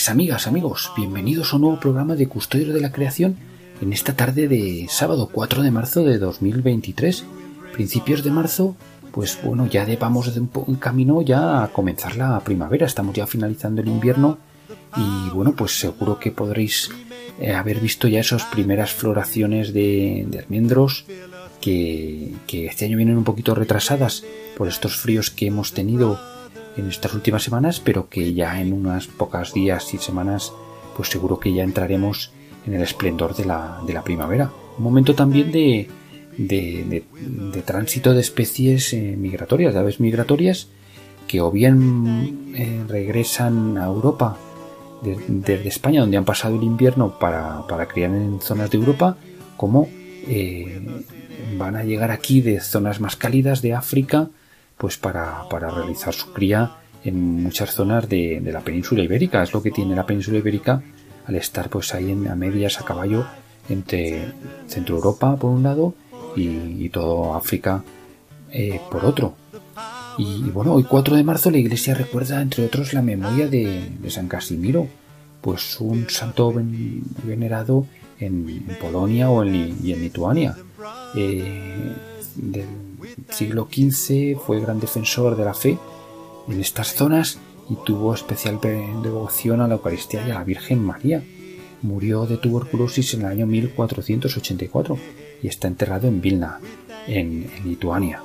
Tardes, 0.00 0.10
amigas, 0.12 0.46
amigos. 0.46 0.92
Bienvenidos 0.96 1.52
a 1.52 1.56
un 1.56 1.62
nuevo 1.62 1.78
programa 1.78 2.16
de 2.16 2.26
Custodio 2.26 2.72
de 2.72 2.80
la 2.80 2.90
Creación 2.90 3.36
en 3.82 3.92
esta 3.92 4.16
tarde 4.16 4.48
de 4.48 4.86
sábado 4.88 5.28
4 5.30 5.62
de 5.62 5.70
marzo 5.70 6.04
de 6.04 6.16
2023. 6.16 7.26
Principios 7.74 8.24
de 8.24 8.30
marzo, 8.30 8.76
pues 9.12 9.38
bueno, 9.44 9.66
ya 9.66 9.86
vamos 10.00 10.34
de 10.34 10.40
un, 10.40 10.76
camino 10.76 11.20
ya 11.20 11.62
a 11.62 11.68
comenzar 11.68 12.16
la 12.16 12.40
primavera. 12.40 12.86
Estamos 12.86 13.14
ya 13.14 13.26
finalizando 13.26 13.82
el 13.82 13.88
invierno 13.88 14.38
y 14.96 15.28
bueno, 15.34 15.54
pues 15.54 15.78
seguro 15.78 16.18
que 16.18 16.30
podréis 16.30 16.90
eh, 17.38 17.52
haber 17.52 17.78
visto 17.78 18.08
ya 18.08 18.20
esas 18.20 18.44
primeras 18.44 18.94
floraciones 18.94 19.74
de, 19.74 20.26
almendros 20.42 21.04
que, 21.60 22.32
que 22.46 22.68
este 22.68 22.86
año 22.86 22.96
vienen 22.96 23.18
un 23.18 23.24
poquito 23.24 23.54
retrasadas 23.54 24.24
por 24.56 24.66
estos 24.66 24.96
fríos 24.96 25.30
que 25.30 25.48
hemos 25.48 25.74
tenido 25.74 26.18
en 26.76 26.88
estas 26.88 27.14
últimas 27.14 27.42
semanas, 27.42 27.80
pero 27.80 28.08
que 28.08 28.34
ya 28.34 28.60
en 28.60 28.72
unas 28.72 29.06
pocas 29.06 29.52
días 29.52 29.92
y 29.94 29.98
semanas, 29.98 30.52
pues 30.96 31.08
seguro 31.08 31.38
que 31.38 31.52
ya 31.52 31.62
entraremos 31.62 32.32
en 32.66 32.74
el 32.74 32.82
esplendor 32.82 33.34
de 33.34 33.44
la, 33.44 33.80
de 33.86 33.92
la 33.92 34.04
primavera. 34.04 34.50
Un 34.78 34.84
momento 34.84 35.14
también 35.14 35.50
de, 35.50 35.88
de, 36.36 37.62
tránsito 37.64 38.14
de 38.14 38.20
especies 38.20 38.92
eh, 38.92 39.16
migratorias, 39.16 39.74
de 39.74 39.80
aves 39.80 40.00
migratorias, 40.00 40.68
que 41.26 41.40
o 41.40 41.50
bien 41.50 42.52
eh, 42.54 42.84
regresan 42.88 43.78
a 43.78 43.86
Europa 43.86 44.36
desde 45.02 45.68
España, 45.68 46.00
donde 46.00 46.16
han 46.16 46.24
pasado 46.24 46.56
el 46.56 46.62
invierno 46.62 47.18
para, 47.18 47.66
para 47.66 47.86
criar 47.86 48.10
en 48.10 48.40
zonas 48.40 48.70
de 48.70 48.78
Europa, 48.78 49.16
como 49.56 49.88
eh, 50.26 50.80
van 51.56 51.76
a 51.76 51.84
llegar 51.84 52.10
aquí 52.10 52.40
de 52.40 52.60
zonas 52.60 53.00
más 53.00 53.16
cálidas 53.16 53.62
de 53.62 53.74
África, 53.74 54.28
pues 54.80 54.96
para, 54.96 55.46
realizar 55.50 56.14
su 56.14 56.32
cría 56.32 56.72
en 57.04 57.42
muchas 57.42 57.74
zonas 57.74 58.08
de, 58.08 58.40
la 58.42 58.60
península 58.60 59.02
ibérica. 59.02 59.42
Es 59.42 59.52
lo 59.52 59.62
que 59.62 59.70
tiene 59.70 59.94
la 59.94 60.06
península 60.06 60.38
ibérica 60.38 60.82
al 61.26 61.36
estar 61.36 61.68
pues 61.68 61.94
ahí 61.94 62.10
en, 62.10 62.26
a 62.28 62.34
medias 62.34 62.80
a 62.80 62.84
caballo 62.84 63.26
entre 63.68 64.32
Centro 64.66 64.96
Europa 64.96 65.36
por 65.36 65.50
un 65.50 65.62
lado 65.62 65.94
y, 66.34 66.88
todo 66.88 67.34
África 67.34 67.84
eh, 68.50 68.80
por 68.90 69.04
otro. 69.04 69.34
Y, 70.16 70.44
bueno, 70.50 70.72
hoy 70.72 70.84
4 70.84 71.14
de 71.14 71.24
marzo 71.24 71.50
la 71.50 71.58
iglesia 71.58 71.94
recuerda 71.94 72.40
entre 72.40 72.64
otros 72.64 72.94
la 72.94 73.02
memoria 73.02 73.48
de, 73.48 73.90
San 74.08 74.28
Casimiro, 74.28 74.88
pues 75.42 75.78
un 75.78 76.08
santo 76.08 76.54
venerado 77.24 77.86
en, 78.18 78.66
Polonia 78.80 79.28
o 79.28 79.44
en, 79.44 79.76
y 79.82 79.92
en 79.92 80.00
Lituania. 80.00 80.56
Eh, 81.14 81.92
siglo 83.30 83.68
XV 83.70 84.38
fue 84.38 84.60
gran 84.60 84.80
defensor 84.80 85.36
de 85.36 85.44
la 85.44 85.54
fe 85.54 85.78
en 86.48 86.60
estas 86.60 86.94
zonas 86.94 87.38
y 87.68 87.76
tuvo 87.84 88.14
especial 88.14 88.58
devoción 88.60 89.60
a 89.60 89.68
la 89.68 89.74
Eucaristía 89.74 90.26
y 90.26 90.30
a 90.30 90.34
la 90.34 90.44
Virgen 90.44 90.84
María. 90.84 91.22
Murió 91.82 92.26
de 92.26 92.36
tuberculosis 92.36 93.14
en 93.14 93.20
el 93.20 93.26
año 93.26 93.46
1484 93.46 94.98
y 95.42 95.46
está 95.46 95.68
enterrado 95.68 96.08
en 96.08 96.20
Vilna, 96.20 96.58
en, 97.06 97.50
Lituania. 97.64 98.22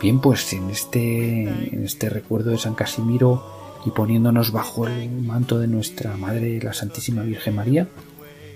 Bien, 0.00 0.20
pues 0.20 0.52
este, 0.52 1.42
en 1.42 1.84
este 1.84 2.08
recuerdo 2.08 2.50
de 2.50 2.58
San 2.58 2.74
Casimiro 2.74 3.44
y 3.84 3.90
poniéndonos 3.90 4.52
bajo 4.52 4.86
el 4.86 5.10
manto 5.10 5.58
de 5.58 5.68
nuestra 5.68 6.16
Madre, 6.16 6.60
la 6.60 6.72
Santísima 6.72 7.22
Virgen 7.22 7.54
María, 7.56 7.88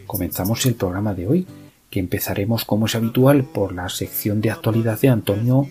comenzamos 0.06 0.64
el 0.66 0.74
programa 0.74 1.14
de 1.14 1.28
hoy 1.28 1.46
que 1.92 2.00
empezaremos 2.00 2.64
como 2.64 2.86
es 2.86 2.94
habitual 2.94 3.44
por 3.44 3.74
la 3.74 3.90
sección 3.90 4.40
de 4.40 4.50
actualidad 4.50 4.98
de 4.98 5.10
Antonio 5.10 5.68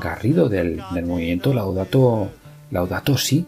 Garrido 0.00 0.48
del, 0.48 0.80
movimiento 1.04 1.52
Laudato, 1.52 2.30
Laudato 2.70 3.18
Si 3.18 3.46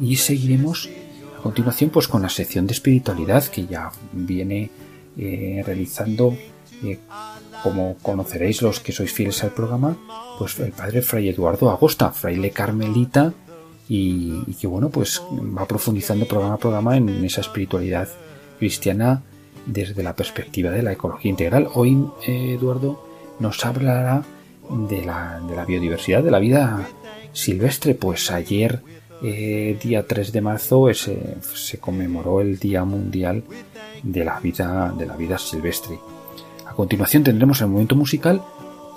y 0.00 0.16
seguiremos 0.16 0.90
a 1.38 1.42
continuación 1.42 1.90
pues 1.90 2.08
con 2.08 2.22
la 2.22 2.28
sección 2.28 2.66
de 2.66 2.72
espiritualidad 2.72 3.44
que 3.44 3.66
ya 3.66 3.92
viene 4.12 4.68
eh, 5.16 5.62
realizando 5.64 6.36
eh, 6.82 6.98
como 7.62 7.96
conoceréis 8.02 8.62
los 8.62 8.80
que 8.80 8.90
sois 8.90 9.12
fieles 9.12 9.44
al 9.44 9.52
programa 9.52 9.96
pues 10.40 10.58
el 10.58 10.72
padre 10.72 11.02
Fray 11.02 11.28
Eduardo 11.28 11.70
Agosta, 11.70 12.10
fraile 12.10 12.50
carmelita 12.50 13.32
y, 13.88 14.42
y 14.48 14.54
que 14.54 14.66
bueno 14.66 14.88
pues 14.90 15.22
va 15.56 15.68
profundizando 15.68 16.26
programa 16.26 16.54
a 16.54 16.58
programa 16.58 16.96
en 16.96 17.24
esa 17.24 17.42
espiritualidad 17.42 18.08
cristiana 18.58 19.22
desde 19.66 20.02
la 20.02 20.14
perspectiva 20.16 20.70
de 20.70 20.82
la 20.82 20.92
ecología 20.92 21.30
integral. 21.30 21.68
Hoy, 21.74 22.06
eh, 22.26 22.56
Eduardo, 22.58 23.04
nos 23.38 23.64
hablará 23.64 24.22
de 24.68 25.04
la, 25.04 25.40
biodiversidad, 25.66 26.22
de 26.22 26.30
la 26.30 26.38
vida 26.38 26.88
silvestre. 27.32 27.94
Pues 27.94 28.30
ayer, 28.30 28.80
eh, 29.22 29.78
día 29.82 30.06
3 30.06 30.32
de 30.32 30.40
marzo, 30.40 30.92
se 30.92 31.78
conmemoró 31.78 32.40
el 32.40 32.58
Día 32.58 32.84
Mundial 32.84 33.44
de 34.02 34.24
la 34.24 34.40
Vida, 34.40 34.94
de 34.96 35.06
la 35.06 35.16
vida 35.16 35.38
Silvestre. 35.38 35.98
A 36.66 36.74
continuación 36.74 37.24
tendremos 37.24 37.60
el 37.60 37.68
momento 37.68 37.96
musical 37.96 38.42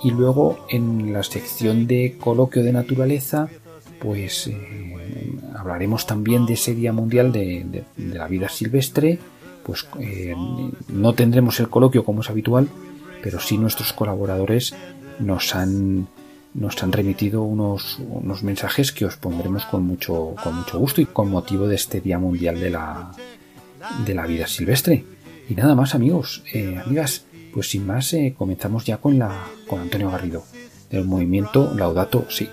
y 0.02 0.10
luego 0.10 0.66
en 0.70 1.12
la 1.12 1.22
sección 1.22 1.86
de 1.86 2.16
coloquio 2.20 2.62
de 2.62 2.72
naturaleza, 2.72 3.48
pues 4.00 4.46
eh, 4.46 5.32
hablaremos 5.56 6.06
también 6.06 6.46
de 6.46 6.54
ese 6.54 6.74
Día 6.74 6.92
Mundial 6.92 7.32
de 7.32 7.84
la 7.96 8.28
Vida 8.28 8.48
Silvestre 8.48 9.18
pues 9.64 9.86
eh, 10.00 10.34
no 10.88 11.12
tendremos 11.14 11.58
el 11.60 11.68
coloquio 11.68 12.04
como 12.04 12.20
es 12.20 12.30
habitual, 12.30 12.68
pero 13.22 13.40
sí 13.40 13.58
nuestros 13.58 13.92
colaboradores 13.92 14.74
nos 15.18 15.54
han 15.54 16.06
nos 16.54 16.80
han 16.82 16.92
remitido 16.92 17.42
unos, 17.42 17.98
unos 17.98 18.42
mensajes 18.42 18.92
que 18.92 19.04
os 19.04 19.16
pondremos 19.16 19.64
con 19.66 19.82
mucho, 19.82 20.36
con 20.42 20.54
mucho 20.54 20.78
gusto 20.78 21.00
y 21.00 21.06
con 21.06 21.28
motivo 21.28 21.66
de 21.66 21.74
este 21.74 22.00
Día 22.00 22.18
Mundial 22.18 22.60
de 22.60 22.70
la, 22.70 23.10
de 24.06 24.14
la 24.14 24.24
Vida 24.26 24.46
Silvestre. 24.46 25.04
Y 25.48 25.54
nada 25.54 25.74
más 25.74 25.94
amigos, 25.94 26.42
eh, 26.52 26.80
amigas, 26.82 27.24
pues 27.52 27.70
sin 27.70 27.86
más 27.86 28.12
eh, 28.14 28.34
comenzamos 28.38 28.84
ya 28.84 28.98
con, 28.98 29.18
la, 29.18 29.46
con 29.66 29.80
Antonio 29.80 30.10
Garrido, 30.10 30.44
del 30.90 31.04
movimiento 31.04 31.74
Laudato 31.74 32.26
Si. 32.30 32.48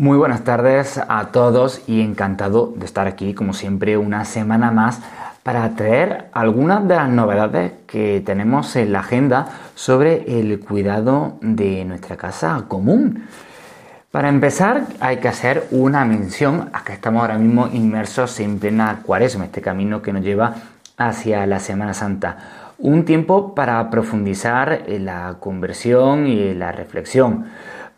Muy 0.00 0.16
buenas 0.16 0.44
tardes 0.44 1.00
a 1.08 1.32
todos 1.32 1.82
y 1.88 2.02
encantado 2.02 2.72
de 2.76 2.86
estar 2.86 3.08
aquí 3.08 3.34
como 3.34 3.52
siempre 3.52 3.96
una 3.96 4.24
semana 4.24 4.70
más 4.70 5.00
para 5.42 5.68
traer 5.74 6.26
algunas 6.32 6.86
de 6.86 6.94
las 6.94 7.08
novedades 7.08 7.72
que 7.88 8.22
tenemos 8.24 8.76
en 8.76 8.92
la 8.92 9.00
agenda 9.00 9.48
sobre 9.74 10.38
el 10.38 10.60
cuidado 10.60 11.38
de 11.40 11.84
nuestra 11.84 12.16
casa 12.16 12.66
común. 12.68 13.24
Para 14.12 14.28
empezar 14.28 14.84
hay 15.00 15.16
que 15.16 15.26
hacer 15.26 15.66
una 15.72 16.04
mención 16.04 16.70
a 16.72 16.84
que 16.84 16.92
estamos 16.92 17.20
ahora 17.22 17.36
mismo 17.36 17.66
inmersos 17.66 18.38
en 18.38 18.60
plena 18.60 19.00
cuaresma, 19.02 19.46
este 19.46 19.62
camino 19.62 20.00
que 20.00 20.12
nos 20.12 20.22
lleva 20.22 20.54
hacia 20.96 21.44
la 21.44 21.58
Semana 21.58 21.92
Santa. 21.92 22.36
Un 22.78 23.04
tiempo 23.04 23.52
para 23.52 23.90
profundizar 23.90 24.84
en 24.86 25.06
la 25.06 25.38
conversión 25.40 26.28
y 26.28 26.50
en 26.50 26.60
la 26.60 26.70
reflexión 26.70 27.46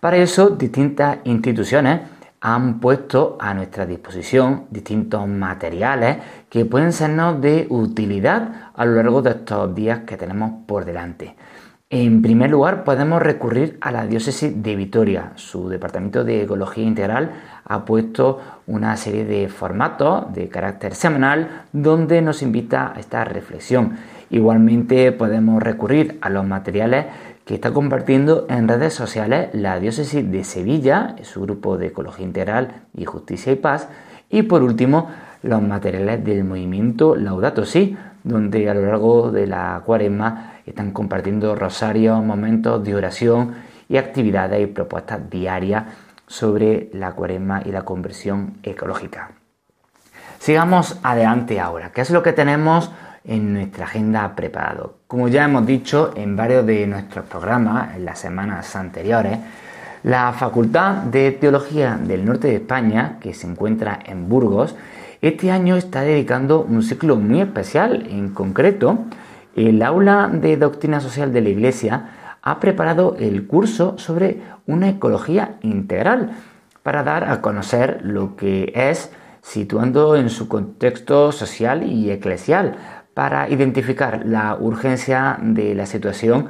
para 0.01 0.17
eso, 0.17 0.51
distintas 0.51 1.19
instituciones 1.25 2.01
han 2.41 2.81
puesto 2.81 3.37
a 3.39 3.53
nuestra 3.53 3.85
disposición 3.85 4.65
distintos 4.71 5.29
materiales 5.29 6.17
que 6.49 6.65
pueden 6.65 6.93
sernos 6.93 7.41
de 7.41 7.67
utilidad 7.69 8.71
a 8.75 8.85
lo 8.87 8.95
largo 8.95 9.21
de 9.21 9.31
estos 9.31 9.75
días 9.75 10.01
que 10.07 10.17
tenemos 10.17 10.65
por 10.67 10.87
delante. 10.87 11.37
En 11.91 12.23
primer 12.23 12.51
lugar, 12.51 12.85
podemos 12.85 13.21
recurrir 13.21 13.77
a 13.81 13.91
la 13.91 14.07
diócesis 14.07 14.63
de 14.63 14.77
Vitoria. 14.77 15.33
Su 15.35 15.69
departamento 15.69 16.25
de 16.25 16.45
Ecología 16.45 16.85
Integral 16.85 17.33
ha 17.65 17.85
puesto 17.85 18.41
una 18.69 18.97
serie 18.97 19.25
de 19.25 19.49
formatos 19.49 20.33
de 20.33 20.49
carácter 20.49 20.95
semanal 20.95 21.65
donde 21.73 22.23
nos 22.23 22.43
invita 22.43 22.93
a 22.95 23.01
esta 23.01 23.25
reflexión 23.25 23.99
Igualmente 24.31 25.11
podemos 25.11 25.61
recurrir 25.61 26.19
a 26.21 26.31
los 26.31 26.47
materiales 26.47 27.07
que 27.51 27.57
está 27.57 27.73
compartiendo 27.73 28.47
en 28.49 28.69
redes 28.69 28.95
sociales 28.95 29.49
la 29.53 29.81
diócesis 29.81 30.31
de 30.31 30.45
Sevilla, 30.45 31.17
su 31.23 31.41
grupo 31.41 31.79
de 31.79 31.89
Ecología 31.89 32.25
Integral 32.25 32.83
y 32.95 33.07
Justicia 33.07 33.51
y 33.51 33.57
Paz, 33.57 33.89
y 34.29 34.43
por 34.43 34.63
último 34.63 35.11
los 35.43 35.61
materiales 35.61 36.25
del 36.25 36.45
movimiento 36.45 37.17
Laudato 37.17 37.65
Si, 37.65 37.97
donde 38.23 38.71
a 38.71 38.75
lo 38.75 38.83
largo 38.83 39.33
de 39.33 39.49
la 39.49 39.83
cuaresma 39.85 40.61
están 40.65 40.93
compartiendo 40.93 41.57
rosarios, 41.57 42.23
momentos 42.23 42.85
de 42.85 42.95
oración 42.95 43.57
y 43.89 43.97
actividades 43.97 44.63
y 44.63 44.67
propuestas 44.67 45.29
diarias 45.29 45.87
sobre 46.29 46.89
la 46.93 47.15
cuaresma 47.15 47.63
y 47.67 47.73
la 47.73 47.83
conversión 47.83 48.59
ecológica. 48.63 49.33
Sigamos 50.39 51.01
adelante 51.03 51.59
ahora. 51.59 51.91
¿Qué 51.91 52.03
es 52.03 52.11
lo 52.11 52.23
que 52.23 52.33
tenemos 52.33 52.93
en 53.25 53.53
nuestra 53.55 53.85
agenda 53.85 54.35
preparado. 54.35 54.97
Como 55.07 55.29
ya 55.29 55.45
hemos 55.45 55.67
dicho 55.67 56.13
en 56.17 56.37
varios 56.37 56.67
de 56.67 56.87
nuestros 56.87 57.27
programas 57.27 57.97
en 57.97 58.05
las 58.05 58.19
semanas 58.19 58.75
anteriores, 58.77 59.39
la 60.03 60.33
Facultad 60.33 61.03
de 61.03 61.33
Teología 61.33 61.99
del 62.01 62.25
Norte 62.25 62.49
de 62.49 62.57
España, 62.57 63.19
que 63.21 63.35
se 63.35 63.47
encuentra 63.47 63.99
en 64.07 64.29
Burgos, 64.29 64.75
este 65.21 65.51
año 65.51 65.77
está 65.77 66.01
dedicando 66.01 66.63
un 66.63 66.83
ciclo 66.83 67.17
muy 67.17 67.43
especial. 67.43 68.07
En 68.09 68.31
concreto, 68.31 69.01
el 69.55 69.83
aula 69.83 70.31
de 70.33 70.57
doctrina 70.57 71.01
social 71.01 71.33
de 71.33 71.43
la 71.43 71.51
Iglesia 71.51 72.39
ha 72.41 72.59
preparado 72.59 73.17
el 73.19 73.47
curso 73.47 73.99
sobre 73.99 74.41
una 74.67 74.89
ecología 74.89 75.57
integral 75.61 76.31
para 76.83 77.03
dar 77.03 77.25
a 77.25 77.43
conocer 77.43 78.01
lo 78.03 78.37
que 78.37 78.73
es 78.75 79.13
situando 79.43 80.17
en 80.17 80.31
su 80.31 80.49
contexto 80.49 81.33
social 81.33 81.83
y 81.83 82.11
eclesial, 82.11 82.77
para 83.15 83.49
identificar 83.49 84.23
la 84.25 84.57
urgencia 84.57 85.39
de 85.41 85.75
la 85.75 85.87
situación 85.87 86.49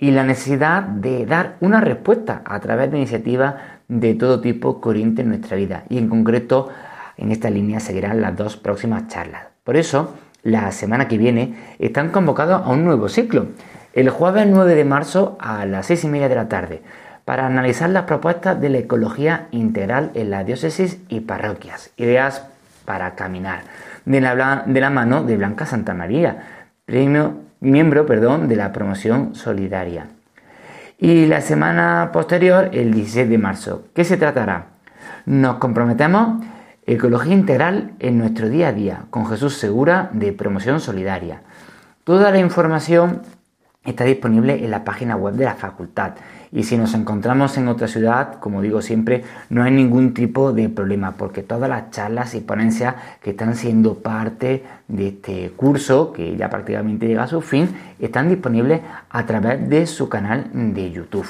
y 0.00 0.10
la 0.10 0.24
necesidad 0.24 0.82
de 0.82 1.26
dar 1.26 1.56
una 1.60 1.80
respuesta 1.80 2.42
a 2.44 2.60
través 2.60 2.90
de 2.90 2.98
iniciativas 2.98 3.56
de 3.88 4.14
todo 4.14 4.40
tipo 4.40 4.80
que 4.80 4.88
orienten 4.88 5.28
nuestra 5.28 5.56
vida. 5.56 5.84
Y 5.88 5.98
en 5.98 6.08
concreto, 6.08 6.68
en 7.16 7.32
esta 7.32 7.50
línea 7.50 7.80
seguirán 7.80 8.20
las 8.20 8.36
dos 8.36 8.56
próximas 8.56 9.08
charlas. 9.08 9.46
Por 9.64 9.76
eso, 9.76 10.14
la 10.42 10.70
semana 10.72 11.08
que 11.08 11.18
viene 11.18 11.54
están 11.78 12.10
convocados 12.10 12.64
a 12.64 12.70
un 12.70 12.84
nuevo 12.84 13.08
ciclo, 13.08 13.46
el 13.92 14.10
jueves 14.10 14.46
9 14.48 14.74
de 14.74 14.84
marzo 14.84 15.36
a 15.40 15.66
las 15.66 15.86
6 15.86 16.04
y 16.04 16.08
media 16.08 16.28
de 16.28 16.36
la 16.36 16.48
tarde, 16.48 16.82
para 17.24 17.46
analizar 17.46 17.90
las 17.90 18.04
propuestas 18.04 18.60
de 18.60 18.70
la 18.70 18.78
ecología 18.78 19.48
integral 19.50 20.10
en 20.14 20.30
la 20.30 20.44
diócesis 20.44 20.98
y 21.08 21.20
parroquias, 21.20 21.90
ideas 21.96 22.46
para 22.84 23.14
caminar 23.16 23.62
de 24.08 24.22
la, 24.22 24.64
de 24.66 24.80
la 24.80 24.90
mano 24.90 25.22
de 25.22 25.36
Blanca 25.36 25.66
Santa 25.66 25.92
María, 25.92 26.38
premio, 26.86 27.36
miembro 27.60 28.06
perdón, 28.06 28.48
de 28.48 28.56
la 28.56 28.72
promoción 28.72 29.34
solidaria. 29.34 30.06
Y 30.98 31.26
la 31.26 31.42
semana 31.42 32.08
posterior, 32.10 32.70
el 32.72 32.92
16 32.94 33.28
de 33.28 33.38
marzo, 33.38 33.84
¿qué 33.94 34.04
se 34.04 34.16
tratará? 34.16 34.68
Nos 35.26 35.56
comprometemos 35.56 36.42
ecología 36.86 37.34
integral 37.34 37.92
en 37.98 38.18
nuestro 38.18 38.48
día 38.48 38.68
a 38.68 38.72
día 38.72 39.04
con 39.10 39.26
Jesús 39.26 39.58
Segura 39.58 40.08
de 40.12 40.32
Promoción 40.32 40.80
Solidaria. 40.80 41.42
Toda 42.02 42.30
la 42.30 42.38
información 42.38 43.20
está 43.84 44.04
disponible 44.04 44.64
en 44.64 44.70
la 44.70 44.84
página 44.84 45.16
web 45.16 45.34
de 45.34 45.44
la 45.44 45.54
facultad 45.54 46.12
y 46.52 46.64
si 46.64 46.76
nos 46.76 46.94
encontramos 46.94 47.56
en 47.58 47.68
otra 47.68 47.88
ciudad, 47.88 48.34
como 48.40 48.62
digo 48.62 48.80
siempre, 48.80 49.24
no 49.50 49.62
hay 49.62 49.70
ningún 49.70 50.14
tipo 50.14 50.52
de 50.52 50.68
problema 50.68 51.12
porque 51.12 51.42
todas 51.42 51.68
las 51.68 51.90
charlas 51.90 52.34
y 52.34 52.40
ponencias 52.40 52.94
que 53.22 53.30
están 53.30 53.54
siendo 53.54 53.96
parte 53.96 54.64
de 54.88 55.08
este 55.08 55.50
curso, 55.50 56.12
que 56.12 56.36
ya 56.36 56.48
prácticamente 56.48 57.06
llega 57.06 57.24
a 57.24 57.28
su 57.28 57.40
fin, 57.40 57.68
están 57.98 58.28
disponibles 58.28 58.80
a 59.10 59.26
través 59.26 59.68
de 59.68 59.86
su 59.86 60.08
canal 60.08 60.48
de 60.52 60.90
YouTube. 60.90 61.28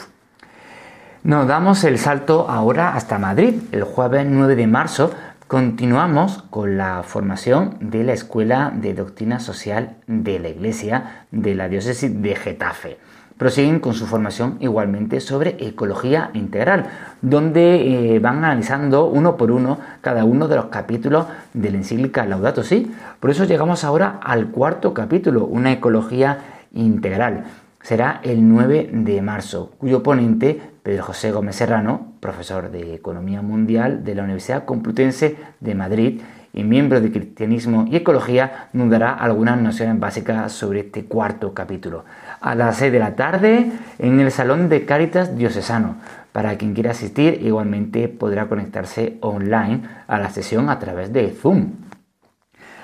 Nos 1.25 1.49
damos 1.49 1.83
el 1.85 1.99
salto 1.99 2.49
ahora 2.49 2.95
hasta 2.95 3.19
Madrid. 3.19 3.55
El 3.73 3.83
jueves 3.83 4.25
9 4.29 4.55
de 4.55 4.67
marzo 4.69 5.11
continuamos 5.49 6.45
con 6.51 6.79
la 6.79 7.03
formación 7.03 7.77
de 7.81 8.05
la 8.05 8.13
Escuela 8.13 8.73
de 8.75 8.95
Doctrina 8.95 9.41
Social 9.41 9.97
de 10.07 10.39
la 10.39 10.49
Iglesia 10.51 11.27
de 11.33 11.55
la 11.55 11.69
Diócesis 11.69 12.23
de 12.23 12.37
Getafe 12.37 12.99
prosiguen 13.39 13.81
con 13.81 13.95
su 13.95 14.07
formación 14.07 14.57
igualmente 14.61 15.21
sobre 15.21 15.57
ecología 15.61 16.31
integral, 16.35 16.87
donde 17.23 18.17
eh, 18.17 18.19
van 18.19 18.39
analizando 18.45 19.07
uno 19.07 19.37
por 19.37 19.51
uno 19.51 19.79
cada 20.01 20.25
uno 20.25 20.49
de 20.49 20.57
los 20.57 20.67
capítulos 20.67 21.27
de 21.55 21.71
la 21.71 21.79
encíclica 21.79 22.27
Laudato 22.27 22.63
Si. 22.63 22.93
Por 23.21 23.31
eso 23.31 23.45
llegamos 23.45 23.85
ahora 23.85 24.19
al 24.23 24.49
cuarto 24.49 24.93
capítulo, 24.93 25.47
una 25.47 25.73
ecología 25.73 26.39
integral. 26.73 27.45
Será 27.81 28.21
el 28.25 28.47
9 28.47 28.91
de 28.93 29.23
marzo, 29.23 29.71
cuyo 29.79 30.03
ponente, 30.03 30.61
Pedro 30.83 31.05
José 31.05 31.31
Gómez 31.31 31.57
Serrano, 31.57 32.15
profesor 32.21 32.71
de 32.71 32.95
Economía 32.95 33.41
Mundial 33.41 34.05
de 34.05 34.15
la 34.15 34.25
Universidad 34.25 34.65
Complutense 34.65 35.37
de 35.61 35.75
Madrid, 35.75 36.21
y 36.53 36.65
miembro 36.65 37.01
de 37.01 37.13
Cristianismo 37.13 37.87
y 37.91 37.97
Ecología, 37.97 38.69
nos 38.73 38.91
dará 38.91 39.13
algunas 39.13 39.61
nociones 39.61 39.99
básicas 40.01 40.53
sobre 40.53 40.81
este 40.81 41.05
cuarto 41.05 41.55
capítulo 41.55 42.05
a 42.41 42.55
las 42.55 42.77
6 42.77 42.93
de 42.93 42.99
la 42.99 43.17
tarde 43.17 43.71
en 43.99 44.21
el 44.21 44.31
Salón 44.31 44.69
de 44.69 44.85
Cáritas 44.85 45.37
Diocesano. 45.37 45.97
Para 46.33 46.57
quien 46.57 46.75
quiera 46.75 46.93
asistir, 46.93 47.41
igualmente 47.43 48.09
podrá 48.09 48.47
conectarse 48.47 49.19
online 49.21 49.83
a 50.07 50.19
la 50.19 50.31
sesión 50.31 50.71
a 50.71 50.79
través 50.79 51.13
de 51.13 51.31
Zoom. 51.31 51.73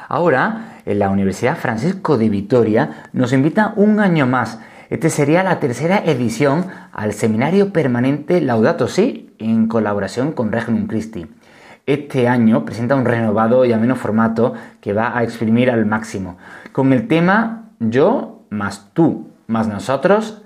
Ahora, 0.09 0.81
en 0.87 0.99
la 0.99 1.11
Universidad 1.11 1.57
Francisco 1.57 2.19
de 2.19 2.29
Vitoria 2.29 3.09
nos 3.13 3.33
invita 3.33 3.73
un 3.77 4.01
año 4.01 4.27
más. 4.27 4.59
Este 4.91 5.09
sería 5.09 5.43
la 5.43 5.61
tercera 5.61 5.99
edición 6.05 6.67
al 6.93 7.13
seminario 7.15 7.73
permanente 7.73 8.41
Laudato 8.41 8.87
Si 8.87 9.35
en 9.39 9.67
colaboración 9.67 10.33
con 10.33 10.53
Regnum 10.53 10.87
Christi. 10.87 11.27
Este 11.87 12.29
año 12.29 12.65
presenta 12.65 12.95
un 12.95 13.05
renovado 13.05 13.67
y 13.67 13.73
ameno 13.75 13.95
formato 13.95 14.55
que 14.81 14.95
va 14.95 15.19
a 15.19 15.23
exprimir 15.23 15.71
al 15.71 15.85
máximo, 15.85 16.39
con 16.73 16.95
el 16.95 17.07
tema 17.09 17.65
Yo 17.79 18.41
más 18.49 18.89
tú, 18.95 19.29
más 19.49 19.69
nosotros, 19.69 20.41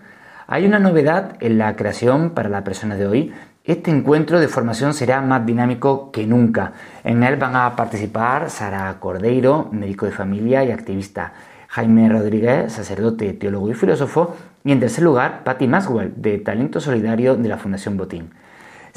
hay 0.49 0.67
una 0.67 0.81
novedad 0.81 1.37
en 1.39 1.59
la 1.59 1.77
creación 1.77 2.31
para 2.31 2.49
la 2.49 2.65
persona 2.65 2.97
de 2.97 3.07
hoy. 3.07 3.33
Este 3.63 3.93
encuentro 3.93 4.41
de 4.41 4.49
formación 4.49 4.95
será 4.95 5.21
más 5.21 5.47
dinámico 5.47 6.11
que 6.11 6.27
nunca. 6.27 6.73
En 7.05 7.23
él 7.23 7.37
van 7.37 7.55
a 7.55 7.77
participar 7.77 8.51
Sara 8.51 8.97
Cordeiro, 8.99 9.69
médico 9.71 10.07
de 10.07 10.13
familia 10.13 10.65
y 10.65 10.73
activista, 10.73 11.35
Jaime 11.69 12.09
Rodríguez, 12.09 12.73
sacerdote, 12.73 13.33
teólogo 13.35 13.71
y 13.71 13.75
filósofo, 13.75 14.35
y 14.65 14.73
en 14.73 14.81
tercer 14.81 15.05
lugar, 15.05 15.45
Patty 15.45 15.69
Maswell, 15.69 16.15
de 16.17 16.39
Talento 16.39 16.81
Solidario 16.81 17.37
de 17.37 17.49
la 17.49 17.59
Fundación 17.59 17.97
Botín. 17.97 18.31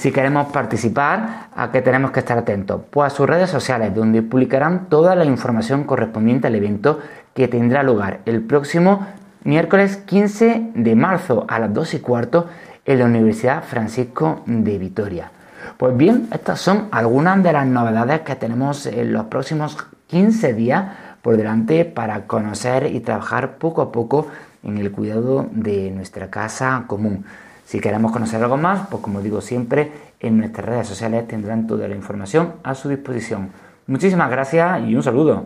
Si 0.01 0.11
queremos 0.11 0.51
participar, 0.51 1.49
¿a 1.55 1.69
qué 1.69 1.83
tenemos 1.83 2.09
que 2.09 2.21
estar 2.21 2.35
atentos? 2.35 2.81
Pues 2.89 3.13
a 3.13 3.15
sus 3.15 3.27
redes 3.27 3.51
sociales, 3.51 3.93
donde 3.93 4.23
publicarán 4.23 4.89
toda 4.89 5.13
la 5.13 5.25
información 5.25 5.83
correspondiente 5.83 6.47
al 6.47 6.55
evento 6.55 6.97
que 7.35 7.47
tendrá 7.47 7.83
lugar 7.83 8.21
el 8.25 8.41
próximo 8.41 9.05
miércoles 9.43 9.97
15 9.97 10.71
de 10.73 10.95
marzo 10.95 11.45
a 11.47 11.59
las 11.59 11.71
2 11.71 11.93
y 11.93 11.99
cuarto 11.99 12.47
en 12.83 12.97
la 12.97 13.05
Universidad 13.05 13.63
Francisco 13.63 14.41
de 14.47 14.79
Vitoria. 14.79 15.29
Pues 15.77 15.95
bien, 15.95 16.29
estas 16.33 16.59
son 16.59 16.87
algunas 16.89 17.43
de 17.43 17.53
las 17.53 17.67
novedades 17.67 18.21
que 18.21 18.35
tenemos 18.35 18.87
en 18.87 19.13
los 19.13 19.25
próximos 19.25 19.77
15 20.07 20.55
días 20.55 20.85
por 21.21 21.37
delante 21.37 21.85
para 21.85 22.25
conocer 22.25 22.87
y 22.87 23.01
trabajar 23.01 23.59
poco 23.59 23.83
a 23.83 23.91
poco 23.91 24.25
en 24.63 24.79
el 24.79 24.91
cuidado 24.91 25.47
de 25.51 25.91
nuestra 25.91 26.31
casa 26.31 26.85
común. 26.87 27.23
Si 27.71 27.79
queremos 27.79 28.11
conocer 28.11 28.43
algo 28.43 28.57
más, 28.57 28.89
pues 28.89 29.01
como 29.01 29.21
digo 29.21 29.39
siempre, 29.39 29.93
en 30.19 30.37
nuestras 30.37 30.65
redes 30.67 30.87
sociales 30.87 31.25
tendrán 31.25 31.67
toda 31.67 31.87
la 31.87 31.95
información 31.95 32.55
a 32.63 32.75
su 32.75 32.89
disposición. 32.89 33.49
Muchísimas 33.87 34.29
gracias 34.29 34.81
y 34.89 34.93
un 34.93 35.01
saludo. 35.01 35.45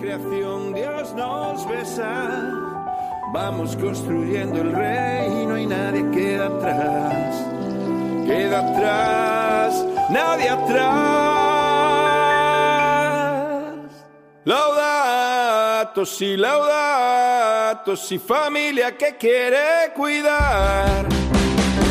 creación 0.00 0.72
Dios 0.72 1.14
nos 1.14 1.68
besa. 1.68 2.50
Vamos 3.34 3.76
construyendo 3.76 4.62
el 4.62 4.72
reino 4.72 5.58
y 5.58 5.66
nadie 5.66 6.10
queda 6.10 6.46
atrás. 6.46 7.44
Queda 8.26 8.60
atrás, 8.60 9.84
nadie 10.08 10.48
atrás. 10.48 11.42
Laudato 15.82 16.06
si, 16.06 16.36
laudato 16.36 17.96
si, 17.96 18.16
familia 18.20 18.96
que 18.96 19.16
quiere 19.16 19.92
cuidar. 19.96 21.08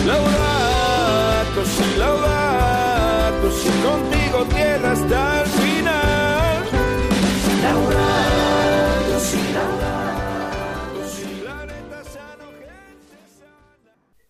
Laudato 0.06 1.66
si, 1.66 1.98
laudato 2.00 3.52
si, 3.52 3.70
contigo 3.84 4.46
tierra 4.46 4.92
hasta 4.94 5.42
el 5.42 5.48
final. 5.50 5.72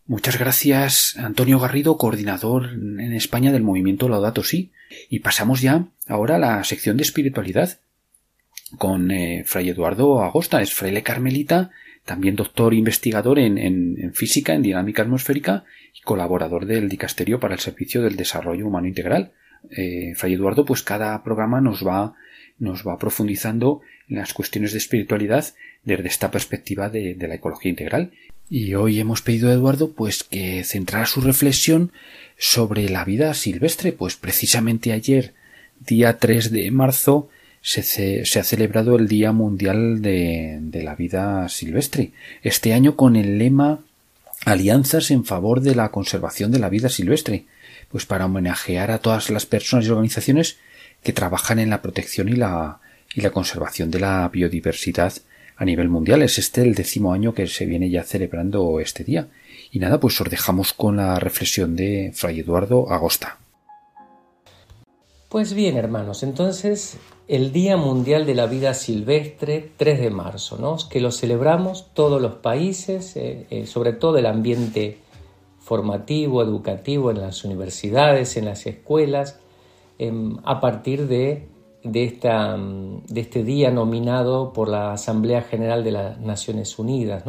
Muchas 0.08 0.39
gracias, 0.39 1.15
Antonio 1.18 1.60
Garrido, 1.60 1.98
coordinador 1.98 2.72
en 2.72 3.13
España 3.13 3.51
del 3.51 3.62
movimiento 3.62 4.10
Laudato 4.10 4.44
Si. 4.44 4.72
Y 5.12 5.20
pasamos 5.20 5.62
ya 5.62 5.86
ahora 6.08 6.38
a 6.38 6.39
la 6.39 6.63
sección 6.63 6.98
de 6.98 7.03
espiritualidad 7.03 7.77
con 8.78 9.12
eh, 9.12 9.44
Fray 9.46 9.70
Eduardo 9.70 10.22
Agosta, 10.22 10.62
es 10.62 10.74
fraile 10.74 11.04
carmelita, 11.04 11.72
también 12.06 12.36
doctor 12.36 12.74
investigador 12.74 13.40
en, 13.40 13.58
en, 13.58 14.13
física, 14.13 14.54
en 14.54 14.63
dinámica 14.63 15.04
atmosférica 15.04 15.66
y 15.94 16.01
colaborador 16.01 16.66
del 16.66 16.90
Dicasterio 16.90 17.40
para 17.40 17.54
el 17.54 17.60
Servicio 17.60 18.01
del 18.01 18.16
Desarrollo 18.16 18.68
Humano 18.68 18.88
Integral. 18.88 19.32
Eh, 19.70 20.13
Fray 20.16 20.34
Eduardo, 20.34 20.66
pues 20.66 20.82
cada 20.82 21.22
programa 21.24 21.62
nos 21.62 21.86
va, 21.86 22.16
nos 22.58 22.86
va 22.86 22.98
profundizando 22.98 23.82
en 24.10 24.18
las 24.18 24.34
cuestiones 24.34 24.72
de 24.72 24.80
espiritualidad 24.80 25.46
desde 25.84 26.08
esta 26.08 26.32
perspectiva 26.32 26.90
de, 26.90 27.13
de 27.13 27.28
la 27.28 27.36
ecología 27.36 27.70
integral. 27.70 28.12
Y 28.50 28.74
hoy 28.74 29.00
hemos 29.00 29.22
pedido 29.22 29.50
a 29.50 29.54
Eduardo 29.54 29.94
pues 29.94 30.24
que 30.24 30.63
centrara 30.63 31.06
su 31.06 31.22
reflexión 31.22 31.92
sobre 32.38 32.90
la 32.90 33.06
vida 33.06 33.34
silvestre, 33.34 33.94
pues 33.94 34.16
precisamente 34.16 34.92
ayer, 34.92 35.34
día 35.80 36.18
3 36.18 36.51
de 36.51 36.72
marzo, 36.72 37.30
se, 37.62 38.24
ha 38.39 38.44
celebrado 38.44 38.96
el 38.96 39.08
Día 39.08 39.32
Mundial 39.32 40.01
de, 40.01 40.82
la 40.84 40.96
Vida 40.96 41.48
Silvestre. 41.50 42.12
Este 42.41 42.74
año 42.74 42.96
con 42.96 43.15
el 43.15 43.38
lema 43.38 43.80
Alianzas 44.46 45.12
en 45.12 45.24
favor 45.24 45.62
de 45.62 45.75
la 45.75 45.89
conservación 45.89 46.51
de 46.51 46.60
la 46.60 46.70
vida 46.70 46.89
silvestre, 46.89 47.46
pues 47.89 48.08
para 48.08 48.25
homenajear 48.25 48.89
a 48.89 48.98
todas 48.98 49.30
las 49.30 49.46
personas 49.46 49.86
y 49.86 49.89
organizaciones 49.89 50.58
que 51.03 51.13
trabajan 51.13 51.60
en 51.60 51.70
la 51.70 51.82
protección 51.82 52.27
y 52.27 52.34
la, 52.34 52.80
y 53.13 53.22
la 53.22 53.30
conservación 53.30 53.91
de 53.91 54.00
la 54.00 54.27
biodiversidad 54.30 55.13
a 55.58 55.65
nivel 55.65 55.89
mundial. 55.89 56.24
Es 56.24 56.39
este 56.39 56.63
el 56.63 56.74
décimo 56.74 57.13
año 57.13 57.36
que 57.36 57.46
se 57.46 57.68
viene 57.68 57.91
ya 57.91 58.03
celebrando 58.03 58.80
este 58.80 59.03
día. 59.03 59.27
Y 59.72 59.77
nada, 59.77 60.00
pues 60.00 60.20
os 60.20 60.30
dejamos 60.30 60.74
con 60.74 60.98
la 60.98 61.20
reflexión 61.20 61.75
de 61.75 62.12
Fray 62.15 62.39
Eduardo 62.39 62.91
Agosta. 62.91 63.38
Pues 65.30 65.53
bien, 65.53 65.77
hermanos, 65.77 66.24
entonces 66.24 66.98
el 67.31 67.53
Día 67.53 67.77
Mundial 67.77 68.25
de 68.25 68.35
la 68.35 68.45
Vida 68.45 68.73
Silvestre, 68.73 69.71
3 69.77 70.01
de 70.01 70.09
marzo, 70.09 70.77
que 70.89 71.00
lo 71.00 71.11
celebramos 71.11 71.88
todos 71.93 72.21
los 72.21 72.33
países, 72.33 73.15
eh, 73.15 73.47
eh, 73.50 73.65
sobre 73.67 73.93
todo 73.93 74.17
el 74.17 74.25
ambiente 74.25 74.97
formativo, 75.57 76.43
educativo, 76.43 77.09
en 77.09 77.21
las 77.21 77.45
universidades, 77.45 78.35
en 78.35 78.43
las 78.43 78.65
escuelas, 78.65 79.39
em, 79.97 80.39
a 80.43 80.59
partir 80.59 81.07
de, 81.07 81.47
de, 81.85 82.03
este 83.15 83.43
día 83.45 83.71
nominado 83.71 84.51
por 84.51 84.67
la 84.67 84.91
Asamblea 84.91 85.41
General 85.41 85.85
de 85.85 85.91
las 85.91 86.19
Naciones 86.19 86.77
Unidas, 86.79 87.23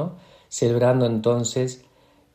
celebrando 0.48 1.06
entonces 1.06 1.84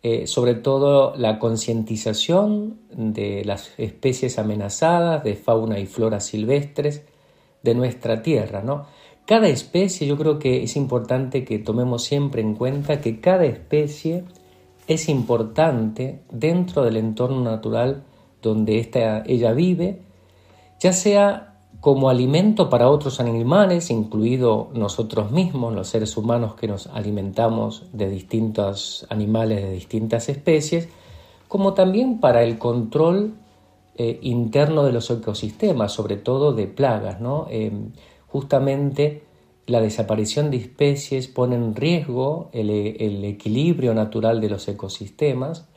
eh, 0.04 0.26
sobre 0.26 0.56
todo 0.56 1.18
la 1.18 1.38
concientización 1.38 2.80
de 2.92 3.44
las 3.44 3.78
especies 3.78 4.40
amenazadas, 4.40 5.26
de 5.26 5.36
fauna 5.36 5.80
y 5.80 5.86
flora 5.86 6.22
silvestres, 6.22 7.04
de 7.64 7.76
nuestra 7.76 8.22
tierra, 8.22 8.62
¿no? 8.62 8.86
Cada 9.26 9.48
especie, 9.50 10.08
yo 10.08 10.18
creo 10.18 10.40
que 10.40 10.64
es 10.64 10.78
importante 10.78 11.44
que 11.44 11.60
tomemos 11.60 12.04
siempre 12.04 12.42
en 12.42 12.56
cuenta 12.56 13.02
que 13.02 13.20
cada 13.20 13.44
especie 13.44 14.24
es 14.88 15.10
importante 15.10 16.22
dentro 16.32 16.84
del 16.84 16.96
entorno 16.96 17.42
natural 17.42 18.04
donde 18.42 18.80
ella 19.26 19.52
vive, 19.52 20.02
ya 20.80 20.94
sea 20.94 21.48
como 21.82 22.10
alimento 22.10 22.70
para 22.70 22.90
otros 22.90 23.20
animales, 23.20 23.92
incluido 23.92 24.70
nosotros 24.74 25.32
mismos, 25.32 25.74
los 25.74 25.88
seres 25.88 26.18
humanos 26.18 26.56
que 26.56 26.68
nos 26.68 26.88
alimentamos 26.88 27.84
de 27.94 28.10
distintos 28.10 29.06
animales 29.10 29.62
de 29.62 29.72
distintas 29.72 30.30
especies, 30.30 30.90
como 31.48 31.74
también 31.74 32.20
para 32.20 32.44
el 32.44 32.58
control 32.58 33.36
eh, 33.98 34.20
interno 34.22 34.84
de 34.84 34.92
los 34.92 35.10
ecosistemas, 35.10 35.92
sobre 35.92 36.18
todo 36.18 36.54
de 36.54 36.68
plagas. 36.68 37.20
¿no? 37.20 37.48
Eh, 37.50 37.72
justamente 38.28 39.24
la 39.66 39.82
desaparición 39.82 40.52
de 40.52 40.58
especies 40.58 41.28
pone 41.28 41.56
en 41.56 41.76
riesgo 41.76 42.50
el, 42.54 42.70
equilibrio 43.26 43.94
natural 43.94 44.40
de 44.40 44.50
los 44.50 44.68
ecosistemas 44.68 45.68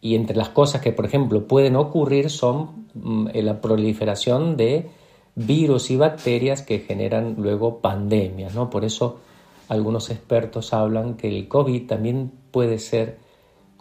y 0.00 0.14
entre 0.14 0.36
las 0.36 0.50
cosas 0.50 0.82
que, 0.82 0.92
por 0.92 1.06
ejemplo, 1.06 1.48
pueden 1.48 1.76
ocurrir 1.76 2.30
son 2.30 2.86
mm, 2.94 3.28
la 3.32 3.60
proliferación 3.60 4.56
de 4.56 4.90
virus 5.34 5.90
y 5.90 5.96
bacterias 5.96 6.62
que 6.62 6.80
generan 6.80 7.36
luego 7.38 7.78
pandemias. 7.78 8.54
¿no? 8.54 8.68
Por 8.68 8.84
eso 8.84 9.20
algunos 9.68 10.10
expertos 10.10 10.72
hablan 10.72 11.14
que 11.14 11.28
el 11.28 11.48
COVID 11.48 11.86
también 11.86 12.30
puede 12.50 12.78
ser 12.78 13.23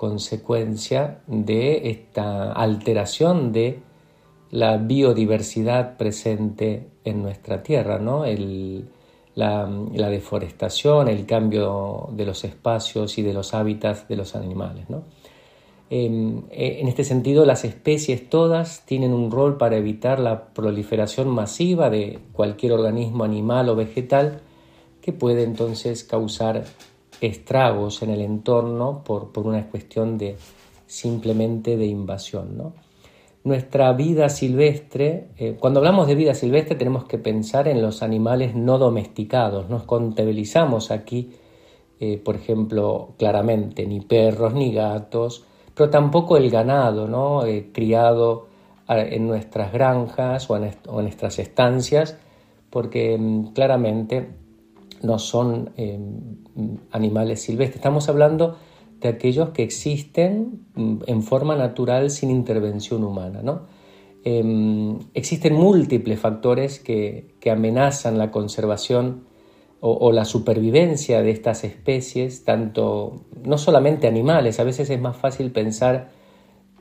consecuencia 0.03 1.21
de 1.27 1.89
esta 1.89 2.51
alteración 2.51 3.53
de 3.53 3.79
la 4.51 4.75
biodiversidad 4.75 5.95
presente 5.95 6.89
en 7.05 7.23
nuestra 7.23 7.63
tierra, 7.63 7.99
¿no? 7.99 8.25
la, 9.35 10.09
deforestación, 10.09 11.07
el 11.07 11.25
cambio 11.25 12.09
de 12.11 12.25
los 12.25 12.43
espacios 12.43 13.17
y 13.17 13.21
de 13.21 13.31
los 13.31 13.53
hábitats 13.53 14.05
de 14.09 14.17
los 14.17 14.35
animales. 14.35 14.87
Em, 15.89 16.41
e, 16.51 16.81
en 16.81 16.89
este 16.89 17.05
sentido, 17.05 17.45
las 17.45 17.63
especies 17.63 18.29
todas 18.29 18.85
tienen 18.85 19.13
un 19.13 19.31
rol 19.31 19.55
para 19.55 19.77
evitar 19.77 20.19
la 20.19 20.53
proliferación 20.53 21.29
masiva 21.29 21.89
de 21.89 22.19
cualquier 22.33 22.73
organismo 22.73 23.23
animal 23.23 23.69
o 23.69 23.77
vegetal 23.77 24.41
que 24.99 25.13
puede 25.13 25.43
entonces 25.43 26.03
causar 26.03 26.65
estragos 27.27 28.01
en 28.03 28.09
el 28.09 28.21
entorno 28.21 29.03
por, 29.03 29.31
una 29.35 29.67
cuestión 29.69 30.17
de 30.17 30.35
simplemente 30.85 31.77
de 31.77 31.85
invasión. 31.85 32.57
¿no? 32.57 32.73
Nuestra 33.43 33.91
vida 33.93 34.29
silvestre, 34.29 35.29
eh, 35.37 35.57
cuando 35.59 35.79
hablamos 35.79 36.07
de 36.07 36.15
vida 36.15 36.33
silvestre 36.33 36.75
tenemos 36.75 37.05
que 37.05 37.17
pensar 37.17 37.67
en 37.67 37.81
los 37.81 38.03
animales 38.03 38.55
no 38.55 38.77
domesticados, 38.77 39.69
nos 39.69 39.83
contabilizamos 39.83 40.91
aquí, 40.91 41.31
eh, 41.99 42.17
por 42.17 42.35
ejemplo, 42.35 43.13
claramente 43.17 43.85
ni 43.85 44.01
perros 44.01 44.53
ni 44.53 44.73
gatos, 44.73 45.45
pero 45.75 45.89
tampoco 45.89 46.37
el 46.37 46.49
ganado, 46.49 47.07
¿no? 47.07 47.45
Eh, 47.45 47.69
criado 47.73 48.47
en 48.87 49.27
nuestras 49.27 49.71
granjas 49.71 50.49
o 50.49 50.57
en, 50.57 50.71
o 50.87 50.99
en 50.99 51.05
nuestras 51.05 51.39
estancias, 51.39 52.17
porque 52.69 53.17
mm, 53.17 53.53
claramente 53.53 54.42
no 55.03 55.19
son 55.19 55.71
eh, 55.77 55.99
animales 56.91 57.41
silvestres. 57.41 57.75
Estamos 57.77 58.09
hablando 58.09 58.57
de 58.99 59.09
aquellos 59.09 59.49
que 59.49 59.63
existen 59.63 60.65
mm, 60.75 61.03
en 61.05 61.21
forma 61.21 61.55
natural 61.55 62.09
sin 62.09 62.31
intervención 62.31 63.03
humana. 63.03 63.41
¿no? 63.43 63.67
Em, 64.23 64.99
existen 65.13 65.53
múltiples 65.53 66.19
factores 66.19 66.79
que, 66.79 67.35
amenazan 67.51 68.17
la 68.17 68.31
conservación 68.31 69.25
o, 69.85 70.13
la 70.13 70.23
supervivencia 70.23 71.21
de 71.21 71.31
estas 71.31 71.65
especies, 71.65 72.45
tanto 72.45 73.25
no 73.43 73.57
solamente 73.57 74.07
animales, 74.07 74.61
a 74.61 74.63
veces 74.63 74.89
es 74.89 75.01
más 75.01 75.17
fácil 75.17 75.51
pensar 75.51 76.09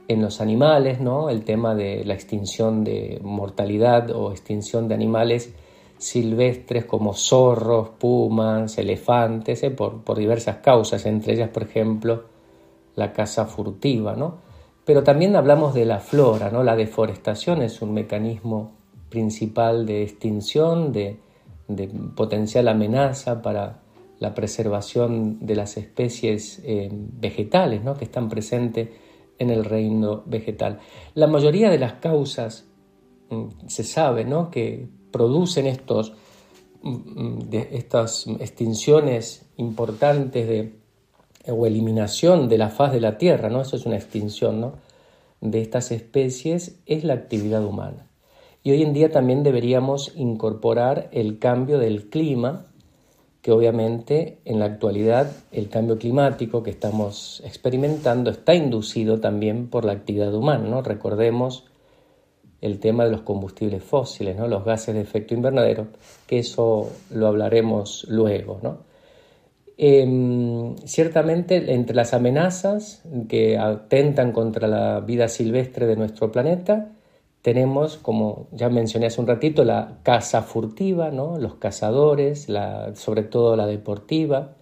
en 0.06 0.22
los 0.22 0.40
animales, 0.40 1.00
¿no? 1.00 1.28
el 1.28 1.42
tema 1.42 1.74
de 1.74 2.04
la 2.04 2.14
extinción 2.14 2.84
de 2.84 3.18
mortalidad 3.24 4.12
o 4.12 4.30
extinción 4.30 4.86
de 4.86 4.94
animales 4.94 5.52
silvestres 6.02 6.84
como 6.84 7.14
zorros, 7.14 7.90
pumas, 7.90 8.76
elefantes, 8.76 9.62
eh, 9.62 9.70
por, 9.70 10.18
diversas 10.18 10.56
causas, 10.56 11.06
entre 11.06 11.34
ellas, 11.34 11.50
por 11.50 11.62
ejemplo, 11.62 12.24
la 12.96 13.12
caza 13.12 13.46
furtiva, 13.46 14.16
¿no? 14.16 14.38
Pero 14.84 15.04
también 15.04 15.36
hablamos 15.36 15.74
de 15.74 15.84
la 15.84 16.00
flora, 16.00 16.50
¿no? 16.50 16.64
La 16.64 16.74
deforestación 16.74 17.62
es 17.62 17.82
un 17.82 17.94
mecanismo 17.94 18.72
principal 19.10 19.86
de 19.86 20.02
extinción, 20.02 20.92
de, 20.92 21.18
potencial 22.16 22.66
amenaza 22.66 23.40
para 23.40 23.80
la 24.18 24.34
preservación 24.34 25.38
de 25.46 25.54
las 25.54 25.76
especies 25.76 26.60
eh, 26.64 26.90
vegetales 26.92 27.82
¿no? 27.82 27.94
que 27.94 28.04
están 28.04 28.28
presentes 28.28 28.90
en 29.38 29.50
el 29.50 29.64
reino 29.64 30.22
vegetal. 30.26 30.80
La 31.14 31.26
mayoría 31.26 31.70
de 31.70 31.78
las 31.78 31.94
causas 31.94 32.68
mm, 33.30 33.68
se 33.68 33.84
sabe 33.84 34.24
¿no? 34.24 34.50
que 34.50 34.88
producen 35.12 35.66
estos, 35.66 36.14
mm, 36.82 37.38
de 37.50 37.68
estas 37.72 38.26
extinciones 38.40 39.46
importantes 39.56 40.48
de, 40.48 40.82
o 41.46 41.66
eliminación 41.66 42.48
de 42.48 42.58
la 42.58 42.68
faz 42.68 42.92
de 42.92 43.00
la 43.00 43.18
Tierra, 43.18 43.48
¿no? 43.48 43.60
eso 43.60 43.76
es 43.76 43.86
una 43.86 43.96
extinción 43.96 44.60
¿no? 44.60 44.74
de 45.40 45.60
estas 45.60 45.90
especies, 45.92 46.80
es 46.86 47.04
la 47.04 47.14
actividad 47.14 47.64
humana. 47.64 48.06
Y 48.64 48.70
hoy 48.70 48.82
en 48.82 48.92
día 48.92 49.10
también 49.10 49.42
deberíamos 49.42 50.12
incorporar 50.14 51.08
el 51.12 51.40
cambio 51.40 51.78
del 51.78 52.08
clima, 52.08 52.66
que 53.40 53.50
obviamente 53.50 54.38
en 54.44 54.60
la 54.60 54.66
actualidad 54.66 55.32
el 55.50 55.68
cambio 55.68 55.98
climático 55.98 56.62
que 56.62 56.70
estamos 56.70 57.42
experimentando 57.44 58.30
está 58.30 58.54
inducido 58.54 59.18
también 59.18 59.68
por 59.68 59.84
la 59.84 59.92
actividad 59.92 60.32
humana. 60.32 60.68
¿no? 60.68 60.80
Recordemos 60.82 61.64
el 62.62 62.78
tema 62.78 63.04
de 63.04 63.10
los 63.10 63.22
combustibles 63.22 63.82
fósiles, 63.82 64.36
¿no? 64.36 64.46
los 64.46 64.64
gases 64.64 64.94
de 64.94 65.02
efecto 65.02 65.34
invernadero, 65.34 65.88
que 66.26 66.38
eso 66.38 66.88
lo 67.10 67.26
hablaremos 67.26 68.06
luego. 68.08 68.60
¿no? 68.62 68.78
Em, 69.76 70.76
ciertamente, 70.86 71.74
entre 71.74 71.96
las 71.96 72.14
amenazas 72.14 73.02
que 73.28 73.58
atentan 73.58 74.30
contra 74.32 74.68
la 74.68 75.00
vida 75.00 75.26
silvestre 75.26 75.86
de 75.86 75.96
nuestro 75.96 76.30
planeta, 76.30 76.92
tenemos, 77.42 77.96
como 77.96 78.46
ya 78.52 78.68
mencioné 78.68 79.06
hace 79.06 79.20
un 79.20 79.26
ratito, 79.26 79.64
la 79.64 79.98
caza 80.04 80.42
furtiva, 80.42 81.10
¿no? 81.10 81.38
los 81.38 81.56
cazadores, 81.56 82.46
sobre 82.94 83.24
todo 83.24 83.56
la 83.56 83.66
deportiva 83.66 84.54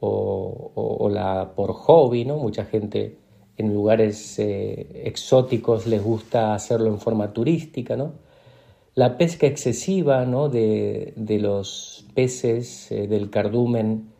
o, 0.00 1.08
la 1.10 1.52
por 1.56 1.72
hobby, 1.72 2.26
¿no? 2.26 2.36
mucha 2.36 2.66
gente 2.66 3.21
en 3.62 3.72
lugares 3.72 4.38
eh, 4.38 5.02
exóticos 5.04 5.86
les 5.86 6.02
gusta 6.02 6.54
hacerlo 6.54 6.88
en 6.88 6.98
forma 6.98 7.32
turística, 7.32 7.96
¿no? 7.96 8.12
la 8.94 9.16
pesca 9.16 9.46
excesiva 9.46 10.24
¿no? 10.26 10.48
de, 10.48 11.14
los 11.40 12.04
peces 12.14 12.92
eh, 12.92 13.06
del 13.06 13.30
cardumen 13.30 14.10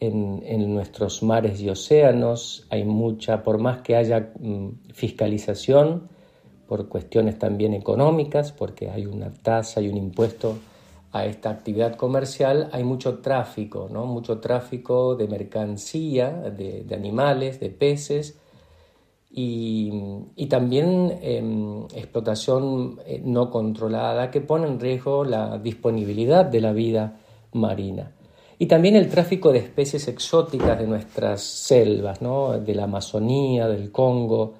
en, 0.00 0.74
nuestros 0.74 1.22
mares 1.22 1.60
y 1.60 1.68
océanos, 1.68 2.66
hay 2.70 2.84
mucha, 2.84 3.42
por 3.42 3.58
más 3.58 3.82
que 3.82 3.96
haya 3.96 4.32
mm, 4.38 4.92
fiscalización, 4.92 6.08
por 6.66 6.88
cuestiones 6.88 7.38
también 7.38 7.74
económicas, 7.74 8.52
porque 8.52 8.90
hay 8.90 9.06
una 9.06 9.32
tasa 9.32 9.80
y 9.80 9.88
un 9.88 9.96
impuesto 9.96 10.58
a 11.12 11.24
esta 11.24 11.50
actividad 11.50 11.96
comercial, 11.96 12.68
hay 12.72 12.84
mucho 12.84 13.18
tráfico, 13.18 13.88
¿no? 13.90 14.04
mucho 14.06 14.40
tráfico 14.40 15.16
de 15.16 15.26
mercancía, 15.26 16.30
de, 16.30 16.86
animales, 16.94 17.60
de 17.60 17.70
peces, 17.70 18.38
y, 19.30 20.46
también 20.48 21.18
em, 21.22 21.84
explotación 21.94 22.98
eh, 23.04 23.20
no 23.24 23.50
controlada 23.50 24.30
que 24.30 24.40
pone 24.40 24.66
en 24.66 24.80
riesgo 24.80 25.24
la 25.24 25.58
disponibilidad 25.58 26.46
de 26.46 26.60
la 26.60 26.72
vida 26.72 27.20
marina. 27.52 28.12
Y 28.58 28.66
también 28.66 28.96
el 28.96 29.08
tráfico 29.08 29.52
de 29.52 29.58
especies 29.58 30.08
exóticas 30.08 30.78
de 30.78 30.86
nuestras 30.86 31.42
selvas, 31.42 32.20
¿no? 32.22 32.58
de 32.58 32.74
la 32.74 32.84
Amazonía, 32.84 33.68
del 33.68 33.92
Congo, 33.92 34.54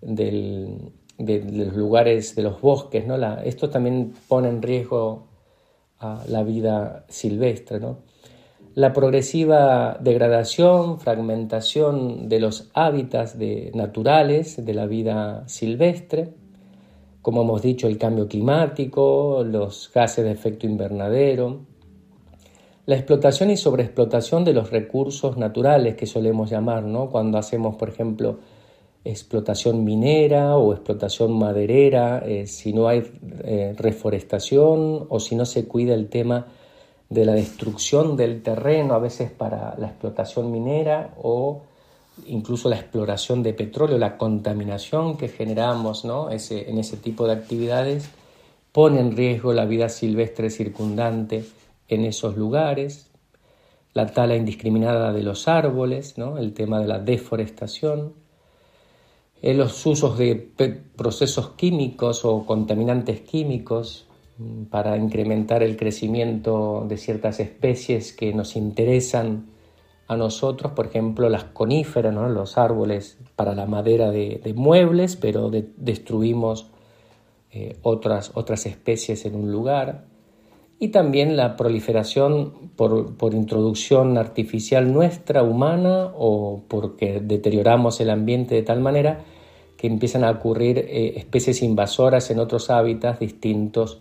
del, 0.00 0.92
de, 1.18 1.42
los 1.50 1.74
lugares, 1.74 2.36
de 2.36 2.42
los 2.42 2.60
bosques. 2.60 3.06
¿no? 3.06 3.16
esto 3.42 3.68
también 3.68 4.14
pone 4.28 4.48
en 4.48 4.62
riesgo 4.62 5.26
a 5.98 6.22
la 6.28 6.44
vida 6.44 7.06
silvestre. 7.08 7.80
¿no? 7.80 7.98
La 8.74 8.92
progresiva 8.92 9.98
degradación, 10.00 11.00
fragmentación 11.00 12.28
de 12.28 12.38
los 12.38 12.70
hábitats 12.72 13.36
de, 13.36 13.72
naturales 13.74 14.64
de 14.64 14.74
la 14.74 14.86
vida 14.86 15.42
silvestre, 15.48 16.34
como 17.20 17.42
hemos 17.42 17.62
dicho, 17.62 17.88
el 17.88 17.98
cambio 17.98 18.28
climático, 18.28 19.42
los 19.44 19.90
gases 19.92 20.24
de 20.24 20.30
efecto 20.30 20.66
invernadero, 20.66 21.62
la 22.86 22.94
explotación 22.94 23.50
y 23.50 23.56
sobreexplotación 23.56 24.44
de 24.44 24.52
los 24.52 24.70
recursos 24.70 25.36
naturales 25.36 25.96
que 25.96 26.06
solemos 26.06 26.48
llamar, 26.48 26.84
¿no? 26.84 27.10
Cuando 27.10 27.38
hacemos, 27.38 27.74
por 27.74 27.88
ejemplo, 27.88 28.38
explotación 29.04 29.82
minera 29.82 30.56
o 30.56 30.72
explotación 30.72 31.36
maderera, 31.36 32.22
eh, 32.24 32.46
si 32.46 32.72
no 32.72 32.86
hay 32.86 33.02
eh, 33.42 33.74
reforestación 33.76 35.06
o 35.08 35.18
si 35.18 35.34
no 35.34 35.44
se 35.44 35.66
cuida 35.66 35.94
el 35.94 36.08
tema 36.08 36.46
de 37.10 37.24
la 37.24 37.34
destrucción 37.34 38.16
del 38.16 38.40
terreno, 38.40 38.94
a 38.94 39.00
veces 39.00 39.32
para 39.32 39.74
la 39.78 39.88
explotación 39.88 40.50
minera 40.50 41.12
o 41.20 41.62
incluso 42.26 42.68
la 42.68 42.76
exploración 42.76 43.42
de 43.42 43.52
petróleo, 43.52 43.98
la 43.98 44.16
contaminación 44.16 45.16
que 45.16 45.28
generamos 45.28 46.04
¿no? 46.04 46.30
ese, 46.30 46.70
en 46.70 46.78
ese 46.78 46.96
tipo 46.96 47.26
de 47.26 47.32
actividades, 47.32 48.08
pone 48.70 49.00
en 49.00 49.16
riesgo 49.16 49.52
la 49.52 49.64
vida 49.64 49.88
silvestre 49.88 50.50
circundante 50.50 51.44
en 51.88 52.04
esos 52.04 52.36
lugares, 52.36 53.10
la 53.92 54.06
tala 54.06 54.36
indiscriminada 54.36 55.12
de 55.12 55.24
los 55.24 55.48
árboles, 55.48 56.16
¿no? 56.16 56.38
el 56.38 56.52
tema 56.52 56.78
de 56.78 56.86
la 56.86 57.00
deforestación, 57.00 58.14
eh, 59.42 59.54
los 59.54 59.84
usos 59.84 60.16
de 60.16 60.36
procesos 60.94 61.50
químicos 61.56 62.24
o 62.24 62.46
contaminantes 62.46 63.22
químicos 63.22 64.06
para 64.70 64.96
incrementar 64.96 65.62
el 65.62 65.76
crecimiento 65.76 66.86
de 66.88 66.96
ciertas 66.96 67.40
especies 67.40 68.12
que 68.12 68.32
nos 68.32 68.56
interesan 68.56 69.46
a 70.08 70.16
nosotros, 70.16 70.72
por 70.72 70.86
ejemplo 70.86 71.28
las 71.28 71.44
coníferas, 71.44 72.12
¿no? 72.12 72.28
los 72.28 72.58
árboles 72.58 73.18
para 73.36 73.54
la 73.54 73.66
madera 73.66 74.10
de, 74.10 74.52
muebles, 74.56 75.16
pero 75.16 75.50
destruimos 75.76 76.70
eh, 77.52 77.76
otras, 77.82 78.32
otras 78.34 78.66
especies 78.66 79.24
en 79.24 79.36
un 79.36 79.52
lugar 79.52 80.04
y 80.82 80.88
también 80.88 81.36
la 81.36 81.56
proliferación 81.56 82.70
por, 82.74 83.34
introducción 83.34 84.16
artificial 84.16 84.90
nuestra, 84.90 85.42
humana, 85.42 86.10
o 86.16 86.62
porque 86.66 87.20
deterioramos 87.20 88.00
el 88.00 88.08
ambiente 88.08 88.54
de 88.54 88.62
tal 88.62 88.80
manera 88.80 89.20
que 89.76 89.86
empiezan 89.86 90.24
a 90.24 90.30
ocurrir 90.30 90.78
eh, 90.78 91.12
especies 91.16 91.62
invasoras 91.62 92.30
en 92.30 92.38
otros 92.38 92.70
hábitats 92.70 93.20
distintos 93.20 94.00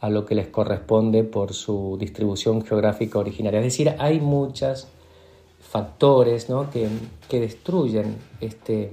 a 0.00 0.10
lo 0.10 0.24
que 0.24 0.34
les 0.34 0.48
corresponde 0.48 1.24
por 1.24 1.52
su 1.54 1.96
distribución 1.98 2.64
geográfica 2.64 3.18
originaria. 3.18 3.60
Es 3.60 3.66
decir, 3.66 3.94
hay 3.98 4.20
muchos 4.20 4.88
factores 5.60 6.46
que, 6.72 6.88
que, 7.28 7.40
destruyen 7.40 8.16
este, 8.40 8.90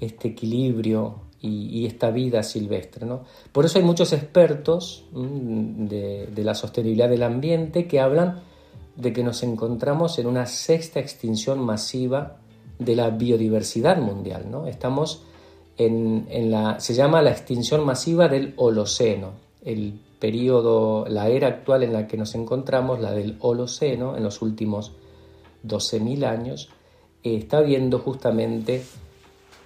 este 0.00 0.28
equilibrio 0.28 1.26
y, 1.40 1.86
esta 1.86 2.10
vida 2.10 2.42
silvestre. 2.42 3.06
¿no? 3.06 3.22
Por 3.52 3.64
eso 3.64 3.78
hay 3.78 3.84
muchos 3.84 4.12
expertos 4.12 5.04
mm, 5.12 5.86
de, 5.86 6.42
la 6.42 6.54
sostenibilidad 6.54 7.08
del 7.08 7.22
ambiente 7.22 7.86
que 7.86 8.00
hablan 8.00 8.40
de 8.96 9.12
que 9.12 9.22
nos 9.22 9.42
encontramos 9.42 10.18
en 10.18 10.26
una 10.26 10.46
sexta 10.46 11.00
extinción 11.00 11.60
masiva 11.60 12.38
de 12.78 12.96
la 12.96 13.10
biodiversidad 13.10 13.98
mundial. 13.98 14.46
¿no? 14.50 14.66
Estamos 14.66 15.22
en, 15.78 16.26
en, 16.30 16.50
la, 16.50 16.80
se 16.80 16.94
llama 16.94 17.22
la 17.22 17.30
extinción 17.30 17.84
masiva 17.84 18.28
del 18.28 18.54
Holoceno, 18.56 19.32
el 19.64 20.00
periodo, 20.18 21.06
la 21.08 21.28
era 21.28 21.48
actual 21.48 21.82
en 21.82 21.92
la 21.92 22.06
que 22.06 22.16
nos 22.16 22.34
encontramos, 22.34 23.00
la 23.00 23.12
del 23.12 23.36
Holoceno, 23.40 24.16
en 24.16 24.22
los 24.22 24.42
últimos 24.42 24.92
12.000 25.64 26.24
años, 26.24 26.70
está 27.22 27.60
viendo 27.60 27.98
justamente 27.98 28.84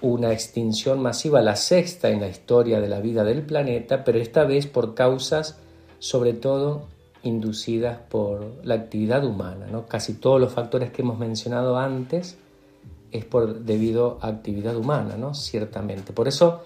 una 0.01 0.33
extinción 0.33 1.01
masiva, 1.01 1.43
la 1.43 1.57
sexta 1.57 2.09
en 2.09 2.21
la 2.21 2.29
historia 2.29 2.81
de 2.81 2.89
la 2.89 3.01
vida 3.01 3.23
del 3.23 3.43
planeta, 3.43 4.03
pero 4.05 4.19
esta 4.19 4.45
vez 4.45 4.67
por 4.67 4.95
causas 4.95 5.59
sobre 5.99 6.33
todo 6.33 6.87
inducidas 7.23 7.99
por 8.09 8.65
la 8.65 8.75
actividad 8.75 9.25
humana. 9.25 9.67
¿no? 9.71 9.87
Casi 9.87 10.15
todos 10.15 10.41
los 10.41 10.53
factores 10.53 10.91
que 10.91 11.03
hemos 11.03 11.19
mencionado 11.19 11.77
antes 11.77 12.39
es 13.13 13.25
por, 13.25 13.61
debido 13.61 14.19
a 14.23 14.29
actividad 14.29 14.77
humana, 14.77 15.17
¿no? 15.17 15.35
ciertamente. 15.35 16.13
Por 16.13 16.29
eso 16.29 16.63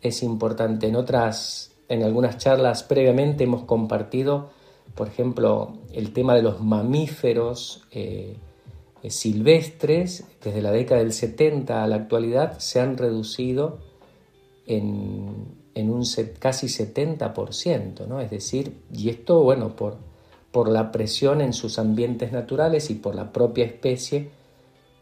es 0.00 0.22
importante. 0.22 0.86
En 0.86 0.96
otras, 0.96 1.72
en 1.88 2.02
algunas 2.02 2.38
charlas 2.38 2.82
previamente 2.82 3.44
hemos 3.44 3.64
compartido, 3.64 4.50
por 4.94 5.08
ejemplo, 5.08 5.78
el 5.92 6.12
tema 6.12 6.34
de 6.34 6.42
los 6.42 6.60
mamíferos. 6.60 7.84
Eh, 7.90 8.36
eh, 9.06 9.10
silvestres 9.10 10.24
desde 10.42 10.62
la 10.62 10.72
década 10.72 11.00
del 11.00 11.12
70 11.12 11.84
a 11.84 11.86
la 11.86 11.94
actualidad 11.94 12.58
se 12.58 12.80
han 12.80 12.96
reducido 12.96 13.78
en, 14.66 15.54
un 15.76 16.02
casi 16.40 16.66
70%, 16.66 18.06
¿no? 18.08 18.20
Es 18.20 18.30
decir, 18.30 18.80
y 18.92 19.10
esto, 19.10 19.42
bueno, 19.44 19.76
por, 19.76 19.98
por 20.50 20.68
la 20.68 20.90
presión 20.90 21.40
en 21.40 21.52
sus 21.52 21.78
ambientes 21.78 22.32
naturales 22.32 22.90
y 22.90 22.94
por 22.94 23.14
la 23.14 23.32
propia 23.32 23.64
especie 23.64 24.30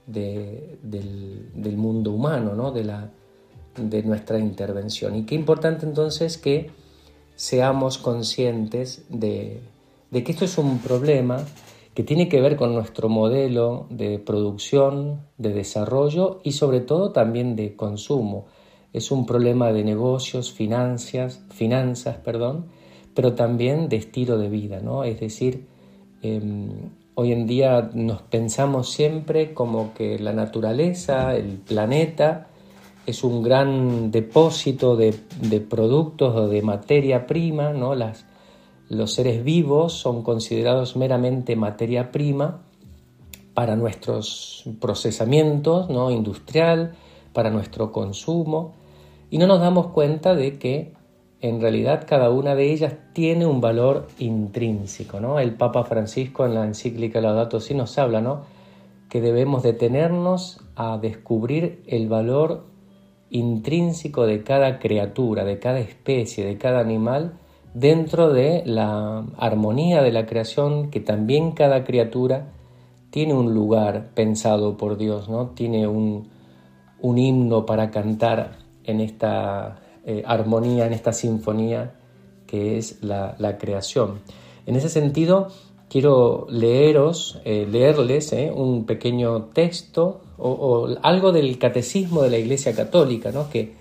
del, 0.06 1.76
mundo 1.76 2.12
humano, 2.12 2.54
¿no? 2.54 2.72
De 3.76 4.02
nuestra 4.02 4.38
intervención. 4.38 5.16
Y 5.16 5.24
qué 5.24 5.34
importante 5.34 5.86
entonces 5.86 6.38
que 6.38 6.70
seamos 7.36 7.98
conscientes 7.98 9.04
de, 9.08 9.60
que 10.12 10.32
esto 10.32 10.44
es 10.44 10.58
un 10.58 10.78
problema 10.78 11.44
que 11.94 12.02
tiene 12.02 12.28
que 12.28 12.40
ver 12.40 12.56
con 12.56 12.74
nuestro 12.74 13.08
modelo 13.08 13.86
de 13.90 14.18
producción, 14.18 15.20
de 15.38 15.52
desarrollo 15.52 16.40
y 16.42 16.52
sobre 16.52 16.80
todo 16.80 17.12
también 17.12 17.56
de 17.56 17.76
consumo. 17.76 18.46
Es 18.92 19.10
un 19.10 19.26
problema 19.26 19.72
de 19.72 19.84
negocios, 19.84 20.52
finanzas, 20.52 21.40
finanzas, 21.50 22.16
perdón, 22.16 22.66
pero 23.14 23.34
también 23.34 23.88
de 23.88 23.96
estilo 23.96 24.38
de 24.38 24.48
vida, 24.48 24.80
¿no? 24.80 25.04
Es 25.04 25.20
decir, 25.20 25.66
em, 26.22 26.68
hoy 27.14 27.32
en 27.32 27.46
día 27.46 27.90
nos 27.94 28.22
pensamos 28.22 28.90
siempre 28.90 29.54
como 29.54 29.94
que 29.94 30.18
la 30.18 30.32
naturaleza, 30.32 31.36
el 31.36 31.58
planeta, 31.58 32.48
es 33.06 33.24
un 33.24 33.42
gran 33.42 34.10
depósito 34.10 34.96
de, 34.96 35.14
de 35.40 35.60
productos 35.60 36.34
o 36.34 36.48
de 36.48 36.62
materia 36.62 37.26
prima, 37.26 37.72
¿no? 37.72 37.94
Las, 37.94 38.26
los 38.88 39.12
seres 39.12 39.42
vivos 39.44 39.94
son 39.94 40.22
considerados 40.22 40.96
meramente 40.96 41.56
materia 41.56 42.10
prima 42.10 42.62
para 43.54 43.76
nuestros 43.76 44.64
procesamientos 44.80 45.88
¿no? 45.88 46.10
industrial, 46.10 46.94
para 47.32 47.50
nuestro 47.50 47.92
consumo, 47.92 48.74
y 49.30 49.38
no 49.38 49.46
nos 49.46 49.60
damos 49.60 49.88
cuenta 49.88 50.34
de 50.34 50.58
que 50.58 50.92
en 51.40 51.60
realidad 51.60 52.04
cada 52.06 52.30
una 52.30 52.54
de 52.54 52.72
ellas 52.72 52.94
tiene 53.12 53.46
un 53.46 53.60
valor 53.60 54.08
intrínseco. 54.18 55.20
¿no? 55.20 55.38
El 55.38 55.54
Papa 55.54 55.84
Francisco 55.84 56.44
en 56.44 56.54
la 56.54 56.64
encíclica 56.64 57.20
Laudato 57.20 57.60
Si 57.60 57.74
nos 57.74 57.96
habla 57.98 58.20
¿no? 58.20 58.42
que 59.08 59.20
debemos 59.20 59.62
detenernos 59.62 60.60
a 60.76 60.98
descubrir 60.98 61.82
el 61.86 62.08
valor 62.08 62.64
intrínseco 63.30 64.26
de 64.26 64.42
cada 64.42 64.78
criatura, 64.78 65.44
de 65.44 65.58
cada 65.58 65.80
especie, 65.80 66.44
de 66.44 66.58
cada 66.58 66.80
animal, 66.80 67.38
dentro 67.74 68.32
de 68.32 68.62
la 68.64 69.24
armonía 69.36 70.02
de 70.02 70.12
la 70.12 70.26
creación, 70.26 70.90
que 70.90 71.00
también 71.00 71.52
cada 71.52 71.84
criatura 71.84 72.52
tiene 73.10 73.34
un 73.34 73.54
lugar 73.54 74.10
pensado 74.14 74.76
por 74.76 74.96
Dios, 74.96 75.28
¿no? 75.28 75.50
Tiene 75.50 75.86
un, 75.86 76.28
himno 77.00 77.66
para 77.66 77.90
cantar 77.90 78.58
en 78.84 79.00
esta 79.00 79.80
eh, 80.04 80.22
armonía, 80.26 80.86
en 80.86 80.92
esta 80.92 81.12
sinfonía 81.12 81.94
que 82.46 82.78
es 82.78 83.02
la, 83.02 83.56
creación. 83.58 84.20
En 84.66 84.76
ese 84.76 84.88
sentido, 84.88 85.48
quiero 85.94 86.48
leeros, 86.50 87.38
eh, 87.44 87.68
leerles 87.70 88.32
eh, 88.32 88.50
un 88.52 88.84
pequeño 88.84 89.44
texto 89.54 90.22
o, 90.38 90.88
algo 91.02 91.30
del 91.30 91.56
catecismo 91.56 92.22
de 92.22 92.30
la 92.30 92.36
Iglesia 92.36 92.74
Católica, 92.74 93.30
¿no? 93.30 93.48
que 93.48 93.74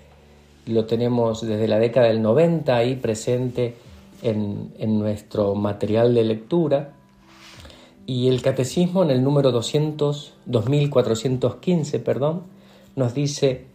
lo 0.66 0.84
tenemos 0.84 1.44
desde 1.44 1.66
la 1.66 1.80
década 1.80 2.06
del 2.06 2.22
90 2.22 2.76
ahí 2.76 2.94
presente 2.94 3.74
en, 4.22 4.70
nuestro 5.00 5.56
material 5.56 6.14
de 6.14 6.22
lectura. 6.22 6.92
Y 8.06 8.28
el 8.28 8.42
catecismo 8.42 9.02
en 9.02 9.10
el 9.10 9.24
número 9.24 9.50
200, 9.50 10.34
2415 10.46 11.98
perdón, 11.98 12.42
nos 12.94 13.12
dice, 13.12 13.66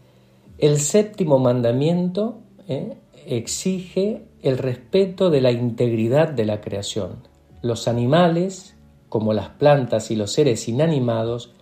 el 0.59 0.79
séptimo 0.79 1.39
mandamiento 1.39 2.39
¿eh? 2.69 2.95
exige 3.27 4.21
el 4.41 4.57
respeto 4.57 5.29
de 5.29 5.41
la 5.41 5.51
integridad 5.51 6.29
de 6.29 6.45
la 6.45 6.61
creación. 6.61 7.28
Los 7.61 7.89
animales, 7.89 8.77
como 9.09 9.33
las 9.33 9.49
plantas 9.49 10.11
y 10.11 10.15
los 10.15 10.31
seres 10.31 10.69
inanimados, 10.69 11.53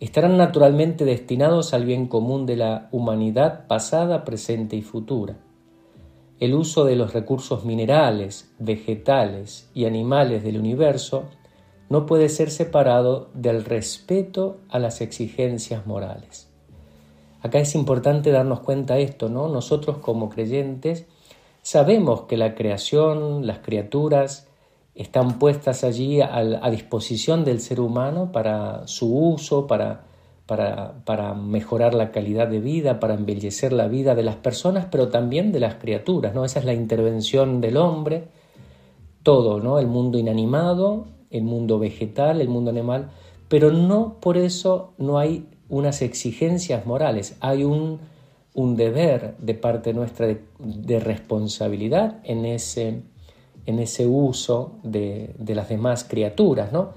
estarán 0.00 0.36
naturalmente 0.36 1.04
destinados 1.04 1.72
al 1.72 1.84
bien 1.84 2.06
común 2.08 2.46
de 2.46 2.56
la 2.56 2.88
humanidad 2.90 3.68
pasada, 3.68 4.24
presente 4.24 4.74
y 4.74 4.82
futura. 4.82 5.36
El 6.40 6.54
uso 6.54 6.84
de 6.84 6.96
los 6.96 7.12
recursos 7.12 7.64
minerales, 7.64 8.50
vegetales 8.58 9.70
y 9.72 9.84
animales 9.84 10.42
del 10.42 10.58
universo 10.58 11.24
no 11.90 12.06
puede 12.06 12.28
ser 12.28 12.50
separado 12.50 13.28
del 13.34 13.64
respeto 13.64 14.58
a 14.68 14.78
las 14.78 15.00
exigencias 15.00 15.86
morales. 15.86 16.50
Acá 17.42 17.58
es 17.58 17.74
importante 17.74 18.32
darnos 18.32 18.60
cuenta 18.60 18.94
de 18.94 19.02
esto, 19.02 19.28
¿no? 19.28 19.48
Nosotros 19.48 19.98
como 19.98 20.28
creyentes 20.28 21.06
sabemos 21.62 22.22
que 22.22 22.36
la 22.36 22.54
creación, 22.54 23.46
las 23.46 23.58
criaturas, 23.58 24.49
están 25.00 25.38
puestas 25.38 25.82
allí 25.82 26.20
a, 26.20 26.70
disposición 26.70 27.42
del 27.42 27.62
ser 27.62 27.80
humano 27.80 28.32
para 28.32 28.86
su 28.86 29.10
uso, 29.16 29.66
para, 29.66 30.02
para, 30.44 31.32
mejorar 31.32 31.94
la 31.94 32.10
calidad 32.10 32.48
de 32.48 32.60
vida, 32.60 33.00
para 33.00 33.14
embellecer 33.14 33.72
la 33.72 33.88
vida 33.88 34.14
de 34.14 34.22
las 34.22 34.36
personas, 34.36 34.88
pero 34.90 35.08
también 35.08 35.52
de 35.52 35.60
las 35.60 35.76
criaturas, 35.76 36.34
¿no? 36.34 36.44
Esa 36.44 36.58
es 36.58 36.66
la 36.66 36.74
intervención 36.74 37.62
del 37.62 37.78
hombre, 37.78 38.24
todo, 39.22 39.58
¿no? 39.58 39.78
El 39.78 39.86
mundo 39.86 40.18
inanimado, 40.18 41.06
el 41.30 41.44
mundo 41.44 41.78
vegetal, 41.78 42.42
el 42.42 42.48
mundo 42.48 42.70
animal, 42.70 43.08
pero 43.48 43.72
no 43.72 44.16
por 44.20 44.36
eso 44.36 44.92
no 44.98 45.18
hay 45.18 45.48
unas 45.70 46.02
exigencias 46.02 46.84
morales, 46.84 47.38
hay 47.40 47.64
un, 47.64 48.00
un 48.52 48.76
deber 48.76 49.34
de 49.38 49.54
parte 49.54 49.94
nuestra 49.94 50.26
de, 50.26 50.42
de 50.58 51.00
responsabilidad 51.00 52.18
en 52.24 52.44
ese 52.44 53.00
en 53.70 53.78
ese 53.78 54.06
uso 54.06 54.72
de, 54.82 55.34
las 55.38 55.68
demás 55.68 56.04
criaturas, 56.04 56.72
¿no? 56.72 56.90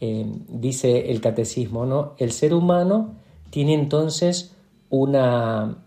Eh, 0.00 0.26
dice 0.48 1.10
el 1.10 1.20
catecismo, 1.20 1.86
¿no? 1.86 2.14
El 2.18 2.32
ser 2.32 2.54
humano 2.54 3.14
tiene 3.50 3.74
entonces 3.74 4.54
una, 4.90 5.84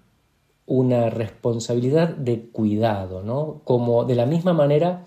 una 0.66 1.10
responsabilidad 1.10 2.10
de 2.10 2.50
cuidado, 2.50 3.24
¿no? 3.24 3.62
Como 3.64 4.06
de 4.06 4.16
la 4.16 4.26
misma 4.26 4.54
manera 4.54 5.06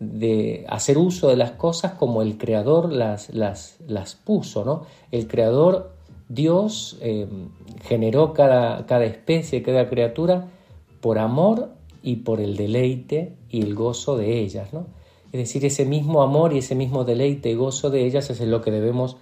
de 0.00 0.64
hacer 0.68 0.96
uso 0.96 1.28
de 1.28 1.36
las 1.36 1.52
cosas 1.52 1.92
como 1.92 2.22
el 2.22 2.38
creador 2.38 2.92
las, 2.92 3.30
las, 3.34 3.78
las 3.86 4.14
puso, 4.14 4.64
¿no? 4.64 4.82
El 5.10 5.26
creador, 5.26 5.92
Dios, 6.28 6.98
eh, 7.00 7.28
generó 7.82 8.32
cada, 8.32 8.86
cada 8.86 9.04
especie, 9.04 9.62
cada 9.62 9.88
criatura 9.88 10.48
por 11.00 11.18
amor 11.18 11.77
y 12.02 12.16
por 12.16 12.40
el 12.40 12.56
deleite 12.56 13.34
y 13.50 13.62
el 13.62 13.74
gozo 13.74 14.16
de 14.16 14.40
ellas. 14.40 14.72
¿no? 14.72 14.86
Es 15.32 15.40
decir, 15.40 15.64
ese 15.64 15.84
mismo 15.84 16.22
amor 16.22 16.52
y 16.52 16.58
ese 16.58 16.74
mismo 16.74 17.04
deleite 17.04 17.50
y 17.50 17.54
gozo 17.54 17.90
de 17.90 18.04
ellas 18.04 18.30
es 18.30 18.40
lo 18.40 18.60
que 18.60 18.70
debemos 18.70 19.16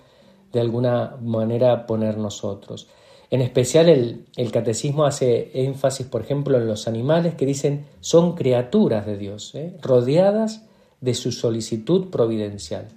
de 0.52 0.60
alguna 0.60 1.16
manera 1.22 1.86
poner 1.86 2.18
nosotros. 2.18 2.88
En 3.30 3.40
especial 3.40 3.88
el, 3.88 4.26
el, 4.36 4.52
catecismo 4.52 5.04
hace 5.04 5.50
énfasis, 5.54 6.06
por 6.06 6.22
ejemplo, 6.22 6.58
en 6.58 6.68
los 6.68 6.86
animales 6.86 7.34
que 7.34 7.44
dicen 7.44 7.86
son 8.00 8.36
criaturas 8.36 9.04
de 9.04 9.18
Dios, 9.18 9.54
¿eh? 9.56 9.76
rodeadas 9.82 10.64
de 11.00 11.14
su 11.14 11.32
solicitud 11.32 12.08
providencial. 12.08 12.88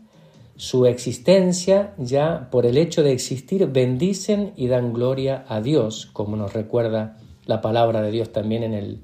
Su 0.56 0.86
existencia 0.86 1.94
ya 1.98 2.50
por 2.52 2.66
el 2.66 2.78
hecho 2.78 3.02
de 3.02 3.14
existir 3.14 3.66
bendicen 3.68 4.54
y 4.56 4.68
dan 4.68 4.94
gloria 4.94 5.46
a 5.48 5.62
Dios, 5.62 6.10
como 6.14 6.36
nos 6.36 6.54
recuerda 6.54 7.18
la 7.46 7.62
palabra 7.62 8.02
de 8.02 8.12
Dios 8.12 8.32
también 8.32 8.64
en 8.64 8.74
el, 8.74 9.00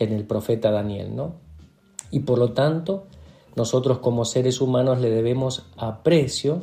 en 0.00 0.12
el 0.12 0.24
profeta 0.24 0.72
Daniel, 0.72 1.14
¿no? 1.14 1.34
Y 2.10 2.20
por 2.20 2.38
lo 2.38 2.52
tanto, 2.52 3.06
nosotros 3.54 3.98
como 3.98 4.24
seres 4.24 4.60
humanos 4.60 4.98
le 5.00 5.10
debemos 5.10 5.66
aprecio 5.76 6.62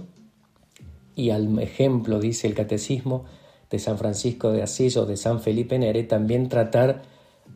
y 1.15 1.29
al 1.29 1.57
ejemplo, 1.59 2.19
dice 2.19 2.47
el 2.47 2.53
catecismo 2.53 3.25
de 3.69 3.79
San 3.79 3.97
Francisco 3.97 4.51
de 4.51 4.63
Asís 4.63 4.97
o 4.97 5.05
de 5.05 5.17
San 5.17 5.39
Felipe 5.39 5.79
Nere, 5.79 6.03
también 6.03 6.49
tratar 6.49 7.03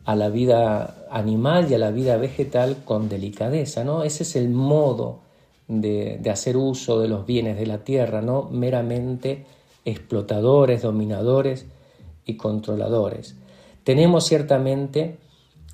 a 0.04 0.16
la 0.16 0.30
vida 0.30 1.06
animal 1.10 1.70
y 1.70 1.74
a 1.74 1.78
la 1.78 1.90
vida 1.90 2.16
vegetal 2.16 2.78
con 2.84 3.08
delicadeza, 3.08 3.84
¿no? 3.84 4.02
Ese 4.02 4.22
es 4.22 4.36
el 4.36 4.48
modo 4.48 5.20
de, 5.68 6.18
de 6.20 6.30
hacer 6.30 6.56
uso 6.56 7.00
de 7.00 7.08
los 7.08 7.26
bienes 7.26 7.56
de 7.56 7.66
la 7.66 7.84
tierra, 7.84 8.20
no 8.20 8.48
meramente 8.50 9.46
explotadores, 9.84 10.82
dominadores 10.82 11.66
y 12.24 12.36
controladores. 12.36 13.36
Tenemos 13.84 14.24
ciertamente 14.26 15.18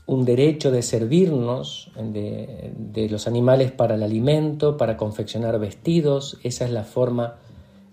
un 0.08 0.24
derecho 0.24 0.70
de 0.70 0.80
servirnos 0.80 1.92
de, 1.94 3.08
los 3.10 3.26
animales 3.26 3.72
para 3.72 3.94
el 3.94 4.02
alimento, 4.02 4.78
para 4.78 4.96
confeccionar 4.96 5.58
vestidos, 5.58 6.38
esa 6.42 6.64
es 6.64 6.70
la 6.70 6.84
forma 6.84 7.36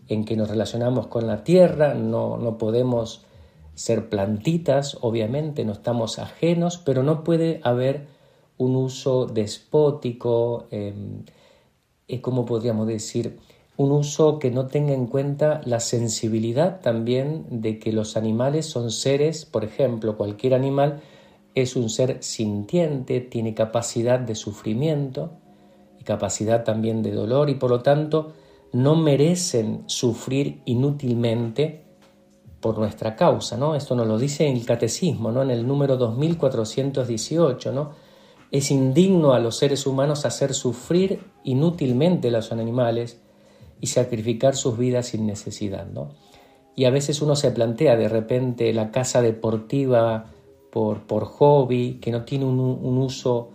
en 0.07 0.23
que 0.23 0.37
nos 0.37 0.49
relacionamos 0.49 1.07
con 1.07 1.27
la 1.27 1.43
tierra, 1.43 1.93
no, 1.93 2.37
no 2.37 2.57
podemos 2.57 3.25
ser 3.73 4.07
plantitas, 4.07 4.97
obviamente, 5.01 5.65
no 5.65 5.73
estamos 5.73 6.17
ajenos, 6.17 6.77
pero 6.77 7.03
no 7.03 7.25
puede 7.25 7.59
haber 7.63 8.07
un 8.57 8.77
uso 8.77 9.25
despótico, 9.25 10.67
eh, 10.71 10.93
¿cómo 12.21 12.45
podríamos 12.45 12.87
decir? 12.87 13.39
Un 13.75 13.91
uso 13.91 14.39
que 14.39 14.51
no 14.51 14.67
tenga 14.67 14.93
en 14.93 15.07
cuenta 15.07 15.59
la 15.65 15.81
sensibilidad 15.81 16.79
también 16.79 17.45
de 17.49 17.77
que 17.77 17.91
los 17.91 18.15
animales 18.15 18.67
son 18.67 18.89
seres, 18.89 19.45
por 19.45 19.65
ejemplo, 19.65 20.15
cualquier 20.15 20.53
animal 20.53 21.01
es 21.55 21.77
un 21.77 21.89
ser 21.89 22.21
sintiente, 22.21 23.21
tiene 23.21 23.53
capacidad 23.53 24.19
de 24.19 24.35
sufrimiento 24.35 25.31
y 25.99 26.03
capacidad 26.03 26.63
también 26.65 27.01
de 27.01 27.11
dolor 27.11 27.49
y 27.49 27.55
por 27.55 27.69
lo 27.69 27.81
tanto 27.81 28.33
no 28.73 28.95
merecen 28.95 29.83
sufrir 29.87 30.61
inútilmente 30.65 31.85
por 32.59 32.77
nuestra 32.77 33.15
causa, 33.15 33.57
¿no? 33.57 33.75
Esto 33.75 33.95
nos 33.95 34.07
lo 34.07 34.17
dice 34.17 34.51
el 34.51 34.65
catecismo, 34.65 35.31
¿no? 35.31 35.43
En 35.43 35.51
el 35.51 35.65
número 35.65 35.95
2418, 35.95 37.71
¿no? 37.71 37.91
Es 38.51 38.69
indigno 38.71 39.33
a 39.33 39.39
los 39.39 39.57
seres 39.57 39.87
humanos 39.87 40.25
hacer 40.25 40.53
sufrir 40.53 41.21
inútilmente 41.43 42.27
a 42.27 42.31
los 42.31 42.51
animales 42.51 43.21
y 43.79 43.87
sacrificar 43.87 44.55
sus 44.55 44.77
vidas 44.77 45.07
sin 45.07 45.25
necesidad, 45.25 45.85
¿no? 45.87 46.09
Y 46.75 46.83
a 46.83 46.89
veces 46.89 47.21
uno 47.21 47.37
se 47.37 47.51
plantea 47.51 47.95
de 47.95 48.09
repente 48.09 48.73
la 48.73 48.91
casa 48.91 49.21
deportiva 49.21 50.25
por, 50.75 51.23
hobby, 51.23 51.99
que 52.01 52.11
no 52.11 52.25
tiene 52.25 52.43
un, 52.43 52.97
uso 52.97 53.51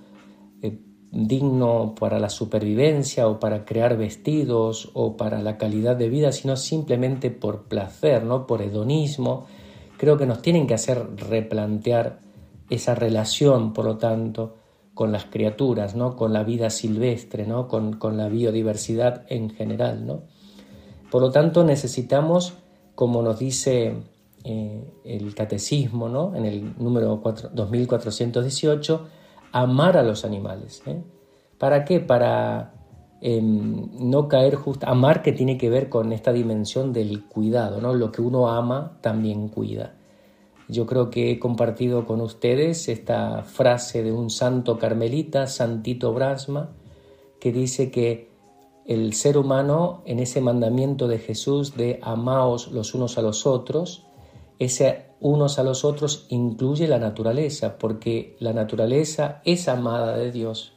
eh, 0.63 0.79
digno 1.13 1.95
para 1.95 2.19
la 2.19 2.31
supervivencia 2.31 3.29
o 3.29 3.39
para 3.39 3.67
crear 3.67 3.99
vestidos 3.99 4.91
o 4.95 5.19
para 5.19 5.43
la 5.43 5.59
calidad 5.59 5.97
de 5.97 6.09
vida, 6.09 6.33
sino 6.33 6.57
simplemente 6.57 7.31
por 7.31 7.65
placer, 7.65 8.25
¿no? 8.25 8.47
por 8.47 8.63
hedonismo, 8.63 9.45
creo 9.99 10.17
que 10.17 10.25
nos 10.25 10.41
tienen 10.41 10.67
que 10.67 10.73
hacer 10.73 11.15
replantear 11.17 12.21
esa 12.71 12.95
relación, 12.95 13.75
por 13.75 13.85
lo 13.85 13.99
tanto, 13.99 14.57
con 14.95 15.13
las 15.13 15.27
criaturas, 15.27 15.95
¿no? 15.95 16.17
con 16.17 16.33
la 16.33 16.43
vida 16.43 16.71
silvestre, 16.71 17.47
¿no? 17.47 17.69
con, 17.69 17.99
con 17.99 18.17
la 18.17 18.31
biodiversidad 18.31 19.27
en 19.29 19.51
general. 19.51 20.07
¿no? 20.07 20.23
Por 21.11 21.21
lo 21.21 21.31
tanto, 21.31 21.65
necesitamos, 21.65 22.55
como 22.95 23.21
nos 23.21 23.39
dice 23.39 23.95
eh, 24.45 24.95
el 25.05 25.35
catecismo, 25.35 26.09
¿no? 26.09 26.35
en 26.35 26.47
el 26.47 26.75
número 26.79 27.21
2418, 27.53 29.07
amar 29.53 29.97
a 29.97 30.03
los 30.03 30.25
animales. 30.25 30.83
¿eh? 30.87 31.03
¿Para 31.59 31.85
qué? 31.85 32.01
Para 32.01 32.73
em, 33.21 33.89
no 33.99 34.29
caer 34.29 34.55
justo, 34.55 34.87
amar 34.89 35.23
que 35.23 35.33
tiene 35.33 35.59
que 35.59 35.69
ver 35.69 35.89
con 35.89 36.13
esta 36.13 36.33
dimensión 36.33 36.93
del 36.93 37.27
cuidado, 37.27 37.81
¿no? 37.81 37.95
lo 37.95 38.11
que 38.13 38.23
uno 38.23 38.49
ama 38.49 38.99
también 39.03 39.49
cuida. 39.49 39.95
Yo 40.69 40.87
creo 40.87 41.11
que 41.11 41.33
he 41.33 41.39
compartido 41.39 42.07
con 42.07 42.21
ustedes 42.21 42.89
esta 42.89 43.43
frase 43.43 44.05
de 44.05 44.13
un 44.13 44.31
santo 44.31 44.79
carmelita, 44.79 45.49
Santito 45.49 46.15
Brasma, 46.15 46.71
que 47.41 47.51
dice 47.53 47.91
que 47.91 48.31
el 48.87 49.13
ser 49.15 49.37
humano 49.37 50.03
en 50.07 50.21
ese 50.21 50.41
mandamiento 50.41 51.09
de 51.09 51.19
Jesús 51.19 51.77
de 51.77 51.99
amaos 52.03 52.71
los 52.73 52.95
unos 52.95 53.19
a 53.19 53.23
los 53.23 53.47
otros, 53.47 54.07
ese 54.61 55.07
unos 55.21 55.59
a 55.59 55.65
los 55.65 55.85
otros 55.85 56.27
incluye 56.29 56.87
la 56.87 56.99
naturaleza, 56.99 57.79
porque 57.79 58.37
la 58.41 58.53
naturaleza 58.53 59.41
es 59.45 59.69
amada 59.69 60.17
de 60.17 60.31
Dios. 60.31 60.75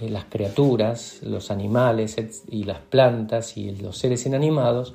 Eh, 0.00 0.10
las 0.10 0.24
criaturas, 0.24 1.20
los 1.22 1.50
animales 1.52 2.16
y 2.48 2.64
las 2.64 2.80
plantas 2.80 3.56
y 3.56 3.70
los 3.76 3.96
seres 3.96 4.26
inanimados, 4.26 4.94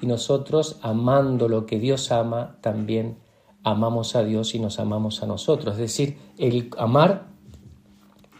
y 0.00 0.06
nosotros, 0.06 0.78
amando 0.82 1.48
lo 1.48 1.66
que 1.66 1.78
Dios 1.78 2.10
ama, 2.10 2.58
también 2.62 3.18
amamos 3.62 4.16
a 4.16 4.24
Dios 4.24 4.54
y 4.54 4.58
nos 4.58 4.80
amamos 4.80 5.22
a 5.22 5.26
nosotros. 5.26 5.74
Es 5.74 5.80
decir, 5.80 6.16
el 6.38 6.70
amar 6.78 7.28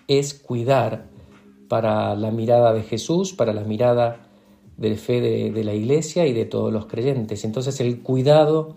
es 0.09 0.35
cuidar 0.35 1.07
para 1.69 2.17
la 2.17 2.31
mirada 2.31 2.73
de 2.73 2.83
Jesús, 2.83 3.35
para 3.35 3.53
la 3.53 3.63
mirada 3.63 4.27
de 4.79 4.97
fe 4.97 5.21
de 5.21 5.65
la 5.65 5.75
iglesia 5.75 6.27
y 6.27 6.33
de 6.33 6.47
todos 6.47 6.73
los 6.73 6.87
creyentes. 6.87 7.45
Entonces 7.45 7.79
el 7.81 8.03
cuidado 8.03 8.75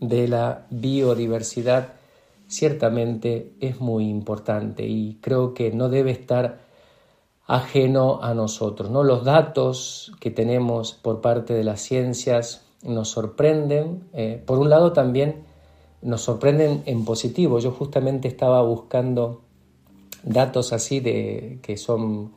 de 0.00 0.28
la 0.28 0.66
biodiversidad 0.70 1.94
ciertamente 2.46 3.52
es 3.60 3.80
muy 3.80 4.08
importante 4.08 4.86
y 4.86 5.18
creo 5.20 5.54
que 5.54 5.72
no 5.72 5.88
debe 5.88 6.10
estar 6.10 6.60
ajeno 7.46 8.22
a 8.22 8.34
nosotros. 8.34 8.90
¿no? 8.90 9.02
Los 9.02 9.24
datos 9.24 10.12
que 10.20 10.30
tenemos 10.30 10.92
por 10.92 11.20
parte 11.20 11.54
de 11.54 11.64
las 11.64 11.80
ciencias 11.80 12.64
nos 12.82 13.08
sorprenden. 13.08 14.04
Eh, 14.12 14.42
por 14.44 14.58
un 14.58 14.70
lado 14.70 14.92
también 14.92 15.44
nos 16.02 16.22
sorprenden 16.22 16.82
en 16.86 17.04
positivo. 17.04 17.58
Yo 17.58 17.70
justamente 17.70 18.28
estaba 18.28 18.62
buscando 18.62 19.42
datos 20.22 20.72
así 20.72 21.00
de 21.00 21.58
que 21.62 21.76
son 21.76 22.32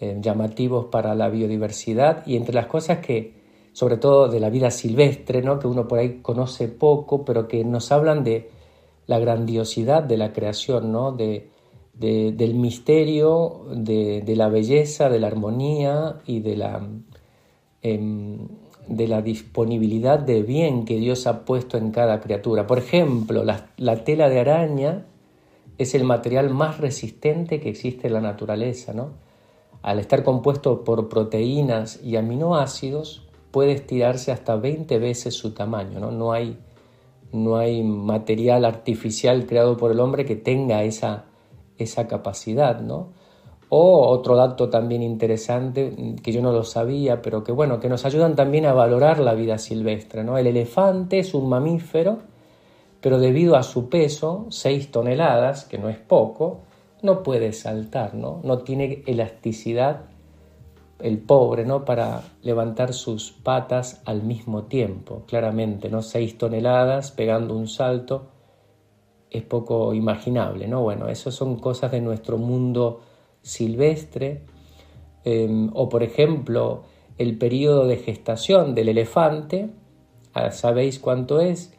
eh, 0.00 0.18
llamativos 0.20 0.86
para 0.86 1.14
la 1.14 1.28
biodiversidad 1.28 2.26
y 2.26 2.36
entre 2.36 2.54
las 2.54 2.66
cosas 2.66 2.98
que 2.98 3.41
sobre 3.72 3.96
todo 3.96 4.28
de 4.28 4.40
la 4.40 4.50
vida 4.50 4.70
silvestre, 4.70 5.42
¿no? 5.42 5.58
que 5.58 5.66
uno 5.66 5.88
por 5.88 5.98
ahí 5.98 6.20
conoce 6.20 6.68
poco, 6.68 7.24
pero 7.24 7.48
que 7.48 7.64
nos 7.64 7.90
hablan 7.90 8.22
de 8.22 8.50
la 9.06 9.18
grandiosidad 9.18 10.02
de 10.02 10.16
la 10.16 10.32
creación, 10.32 10.92
¿no? 10.92 11.12
de, 11.12 11.50
del 11.94 12.54
misterio, 12.54 13.64
de, 13.74 14.34
la 14.36 14.48
belleza, 14.48 15.08
de 15.08 15.20
la 15.20 15.28
armonía 15.28 16.16
y 16.26 16.40
de 16.40 16.56
la, 16.56 16.86
em, 17.82 18.48
de 18.88 19.08
la 19.08 19.22
disponibilidad 19.22 20.18
de 20.18 20.42
bien 20.42 20.84
que 20.84 20.96
Dios 20.98 21.26
ha 21.26 21.44
puesto 21.44 21.78
en 21.78 21.92
cada 21.92 22.20
criatura. 22.20 22.66
Por 22.66 22.78
ejemplo, 22.78 23.44
la, 23.44 23.70
la 23.76 24.04
tela 24.04 24.28
de 24.28 24.40
araña 24.40 25.06
es 25.78 25.94
el 25.94 26.04
material 26.04 26.50
más 26.50 26.78
resistente 26.78 27.60
que 27.60 27.70
existe 27.70 28.08
en 28.08 28.14
la 28.14 28.20
naturaleza. 28.20 28.92
¿no? 28.92 29.10
Al 29.82 29.98
estar 29.98 30.22
compuesto 30.24 30.84
por 30.84 31.08
proteínas 31.08 32.00
y 32.02 32.16
aminoácidos, 32.16 33.28
puede 33.52 33.72
estirarse 33.72 34.32
hasta 34.32 34.56
20 34.56 34.98
veces 34.98 35.34
su 35.34 35.54
tamaño. 35.54 36.00
¿no? 36.00 36.10
No, 36.10 36.32
hay, 36.32 36.58
no 37.30 37.56
hay 37.56 37.84
material 37.84 38.64
artificial 38.64 39.46
creado 39.46 39.76
por 39.76 39.92
el 39.92 40.00
hombre 40.00 40.24
que 40.24 40.34
tenga 40.34 40.82
esa, 40.82 41.26
esa 41.78 42.08
capacidad. 42.08 42.80
¿no? 42.80 43.12
O 43.68 44.08
otro 44.08 44.36
dato 44.36 44.68
también 44.68 45.02
interesante, 45.02 46.16
que 46.22 46.32
yo 46.32 46.42
no 46.42 46.50
lo 46.50 46.64
sabía, 46.64 47.22
pero 47.22 47.44
que 47.44 47.52
bueno, 47.52 47.78
que 47.78 47.88
nos 47.88 48.04
ayudan 48.04 48.34
también 48.34 48.66
a 48.66 48.72
valorar 48.72 49.20
la 49.20 49.34
vida 49.34 49.58
silvestre. 49.58 50.24
¿no? 50.24 50.38
El 50.38 50.46
elefante 50.46 51.18
es 51.18 51.34
un 51.34 51.48
mamífero, 51.48 52.18
pero 53.02 53.18
debido 53.18 53.56
a 53.56 53.62
su 53.62 53.88
peso, 53.90 54.46
6 54.48 54.90
toneladas, 54.90 55.66
que 55.66 55.76
no 55.76 55.90
es 55.90 55.98
poco, 55.98 56.60
no 57.02 57.22
puede 57.22 57.52
saltar, 57.52 58.14
¿no? 58.14 58.40
no 58.44 58.58
tiene 58.58 59.02
elasticidad 59.06 60.11
el 61.02 61.18
pobre, 61.18 61.64
¿no? 61.64 61.84
Para 61.84 62.22
levantar 62.42 62.92
sus 62.92 63.32
patas 63.32 64.02
al 64.04 64.22
mismo 64.22 64.64
tiempo, 64.64 65.24
claramente, 65.26 65.88
¿no? 65.88 66.02
Seis 66.02 66.38
toneladas 66.38 67.10
pegando 67.10 67.56
un 67.56 67.68
salto 67.68 68.28
es 69.32 69.42
poco 69.42 69.94
imaginable, 69.94 70.68
¿no? 70.68 70.82
Bueno, 70.82 71.08
eso 71.08 71.30
son 71.30 71.56
cosas 71.56 71.90
de 71.90 72.00
nuestro 72.00 72.36
mundo 72.36 73.00
silvestre. 73.40 74.42
Em, 75.24 75.70
o, 75.74 75.88
por 75.88 76.02
ejemplo, 76.02 76.82
el 77.16 77.38
periodo 77.38 77.86
de 77.86 77.96
gestación 77.96 78.74
del 78.74 78.90
elefante, 78.90 79.70
ah, 80.34 80.50
¿sabéis 80.50 80.98
cuánto 80.98 81.40
es? 81.40 81.72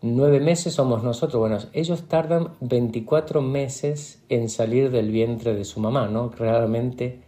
Nueve 0.00 0.40
meses 0.40 0.74
somos 0.74 1.04
nosotros. 1.04 1.38
Bueno, 1.38 1.58
ellos 1.72 2.08
tardan 2.08 2.54
24 2.60 3.40
meses 3.40 4.24
en 4.28 4.48
salir 4.48 4.90
del 4.90 5.12
vientre 5.12 5.54
de 5.54 5.64
su 5.64 5.78
mamá, 5.78 6.08
¿no? 6.08 6.30
Realmente 6.30 7.20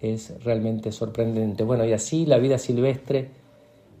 es 0.00 0.32
realmente 0.44 0.92
sorprendente. 0.92 1.64
Bueno, 1.64 1.84
y 1.84 1.92
así 1.92 2.26
la 2.26 2.38
vida 2.38 2.58
silvestre, 2.58 3.30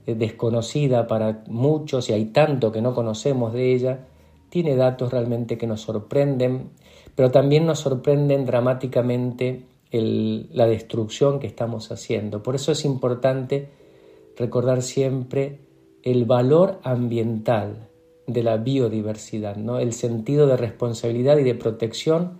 es 0.06 0.18
desconocida 0.18 1.06
para 1.06 1.42
muchos, 1.48 2.08
y 2.10 2.12
hay 2.12 2.26
tanto 2.26 2.70
que 2.70 2.80
no 2.80 2.94
conocemos 2.94 3.52
de 3.52 3.74
ella, 3.74 4.06
tiene 4.48 4.76
datos 4.76 5.10
realmente 5.10 5.58
que 5.58 5.66
nos 5.66 5.80
sorprenden, 5.80 6.70
pero 7.14 7.30
también 7.30 7.66
nos 7.66 7.80
sorprenden 7.80 8.46
dramáticamente 8.46 9.64
la 9.90 10.66
destrucción 10.66 11.40
que 11.40 11.46
estamos 11.46 11.90
haciendo. 11.90 12.42
Por 12.42 12.54
eso 12.54 12.72
es 12.72 12.84
importante 12.84 13.70
recordar 14.36 14.82
siempre 14.82 15.60
el 16.02 16.24
valor 16.24 16.78
ambiental 16.82 17.88
de 18.26 18.42
la 18.42 18.56
biodiversidad, 18.58 19.56
¿no? 19.56 19.78
el 19.78 19.92
sentido 19.92 20.46
de 20.46 20.56
responsabilidad 20.56 21.38
y 21.38 21.44
de 21.44 21.54
protección 21.54 22.38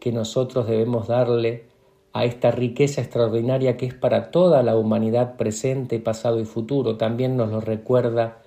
que 0.00 0.12
nosotros 0.12 0.66
debemos 0.66 1.08
darle 1.08 1.64
a 2.12 2.24
esta 2.24 2.50
riqueza 2.50 3.00
extraordinaria 3.00 3.76
que 3.76 3.86
es 3.86 3.94
para 3.94 4.30
toda 4.30 4.62
la 4.62 4.76
humanidad 4.76 5.36
presente, 5.36 5.98
pasado 5.98 6.40
y 6.40 6.44
futuro. 6.44 6.96
También 6.96 7.36
nos 7.36 7.50
lo 7.50 7.60
recuerda 7.60 8.42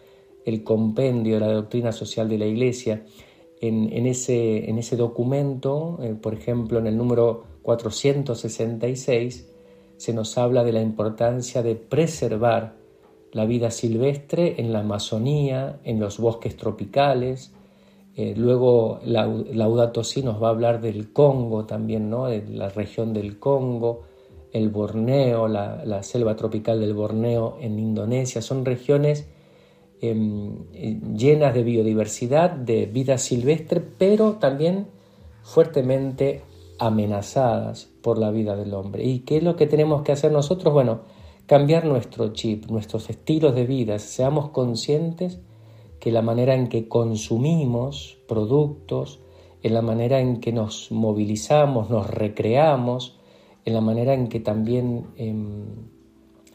el 0.46 0.64
compendio 0.64 1.36
de 1.36 1.40
la 1.40 1.52
doctrina 1.52 1.92
social 1.92 2.30
de 2.30 2.38
la 2.38 2.46
Iglesia. 2.46 3.06
En, 3.62 4.06
ese, 4.06 4.70
en 4.70 4.78
ese, 4.78 4.96
documento, 4.96 5.98
eh, 6.04 6.14
por 6.14 6.36
ejemplo, 6.36 6.78
en 6.78 6.86
el 6.86 6.98
número 6.98 7.46
466, 7.64 9.52
se 9.98 10.14
nos 10.14 10.38
habla 10.38 10.64
de 10.64 10.72
la 10.72 10.82
importancia 10.82 11.64
de 11.64 11.76
preservar 11.76 12.76
la 13.32 13.46
vida 13.46 13.72
silvestre 13.72 14.62
en 14.62 14.72
la 14.72 14.82
Amazonía, 14.82 15.80
en 15.84 16.00
los 16.00 16.20
bosques 16.20 16.56
tropicales, 16.58 17.55
eh, 18.18 18.34
luego 18.36 19.00
Laudato 19.04 20.04
Si 20.06 20.24
nos 20.24 20.42
va 20.42 20.48
a 20.48 20.52
hablar 20.52 20.80
del 20.80 21.12
Congo 21.12 21.66
también, 21.66 22.10
¿no? 22.10 22.28
de 22.28 22.48
la 22.48 22.70
región 22.70 23.14
del 23.14 23.40
Congo, 23.40 24.04
el 24.54 24.70
Borneo, 24.70 25.50
la, 25.50 26.02
selva 26.02 26.38
tropical 26.38 26.80
del 26.80 26.94
Borneo 26.94 27.58
en 27.60 27.78
Indonesia. 27.78 28.42
Son 28.42 28.64
regiones 28.64 29.28
em, 30.00 30.72
llenas 31.18 31.54
de 31.54 31.64
biodiversidad, 31.64 32.52
de 32.52 32.86
vida 32.86 33.18
silvestre, 33.18 33.82
pero 33.82 34.36
también 34.36 34.88
fuertemente 35.44 36.44
amenazadas 36.80 37.90
por 38.02 38.18
la 38.18 38.32
vida 38.32 38.56
del 38.56 38.74
hombre. 38.74 39.04
¿Y 39.04 39.20
qué 39.20 39.38
es 39.38 39.44
lo 39.44 39.58
que 39.58 39.68
tenemos 39.68 40.04
que 40.04 40.14
hacer 40.14 40.32
nosotros? 40.32 40.74
Bueno, 40.74 41.02
cambiar 41.48 41.84
nuestro 41.84 42.32
chip, 42.32 42.68
nuestros 42.68 43.10
estilos 43.10 43.56
de 43.56 43.66
vida, 43.66 44.00
seamos 44.00 44.52
conscientes 44.52 45.42
que 46.06 46.12
la 46.12 46.22
manera 46.22 46.54
en 46.54 46.68
que 46.68 46.88
consumimos 46.88 48.20
productos, 48.28 49.22
en 49.64 49.74
la 49.74 49.82
manera 49.82 50.20
en 50.20 50.40
que 50.40 50.52
nos 50.54 50.92
movilizamos, 50.92 51.90
nos 51.90 52.08
recreamos, 52.08 53.18
en 53.66 53.74
la 53.74 53.82
manera 53.82 54.14
en 54.14 54.28
que 54.28 54.40
también 54.40 55.08
em, 55.18 55.66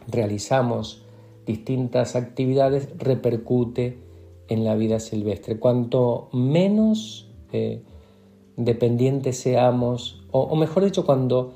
realizamos 0.07 1.03
distintas 1.47 2.15
actividades, 2.15 2.91
repercute 2.97 3.99
en 4.47 4.65
la 4.65 4.77
vida 4.77 5.01
silvestre. 5.01 5.59
Cuanto 5.59 6.29
menos 6.33 7.29
eh, 7.53 7.83
dependientes 8.57 9.37
seamos, 9.37 10.23
o, 10.31 10.55
mejor 10.55 10.85
dicho, 10.85 11.05
cuando, 11.05 11.55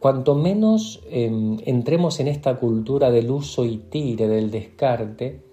cuanto 0.00 0.34
menos 0.34 1.00
em, 1.08 1.58
entremos 1.64 2.18
en 2.18 2.26
esta 2.26 2.56
cultura 2.56 3.12
del 3.12 3.30
uso 3.30 3.64
y 3.64 3.76
tire, 3.76 4.26
del 4.26 4.50
descarte, 4.50 5.43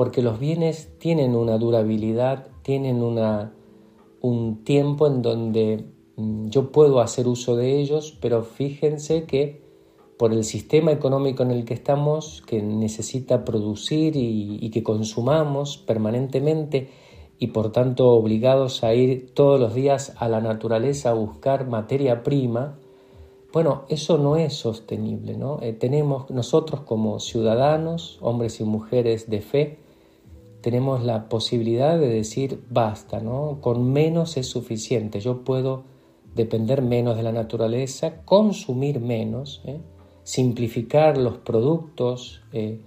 porque 0.00 0.22
los 0.22 0.40
bienes 0.40 0.96
tienen 0.98 1.36
una 1.36 1.58
durabilidad, 1.58 2.46
tienen 2.62 3.02
una, 3.02 3.52
un 4.22 4.64
tiempo 4.64 5.06
en 5.06 5.20
donde 5.20 5.84
mm, 6.16 6.48
yo 6.48 6.72
puedo 6.72 7.00
hacer 7.00 7.28
uso 7.28 7.54
de 7.54 7.78
ellos, 7.78 8.16
pero 8.18 8.42
fíjense 8.42 9.24
que 9.24 9.60
por 10.18 10.32
el 10.32 10.44
sistema 10.44 10.90
económico 10.90 11.42
en 11.42 11.50
el 11.50 11.66
que 11.66 11.74
estamos, 11.74 12.42
que 12.46 12.62
necesita 12.62 13.44
producir 13.44 14.14
y, 14.16 14.70
que 14.70 14.82
consumamos 14.82 15.76
permanentemente 15.76 16.88
y 17.38 17.48
por 17.48 17.70
tanto 17.70 18.08
obligados 18.08 18.82
a 18.82 18.94
ir 18.94 19.34
todos 19.34 19.60
los 19.60 19.74
días 19.74 20.14
a 20.16 20.30
la 20.30 20.40
naturaleza 20.40 21.10
a 21.10 21.12
buscar 21.12 21.68
materia 21.68 22.22
prima, 22.22 22.78
bueno, 23.52 23.84
eso 23.90 24.16
no 24.16 24.36
es 24.36 24.54
sostenible, 24.54 25.36
¿no? 25.36 25.58
Eh, 25.60 25.74
tenemos 25.74 26.30
nosotros 26.30 26.80
como 26.82 27.20
ciudadanos, 27.20 28.18
hombres 28.22 28.60
y 28.60 28.64
mujeres 28.64 29.28
de 29.28 29.42
fe, 29.42 29.79
tenemos 30.60 31.02
la 31.04 31.28
posibilidad 31.28 31.98
de 31.98 32.08
decir 32.08 32.62
basta, 32.70 33.20
¿no? 33.20 33.58
Con 33.60 33.92
menos 33.92 34.36
es 34.36 34.46
suficiente. 34.46 35.20
Yo 35.20 35.42
puedo 35.44 35.84
depender 36.34 36.82
menos 36.82 37.16
de 37.16 37.22
la 37.22 37.32
naturaleza, 37.32 38.22
consumir 38.24 39.00
menos, 39.00 39.62
¿eh? 39.64 39.80
simplificar 40.22 41.18
los 41.18 41.38
productos. 41.38 42.42
Eh, 42.52 42.80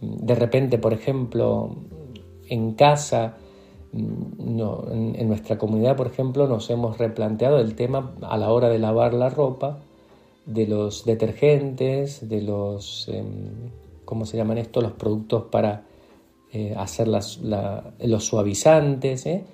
de 0.00 0.34
repente, 0.34 0.78
por 0.78 0.92
ejemplo, 0.92 1.76
en 2.48 2.72
casa, 2.72 3.36
mm, 3.92 4.60
en, 5.16 5.28
nuestra 5.28 5.58
comunidad, 5.58 5.96
por 5.96 6.06
ejemplo, 6.06 6.48
nos 6.48 6.70
hemos 6.70 6.98
replanteado 6.98 7.60
el 7.60 7.74
tema 7.74 8.12
a 8.22 8.36
la 8.38 8.50
hora 8.50 8.68
de 8.68 8.78
lavar 8.78 9.14
la 9.14 9.28
ropa, 9.30 9.78
de 10.46 10.66
los 10.66 11.04
detergentes, 11.04 12.28
de 12.28 12.40
los, 12.42 13.08
em, 13.08 13.70
¿cómo 14.04 14.24
se 14.24 14.36
llaman 14.36 14.58
esto? 14.58 14.80
Los 14.80 14.92
productos 14.92 15.44
para 15.44 15.84
eh, 16.52 16.74
hacer 16.76 17.08
las, 17.08 17.38
los 17.38 18.24
suavizantes. 18.24 19.26
¿eh? 19.26 19.44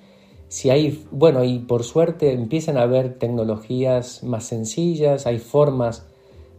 Si 0.47 0.69
hay, 0.69 1.05
bueno, 1.11 1.43
y 1.43 1.59
por 1.59 1.83
suerte 1.83 2.33
empiezan 2.33 2.77
a 2.77 2.83
haber 2.83 3.19
tecnologías 3.19 4.23
más 4.23 4.45
sencillas, 4.45 5.27
hay 5.27 5.39
formas 5.39 6.05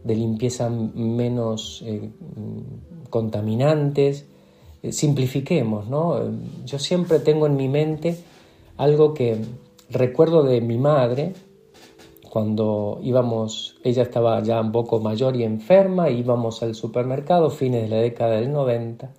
de 0.03 0.15
limpieza 0.15 0.69
menos 0.69 1.83
eh, 1.85 2.09
contaminantes. 3.09 4.25
Eh, 4.81 4.91
simplifiquemos, 4.91 5.89
¿no? 5.89 6.21
Yo 6.65 6.79
siempre 6.79 7.19
tengo 7.19 7.47
en 7.47 7.57
mi 7.57 7.67
mente 7.67 8.17
algo 8.77 9.13
que 9.13 9.37
recuerdo 9.89 10.43
de 10.43 10.61
mi 10.61 10.77
madre, 10.77 11.33
cuando 12.29 12.99
íbamos, 13.01 13.75
ella 13.83 14.03
estaba 14.03 14.41
ya 14.41 14.61
un 14.61 14.71
poco 14.71 14.99
mayor 14.99 15.35
y 15.35 15.43
enferma, 15.43 16.09
íbamos 16.09 16.61
al 16.63 16.75
supermercado, 16.75 17.49
fines 17.49 17.81
de 17.83 17.89
la 17.89 18.01
década 18.01 18.35
del 18.35 18.53
90, 18.53 19.11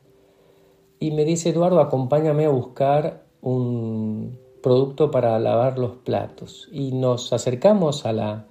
y 1.01 1.11
me 1.13 1.25
dice, 1.25 1.49
Eduardo, 1.49 1.81
acompáñame 1.81 2.45
a 2.45 2.51
buscar 2.51 3.25
un 3.41 4.39
producto 4.63 5.11
para 5.11 5.39
lavar 5.39 5.79
los 5.79 5.97
platos. 5.97 6.69
Y 6.71 6.93
nos 6.93 7.33
acercamos 7.33 8.05
a 8.05 8.13
la, 8.13 8.47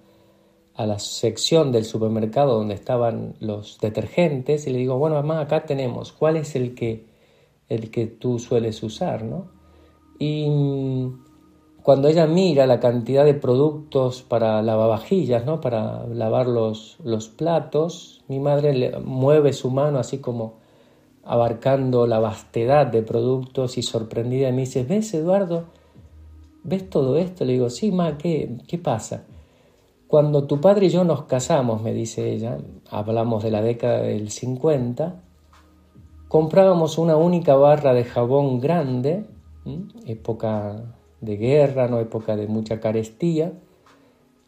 a 0.73 0.85
la 0.87 0.97
sección 0.97 1.71
del 1.71 1.85
supermercado 1.85 2.55
donde 2.55 2.73
estaban 2.73 3.35
los 3.39 3.77
detergentes 3.79 4.65
y 4.65 4.71
le 4.71 4.79
digo, 4.79 4.97
bueno, 4.97 5.15
mamá, 5.15 5.41
acá 5.41 5.67
tenemos, 5.67 6.11
¿cuál 6.11 6.37
es 6.37 6.55
el 6.55 6.73
que, 6.73 7.05
el 7.67 7.91
que 7.91 8.07
tú 8.07 8.39
sueles 8.39 8.81
usar? 8.81 9.23
¿no? 9.23 9.51
Y 10.17 10.49
mm, 10.49 11.25
cuando 11.83 12.07
ella 12.07 12.25
mira 12.25 12.65
la 12.65 12.79
cantidad 12.79 13.25
de 13.25 13.35
productos 13.35 14.23
para 14.23 14.63
lavavajillas, 14.63 15.45
¿no? 15.45 15.61
para 15.61 16.07
lavar 16.07 16.47
los, 16.47 16.97
los 17.03 17.29
platos, 17.29 18.23
mi 18.27 18.39
madre 18.39 18.73
le 18.73 18.99
mueve 18.99 19.53
su 19.53 19.69
mano 19.69 19.99
así 19.99 20.17
como 20.17 20.58
abarcando 21.29 22.07
la 22.07 22.19
vastedad 22.19 22.87
de 22.87 23.03
productos 23.03 23.77
y 23.77 23.83
sorprendida 23.83 24.51
me 24.51 24.61
dice, 24.61 24.83
¿ves 24.83 25.13
Eduardo? 25.13 25.65
¿Ves 26.63 26.89
todo 26.89 27.17
esto? 27.17 27.45
Le 27.45 27.53
digo, 27.53 27.69
sí, 27.69 27.91
ma, 27.91 28.17
¿qué, 28.17 28.57
qué 28.67 28.79
pasa? 28.79 29.25
Cuando 30.07 30.45
tu 30.45 30.59
padre 30.59 30.87
y 30.87 30.89
yo 30.89 31.03
nos 31.03 31.25
casamos, 31.25 31.83
me 31.83 31.93
dice 31.93 32.33
ella, 32.33 32.57
hablamos 32.89 33.43
de 33.43 33.51
la 33.51 33.61
década 33.61 34.01
del 34.01 34.31
50, 34.31 35.21
comprábamos 36.27 36.97
una 36.97 37.15
única 37.15 37.53
barra 37.55 37.93
de 37.93 38.05
jabón 38.05 38.59
grande, 38.59 39.27
época 40.07 40.95
de 41.21 41.37
guerra, 41.37 41.87
no 41.87 41.99
época 41.99 42.37
de 42.37 42.47
mucha 42.47 42.79
carestía, 42.79 43.53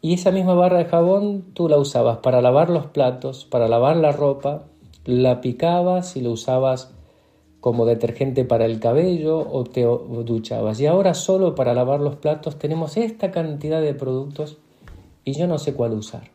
y 0.00 0.14
esa 0.14 0.32
misma 0.32 0.54
barra 0.54 0.78
de 0.78 0.86
jabón 0.86 1.52
tú 1.54 1.68
la 1.68 1.78
usabas 1.78 2.18
para 2.18 2.42
lavar 2.42 2.70
los 2.70 2.86
platos, 2.86 3.44
para 3.44 3.68
lavar 3.68 3.96
la 3.98 4.10
ropa, 4.10 4.64
la 5.04 5.40
picabas 5.40 6.16
y 6.16 6.20
lo 6.20 6.32
usabas 6.32 6.92
como 7.60 7.86
detergente 7.86 8.44
para 8.44 8.66
el 8.66 8.80
cabello 8.80 9.38
o 9.38 9.64
te 9.64 9.82
duchabas. 9.82 10.80
Y 10.80 10.86
ahora 10.86 11.14
solo 11.14 11.54
para 11.54 11.74
lavar 11.74 12.00
los 12.00 12.16
platos 12.16 12.58
tenemos 12.58 12.96
esta 12.96 13.30
cantidad 13.30 13.80
de 13.80 13.94
productos 13.94 14.58
y 15.24 15.32
yo 15.34 15.46
no 15.46 15.58
sé 15.58 15.74
cuál 15.74 15.92
usar. 15.92 16.30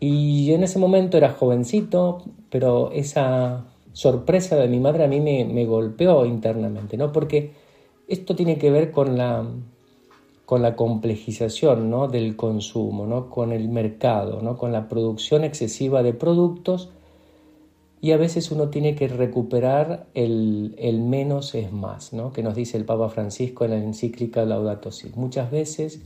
Y 0.00 0.52
en 0.52 0.64
ese 0.64 0.78
momento 0.78 1.18
era 1.18 1.30
jovencito, 1.30 2.22
pero 2.48 2.90
esa 2.92 3.66
sorpresa 3.92 4.56
de 4.56 4.68
mi 4.68 4.80
madre 4.80 5.04
a 5.04 5.08
mí 5.08 5.20
me, 5.20 5.66
golpeó 5.66 6.24
internamente, 6.24 6.96
¿no? 6.96 7.12
Porque 7.12 7.52
esto 8.08 8.34
tiene 8.34 8.56
que 8.56 8.70
ver 8.70 8.92
con 8.92 9.18
la, 9.18 9.44
con 10.46 10.62
la 10.62 10.74
complejización 10.74 11.90
¿no? 11.90 12.08
del 12.08 12.36
consumo, 12.36 13.06
¿no? 13.06 13.28
con 13.28 13.52
el 13.52 13.68
mercado, 13.68 14.40
¿no? 14.40 14.56
con 14.56 14.72
la 14.72 14.88
producción 14.88 15.44
excesiva 15.44 16.02
de 16.02 16.14
productos 16.14 16.88
y 18.00 18.12
a 18.12 18.16
veces 18.16 18.50
uno 18.50 18.68
tiene 18.68 18.94
que 18.94 19.08
recuperar 19.08 20.06
el, 20.14 20.74
el 20.78 21.00
menos 21.00 21.54
es 21.54 21.70
más, 21.70 22.12
¿no? 22.12 22.32
que 22.32 22.42
nos 22.42 22.54
dice 22.54 22.78
el 22.78 22.84
Papa 22.84 23.08
Francisco 23.10 23.64
en 23.64 23.72
la 23.72 23.76
encíclica 23.76 24.44
Laudato 24.44 24.90
Si. 24.90 25.10
Muchas 25.14 25.50
veces 25.50 26.00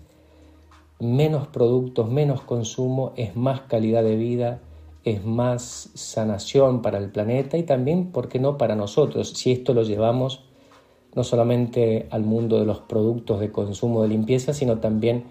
menos 0.99 1.47
productos, 1.49 2.11
menos 2.11 2.41
consumo 2.43 3.13
es 3.17 3.37
más 3.37 3.63
calidad 3.63 4.03
de 4.03 4.17
vida, 4.17 4.61
es 5.05 5.25
más 5.25 5.91
sanación 5.95 6.83
para 6.83 6.99
el 6.99 7.11
planeta 7.11 7.59
y 7.59 7.63
también, 7.63 8.11
¿por 8.11 8.29
qué 8.29 8.39
no, 8.41 8.59
para 8.59 8.75
nosotros? 8.75 9.31
Si 9.31 9.53
esto 9.53 9.75
lo 9.75 9.83
llevamos 9.83 10.45
no 11.15 11.23
solamente 11.23 12.09
al 12.11 12.25
mundo 12.25 12.59
de 12.59 12.67
los 12.67 12.81
productos 12.81 13.39
de 13.39 13.53
consumo 13.53 14.03
de 14.03 14.09
limpieza, 14.09 14.53
sino 14.53 14.79
también 14.79 15.25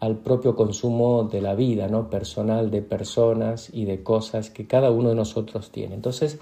al 0.00 0.16
propio 0.18 0.54
consumo 0.54 1.24
de 1.24 1.40
la 1.40 1.54
vida, 1.54 1.88
¿no? 1.88 2.10
personal, 2.10 2.70
de 2.70 2.82
personas 2.82 3.70
y 3.72 3.84
de 3.86 4.02
cosas 4.02 4.50
que 4.50 4.66
cada 4.66 4.90
uno 4.90 5.10
de 5.10 5.14
nosotros 5.14 5.70
tiene. 5.70 5.94
Entonces, 5.94 6.38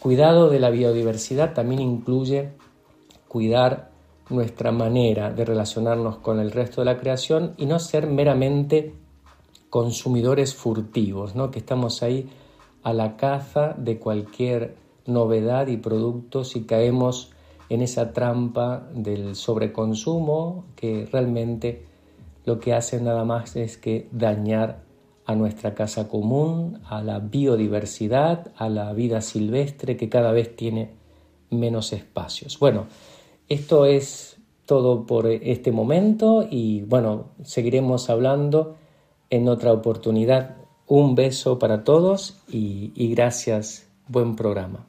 cuidado 0.00 0.48
de 0.48 0.58
la 0.58 0.70
biodiversidad 0.70 1.54
también 1.54 1.80
incluye 1.80 2.50
cuidar 3.28 3.90
nuestra 4.30 4.72
manera 4.72 5.30
de 5.30 5.44
relacionarnos 5.44 6.16
con 6.18 6.40
el 6.40 6.50
resto 6.50 6.80
de 6.80 6.86
la 6.86 6.98
creación 6.98 7.54
y 7.56 7.66
no 7.66 7.78
ser 7.78 8.06
meramente 8.06 8.94
consumidores 9.70 10.54
furtivos, 10.54 11.34
¿no? 11.34 11.50
que 11.50 11.60
estamos 11.60 12.02
ahí 12.02 12.28
a 12.82 12.92
la 12.92 13.16
caza 13.16 13.74
de 13.78 13.98
cualquier 13.98 14.76
novedad 15.06 15.68
y 15.68 15.76
producto 15.76 16.44
si 16.44 16.64
caemos 16.64 17.30
en 17.68 17.80
esa 17.80 18.12
trampa 18.12 18.88
del 18.92 19.34
sobreconsumo 19.34 20.64
que 20.76 21.08
realmente 21.10 21.91
lo 22.44 22.58
que 22.58 22.74
hace 22.74 23.00
nada 23.00 23.24
más 23.24 23.56
es 23.56 23.76
que 23.76 24.08
dañar 24.12 24.82
a 25.24 25.34
nuestra 25.34 25.74
casa 25.74 26.08
común, 26.08 26.80
a 26.84 27.02
la 27.02 27.20
biodiversidad, 27.20 28.52
a 28.56 28.68
la 28.68 28.92
vida 28.92 29.20
silvestre 29.20 29.96
que 29.96 30.08
cada 30.08 30.32
vez 30.32 30.56
tiene 30.56 30.90
menos 31.50 31.92
espacios. 31.92 32.58
Bueno, 32.58 32.86
esto 33.48 33.86
es 33.86 34.36
todo 34.66 35.06
por 35.06 35.26
este 35.26 35.70
momento 35.70 36.46
y 36.48 36.82
bueno, 36.82 37.26
seguiremos 37.42 38.10
hablando 38.10 38.76
en 39.30 39.48
otra 39.48 39.72
oportunidad. 39.72 40.56
Un 40.86 41.14
beso 41.14 41.58
para 41.58 41.84
todos 41.84 42.42
y, 42.48 42.92
gracias. 43.14 43.88
Buen 44.08 44.36
programa. 44.36 44.86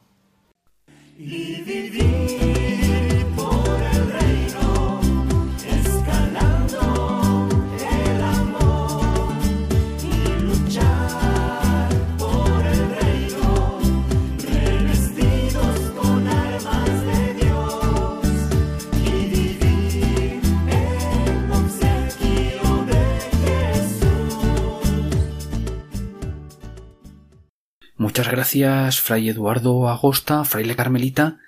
Muchas 28.13 28.29
gracias, 28.29 29.01
Fray 29.01 29.29
Eduardo 29.29 29.89
Agosta, 29.89 30.45
Fraile 30.45 30.75
Carmelita, 30.75 31.39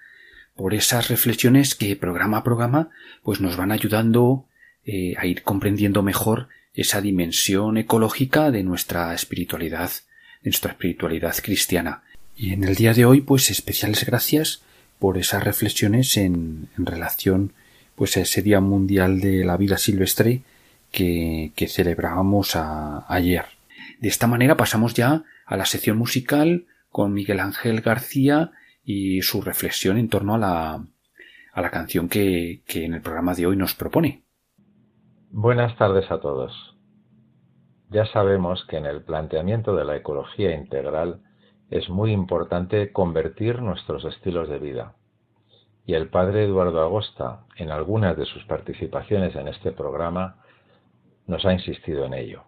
por 0.56 0.74
esas 0.74 1.10
reflexiones 1.10 1.76
que 1.76 1.96
programa 1.96 2.38
a 2.38 2.44
programa 2.44 2.90
pues 3.22 3.40
nos 3.40 3.56
van 3.56 3.72
ayudando 3.72 4.48
eh, 4.84 5.14
a 5.20 5.28
ir 5.28 5.44
comprendiendo 5.44 6.02
mejor 6.02 6.50
esa 6.74 7.02
dimensión 7.02 7.78
ecológica 7.78 8.50
de 8.50 8.64
nuestra 8.64 9.14
espiritualidad, 9.14 9.92
de 10.42 10.50
nuestra 10.50 10.72
espiritualidad 10.72 11.36
cristiana. 11.44 12.02
Y 12.36 12.52
en 12.52 12.64
el 12.64 12.74
día 12.74 12.96
de 12.96 13.06
hoy, 13.06 13.22
pues 13.22 13.52
especiales 13.52 14.04
gracias 14.04 14.64
por 14.98 15.20
esas 15.20 15.44
reflexiones 15.44 16.18
en, 16.18 16.68
relación 16.78 17.54
pues 17.96 18.18
a 18.18 18.22
ese 18.22 18.42
Día 18.42 18.60
Mundial 18.60 19.20
de 19.20 19.46
la 19.46 19.56
Vida 19.58 19.78
Silvestre 19.78 20.42
que, 20.92 21.52
que 21.56 21.68
celebrábamos 21.68 22.56
ayer. 22.56 23.46
De 24.00 24.08
esta 24.08 24.26
manera 24.26 24.58
pasamos 24.58 24.96
ya 24.96 25.26
a 25.46 25.58
la 25.58 25.66
sección 25.66 25.98
musical 25.98 26.66
con 26.90 27.14
Miguel 27.14 27.40
Ángel 27.40 27.82
García 27.82 28.52
y 28.84 29.22
su 29.22 29.42
reflexión 29.42 29.98
en 29.98 30.10
torno 30.10 30.36
a 30.36 30.38
la, 30.38 30.86
a 31.54 31.62
la 31.62 31.70
canción 31.70 32.10
que, 32.10 32.64
que 32.68 32.86
en 32.86 32.94
el 32.94 33.02
programa 33.02 33.34
de 33.34 33.46
hoy 33.48 33.56
nos 33.56 33.74
propone. 33.76 34.24
Buenas 35.32 35.78
tardes 35.78 36.10
a 36.12 36.20
todos. 36.20 36.76
Ya 37.90 38.06
sabemos 38.08 38.66
que 38.70 38.78
en 38.78 38.86
el 38.86 39.04
planteamiento 39.04 39.76
de 39.76 39.86
la 39.86 39.96
ecología 39.96 40.56
integral 40.56 41.22
es 41.70 41.90
muy 41.90 42.12
importante 42.12 42.92
convertir 42.92 43.62
nuestros 43.62 44.06
estilos 44.06 44.50
de 44.50 44.60
vida. 44.60 44.96
Y 45.86 45.94
el 45.94 46.10
padre 46.10 46.46
Eduardo 46.46 46.82
Agosta, 46.82 47.46
en 47.58 47.70
algunas 47.70 48.18
de 48.18 48.26
sus 48.26 48.44
participaciones 48.46 49.36
en 49.36 49.48
este 49.48 49.72
programa, 49.72 50.42
nos 51.28 51.46
ha 51.46 51.54
insistido 51.54 52.06
en 52.06 52.14
ello. 52.14 52.44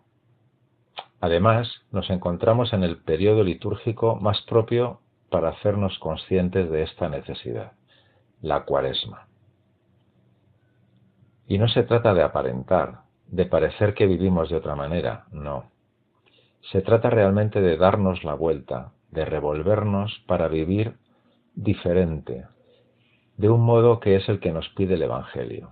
Además, 1.20 1.68
nos 1.92 2.10
encontramos 2.10 2.74
en 2.74 2.84
el 2.84 2.98
periodo 2.98 3.44
litúrgico 3.44 4.16
más 4.16 4.42
propio 4.44 5.00
para 5.30 5.50
hacernos 5.50 5.98
conscientes 6.00 6.70
de 6.70 6.84
esta 6.84 7.10
necesidad, 7.10 7.74
la 8.42 8.64
cuaresma. 8.66 9.28
Y 11.48 11.58
no 11.58 11.68
se 11.68 11.84
trata 11.84 12.14
de 12.14 12.24
aparentar, 12.24 13.02
de 13.28 13.46
parecer 13.46 13.94
que 13.94 14.06
vivimos 14.06 14.50
de 14.50 14.58
otra 14.58 14.76
manera, 14.76 15.26
no. 15.32 15.72
Se 16.72 16.82
trata 16.82 17.10
realmente 17.10 17.62
de 17.62 17.78
darnos 17.78 18.24
la 18.24 18.34
vuelta, 18.34 18.92
de 19.12 19.26
revolvernos 19.26 20.24
para 20.28 20.48
vivir 20.48 20.98
diferente, 21.56 22.46
de 23.38 23.50
un 23.50 23.62
modo 23.62 24.00
que 24.00 24.16
es 24.16 24.28
el 24.30 24.40
que 24.40 24.52
nos 24.52 24.70
pide 24.70 24.96
el 24.96 25.02
Evangelio, 25.02 25.72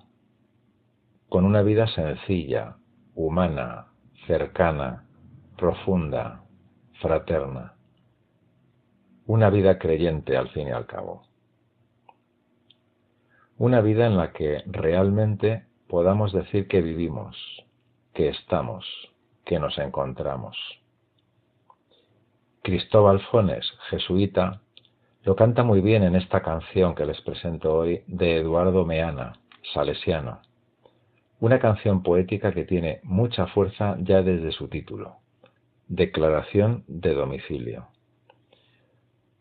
con 1.30 1.46
una 1.46 1.62
vida 1.62 1.88
sencilla, 1.88 2.78
humana, 3.14 3.88
cercana, 4.28 5.05
profunda, 5.58 6.43
fraterna, 7.01 7.76
una 9.26 9.49
vida 9.49 9.80
creyente 9.80 10.36
al 10.36 10.49
fin 10.49 10.68
y 10.68 10.72
al 10.72 10.86
cabo, 10.86 11.24
una 13.58 13.80
vida 13.82 14.06
en 14.06 14.18
la 14.18 14.34
que 14.34 14.64
realmente 14.66 15.66
podamos 15.88 16.34
decir 16.34 16.68
que 16.68 16.82
vivimos, 16.82 17.38
que 18.14 18.30
estamos, 18.30 18.86
que 19.45 19.60
nos 19.60 19.78
encontramos. 19.78 20.58
Cristóbal 22.62 23.22
Fones, 23.32 23.66
jesuita, 23.89 24.62
lo 25.24 25.36
canta 25.36 25.64
muy 25.64 25.82
bien 25.82 26.03
en 26.03 26.16
esta 26.16 26.41
canción 26.41 26.95
que 26.95 27.06
les 27.06 27.22
presento 27.22 27.74
hoy 27.76 28.03
de 28.08 28.38
Eduardo 28.38 28.86
Meana, 28.86 29.39
salesiano. 29.74 30.41
Una 31.39 31.60
canción 31.60 32.03
poética 32.03 32.51
que 32.51 32.66
tiene 32.66 32.99
mucha 33.03 33.47
fuerza 33.47 33.97
ya 33.99 34.22
desde 34.22 34.51
su 34.51 34.68
título, 34.68 35.18
Declaración 35.88 36.84
de 36.88 37.14
Domicilio. 37.14 37.90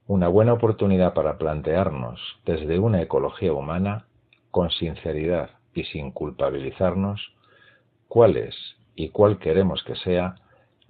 Una 0.07 0.29
buena 0.29 0.53
oportunidad 0.53 1.15
para 1.15 1.39
plantearnos 1.39 2.21
desde 2.45 2.79
una 2.79 3.01
ecología 3.01 3.55
humana, 3.55 4.05
con 4.51 4.69
sinceridad 4.69 5.53
y 5.73 5.85
sin 5.85 6.11
culpabilizarnos, 6.11 7.33
cuál 8.09 8.37
es 8.37 8.55
y 8.95 9.09
cuál 9.09 9.39
queremos 9.39 9.83
que 9.85 9.97
sea 9.97 10.35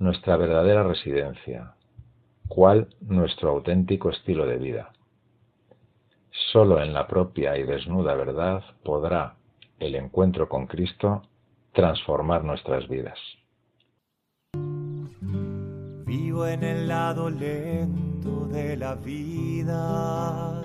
nuestra 0.00 0.36
verdadera 0.36 0.82
residencia, 0.82 1.74
cuál 2.48 2.88
nuestro 3.00 3.50
auténtico 3.50 4.10
estilo 4.10 4.46
de 4.46 4.58
vida. 4.58 4.90
Solo 6.50 6.82
en 6.82 6.92
la 6.92 7.06
propia 7.06 7.56
y 7.58 7.62
desnuda 7.62 8.16
verdad 8.16 8.64
podrá 8.82 9.36
el 9.78 9.94
encuentro 9.94 10.48
con 10.48 10.66
Cristo 10.66 11.22
transformar 11.72 12.42
nuestras 12.42 12.88
vidas. 12.88 13.20
Vivo 16.16 16.46
en 16.46 16.62
el 16.62 16.86
lado 16.86 17.28
lento 17.28 18.46
de 18.46 18.76
la 18.76 18.94
vida. 18.94 20.62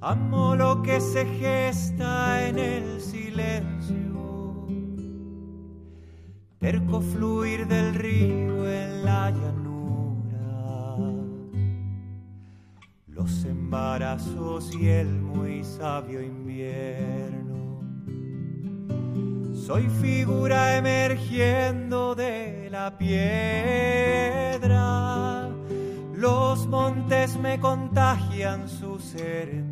Amo 0.00 0.56
lo 0.56 0.80
que 0.80 0.98
se 0.98 1.26
gesta 1.26 2.48
en 2.48 2.58
el 2.58 3.02
silencio. 3.02 4.66
Terco 6.58 7.02
fluir 7.02 7.66
del 7.66 7.94
río 7.96 8.66
en 8.66 9.04
la 9.04 9.30
llanura 9.30 10.96
los 13.08 13.44
embarazos 13.44 14.74
y 14.74 14.88
el 14.88 15.20
muy 15.20 15.64
sabio 15.64 16.22
invierno. 16.22 17.39
Soy 19.66 19.88
figura 20.00 20.76
emergiendo 20.78 22.14
de 22.14 22.68
la 22.70 22.96
piedra, 22.96 23.18
los 26.14 26.66
montes 26.66 27.36
me 27.36 27.60
contagian 27.60 28.68
su 28.68 28.98
certeza. 28.98 29.66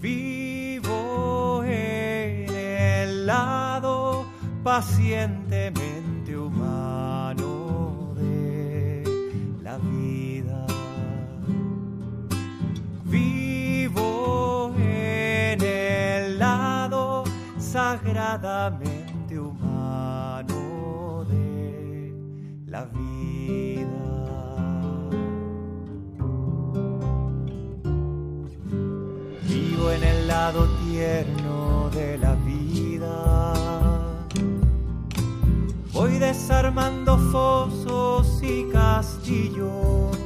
Vivo 0.00 1.62
en 1.64 2.50
el 2.50 3.26
lado 3.26 4.26
pacientemente 4.64 6.36
humano 6.36 7.11
sagradamente 18.32 19.38
humano 19.38 21.24
de 21.28 22.14
la 22.66 22.84
vida. 22.84 23.84
Vivo 29.46 29.90
en 29.90 30.04
el 30.04 30.26
lado 30.26 30.66
tierno 30.86 31.90
de 31.90 32.16
la 32.16 32.34
vida. 32.36 33.22
Voy 35.92 36.18
desarmando 36.18 37.18
fosos 37.32 38.42
y 38.42 38.64
castillos. 38.72 40.16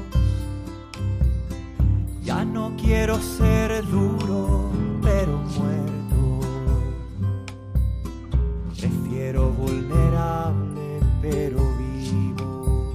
Ya 2.22 2.44
no 2.44 2.72
quiero 2.76 3.20
ser 3.20 3.84
duro, 3.86 4.65
pero 11.20 11.58
vivo. 11.78 12.92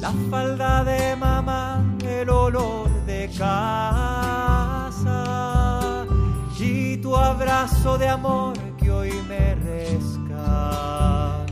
La 0.00 0.12
falda 0.30 0.84
de 0.84 1.16
mamá, 1.16 1.82
el 2.04 2.30
olor 2.30 2.88
de 3.06 3.28
casa 3.36 4.76
y 6.58 6.96
tu 6.98 7.16
abrazo 7.16 7.98
de 7.98 8.08
amor 8.08 8.56
que 8.78 8.90
hoy 8.90 9.12
me 9.28 9.54
rescata. 9.54 11.46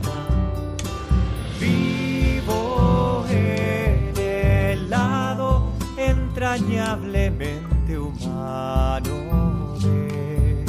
Vivo 1.59 3.25
en 3.29 4.13
el 4.17 4.89
lado 4.89 5.71
entrañablemente 5.97 7.97
humano 7.97 9.75
de 9.81 10.65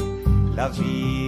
la 0.54 0.68
vida. 0.68 1.25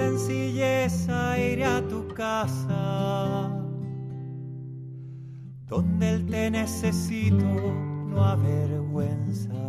Sencilleza 0.00 1.38
iré 1.38 1.64
a 1.64 1.80
tu 1.86 2.08
casa, 2.08 3.50
donde 5.66 6.04
el 6.14 6.26
te 6.26 6.50
necesito 6.50 7.44
no 8.10 8.24
avergüenza, 8.24 9.62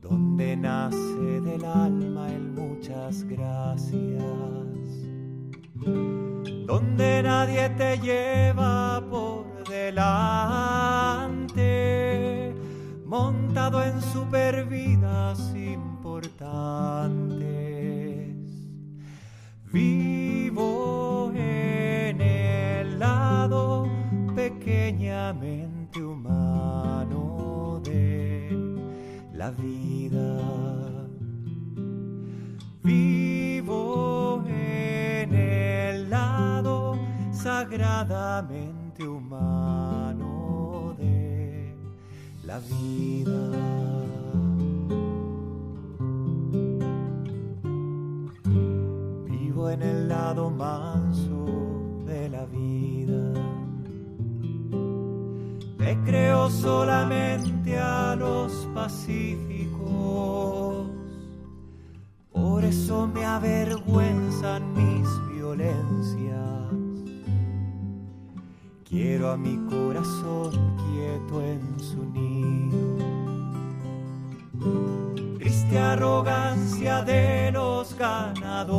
donde 0.00 0.56
nace 0.56 1.40
del 1.48 1.64
alma 1.64 2.32
el 2.32 2.46
muchas 2.60 3.24
gracias, 3.24 4.86
donde 6.66 7.22
nadie 7.22 7.68
te 7.80 7.98
lleva 7.98 9.02
por 9.10 9.44
delante, 9.68 11.64
montado 13.04 13.82
en 13.82 14.00
super 14.00 14.64
vida 14.66 15.34
Vivo 20.54 21.32
en 21.34 22.20
el 22.20 23.00
lado 23.00 23.88
pequeñamente 24.36 26.00
humano 26.00 27.80
de 27.82 28.56
la 29.32 29.50
vida. 29.50 31.08
Vivo 32.84 34.44
en 34.46 35.34
el 35.34 36.08
lado 36.08 37.00
sagradamente 37.32 39.08
humano 39.08 40.94
de 40.96 41.74
la 42.46 42.60
vida. 42.60 44.13
En 49.70 49.82
el 49.82 50.08
lado 50.08 50.50
manso 50.50 51.46
de 52.06 52.28
la 52.28 52.44
vida. 52.46 53.32
Me 55.78 56.02
creo 56.04 56.50
solamente 56.50 57.78
a 57.78 58.16
los 58.16 58.52
pacíficos, 58.74 59.86
por 62.32 62.64
eso 62.64 63.06
me 63.06 63.24
avergüenzan 63.24 64.72
mis 64.74 65.08
violencias. 65.34 66.70
Quiero 68.84 69.30
a 69.30 69.36
mi 69.36 69.56
corazón 69.68 70.52
quieto 70.76 71.42
en 71.42 71.80
su 71.80 72.04
nido 72.04 72.74
arrogancia 75.78 77.02
de 77.02 77.50
los 77.52 77.96
ganadores. 77.96 78.74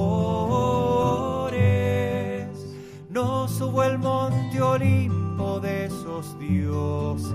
No 3.09 3.47
subo 3.47 3.83
el 3.83 3.97
monte 3.97 4.61
Olimpo 4.61 5.59
de 5.59 5.85
esos 5.85 6.37
dioses. 6.39 7.33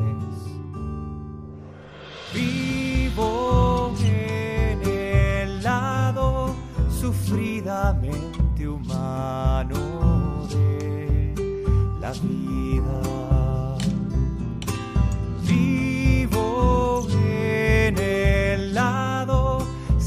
Vivo 2.32 3.92
en 4.04 4.82
el 4.82 5.62
lado 5.62 6.54
sufridamente 6.90 8.68
humano 8.68 10.46
de 10.48 11.34
la 12.00 12.12
vida. 12.12 13.19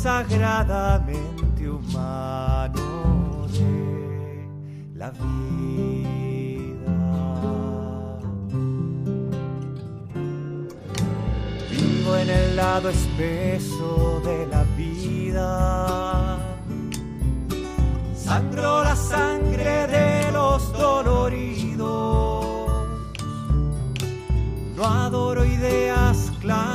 Sagradamente 0.04 1.70
humano 1.70 3.48
de 3.54 4.46
la 4.96 5.10
vida. 5.12 5.22
Vivo 11.72 12.18
en 12.18 12.30
el 12.30 12.56
lado 12.58 12.90
espeso 12.90 14.22
de 14.26 14.46
la 14.48 14.64
vida. 14.76 16.38
Sangro 18.14 18.84
la 18.84 18.98
sangre 18.98 19.88
de 19.88 20.32
los 20.34 20.74
doloridos. 20.74 22.46
No 24.76 24.84
adoro 24.84 25.46
ideas 25.46 26.30
claras 26.42 26.73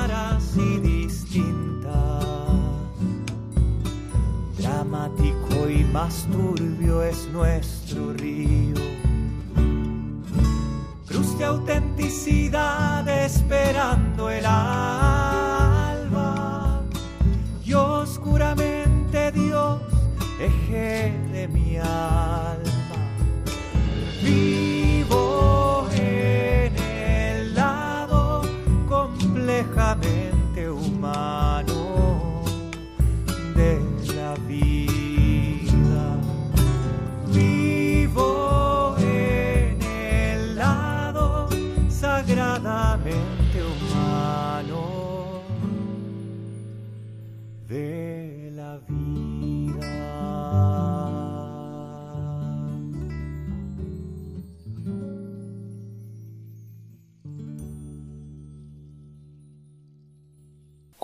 y 5.71 5.85
más 5.93 6.27
turbio 6.33 7.03
es 7.03 7.29
nuestro 7.29 8.13
río. 8.15 8.75
Cruz 11.07 11.39
de 11.39 11.45
autenticidad 11.45 13.07
esperando 13.09 14.31
el 14.31 14.45
alba 14.47 14.83
y 17.65 17.73
oscuramente 17.75 19.31
Dios, 19.33 19.81
eje 20.41 21.13
de 21.33 21.49
mi 21.49 21.77
alma. 21.79 22.69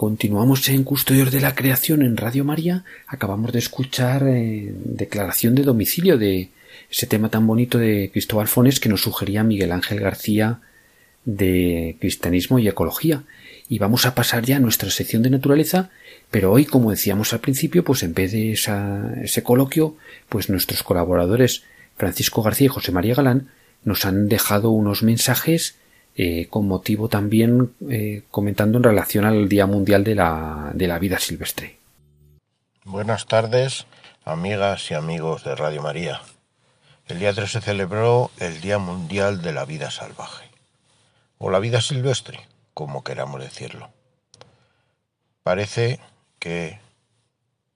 Continuamos 0.04 0.68
en 0.68 0.84
Custodios 0.84 1.32
de 1.32 1.40
la 1.40 1.54
Creación 1.54 2.02
en 2.02 2.18
Radio 2.18 2.44
María. 2.44 2.84
Acabamos 3.06 3.54
de 3.54 3.58
escuchar 3.58 4.28
eh, 4.28 4.70
declaración 4.84 5.54
de 5.54 5.62
domicilio 5.62 6.18
de 6.18 6.50
ese 6.90 7.06
tema 7.06 7.30
tan 7.30 7.46
bonito 7.46 7.78
de 7.78 8.10
Cristóbal 8.12 8.46
Fones 8.46 8.80
que 8.80 8.90
nos 8.90 9.00
sugería 9.00 9.42
Miguel 9.44 9.72
Ángel 9.72 10.00
García 10.00 10.60
de 11.24 11.96
cristianismo 12.00 12.58
y 12.58 12.68
ecología. 12.68 13.22
Y 13.66 13.78
vamos 13.78 14.04
a 14.04 14.14
pasar 14.14 14.44
ya 14.44 14.58
a 14.58 14.60
nuestra 14.60 14.90
sección 14.90 15.22
de 15.22 15.30
naturaleza, 15.30 15.88
pero 16.30 16.52
hoy, 16.52 16.66
como 16.66 16.90
decíamos 16.90 17.32
al 17.32 17.40
principio, 17.40 17.82
pues 17.82 18.02
en 18.02 18.12
vez 18.12 18.32
de 18.32 18.52
ese 18.52 19.42
coloquio, 19.42 19.96
pues 20.28 20.50
nuestros 20.50 20.82
colaboradores 20.82 21.62
Francisco 21.96 22.42
García 22.42 22.66
y 22.66 22.68
José 22.68 22.92
María 22.92 23.14
Galán 23.14 23.48
nos 23.84 24.04
han 24.04 24.28
dejado 24.28 24.70
unos 24.70 25.02
mensajes 25.02 25.76
eh, 26.16 26.46
con 26.48 26.68
motivo 26.68 27.08
también 27.08 27.74
eh, 27.88 28.22
comentando 28.30 28.78
en 28.78 28.84
relación 28.84 29.24
al 29.24 29.48
Día 29.48 29.66
Mundial 29.66 30.04
de 30.04 30.14
la, 30.14 30.70
de 30.74 30.86
la 30.86 30.98
Vida 30.98 31.18
Silvestre. 31.18 31.78
Buenas 32.84 33.26
tardes, 33.26 33.86
amigas 34.24 34.90
y 34.90 34.94
amigos 34.94 35.44
de 35.44 35.56
Radio 35.56 35.82
María. 35.82 36.20
El 37.06 37.18
día 37.18 37.32
3 37.32 37.50
se 37.50 37.60
celebró 37.60 38.30
el 38.38 38.60
Día 38.60 38.78
Mundial 38.78 39.42
de 39.42 39.52
la 39.52 39.64
Vida 39.64 39.90
Salvaje 39.90 40.50
o 41.38 41.50
la 41.50 41.58
vida 41.58 41.80
silvestre, 41.80 42.40
como 42.72 43.04
queramos 43.04 43.40
decirlo. 43.40 43.90
Parece 45.42 46.00
que 46.38 46.78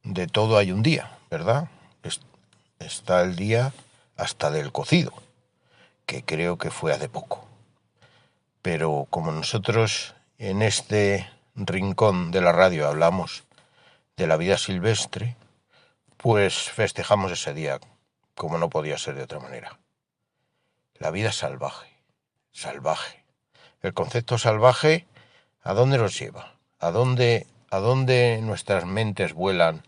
de 0.04 0.26
todo 0.26 0.56
hay 0.56 0.72
un 0.72 0.82
día, 0.82 1.18
¿verdad? 1.30 1.68
Está 2.78 3.22
el 3.22 3.34
día 3.34 3.72
hasta 4.16 4.50
del 4.50 4.70
cocido, 4.70 5.12
que 6.06 6.22
creo 6.22 6.58
que 6.58 6.70
fue 6.70 6.92
hace 6.92 7.08
poco. 7.08 7.47
Pero 8.62 9.06
como 9.10 9.32
nosotros 9.32 10.14
en 10.38 10.62
este 10.62 11.28
rincón 11.54 12.30
de 12.30 12.40
la 12.40 12.52
radio 12.52 12.86
hablamos 12.86 13.44
de 14.16 14.26
la 14.26 14.36
vida 14.36 14.58
silvestre, 14.58 15.36
pues 16.16 16.70
festejamos 16.70 17.30
ese 17.32 17.54
día 17.54 17.78
como 18.34 18.58
no 18.58 18.70
podía 18.70 18.98
ser 18.98 19.14
de 19.14 19.24
otra 19.24 19.40
manera. 19.40 19.78
La 20.94 21.10
vida 21.10 21.32
salvaje, 21.32 21.92
salvaje, 22.52 23.24
el 23.82 23.94
concepto 23.94 24.38
salvaje, 24.38 25.06
¿a 25.62 25.72
dónde 25.74 25.98
nos 25.98 26.18
lleva? 26.18 26.54
¿A 26.80 26.90
dónde, 26.90 27.46
¿A 27.70 27.78
dónde 27.78 28.40
nuestras 28.42 28.84
mentes 28.84 29.34
vuelan 29.34 29.84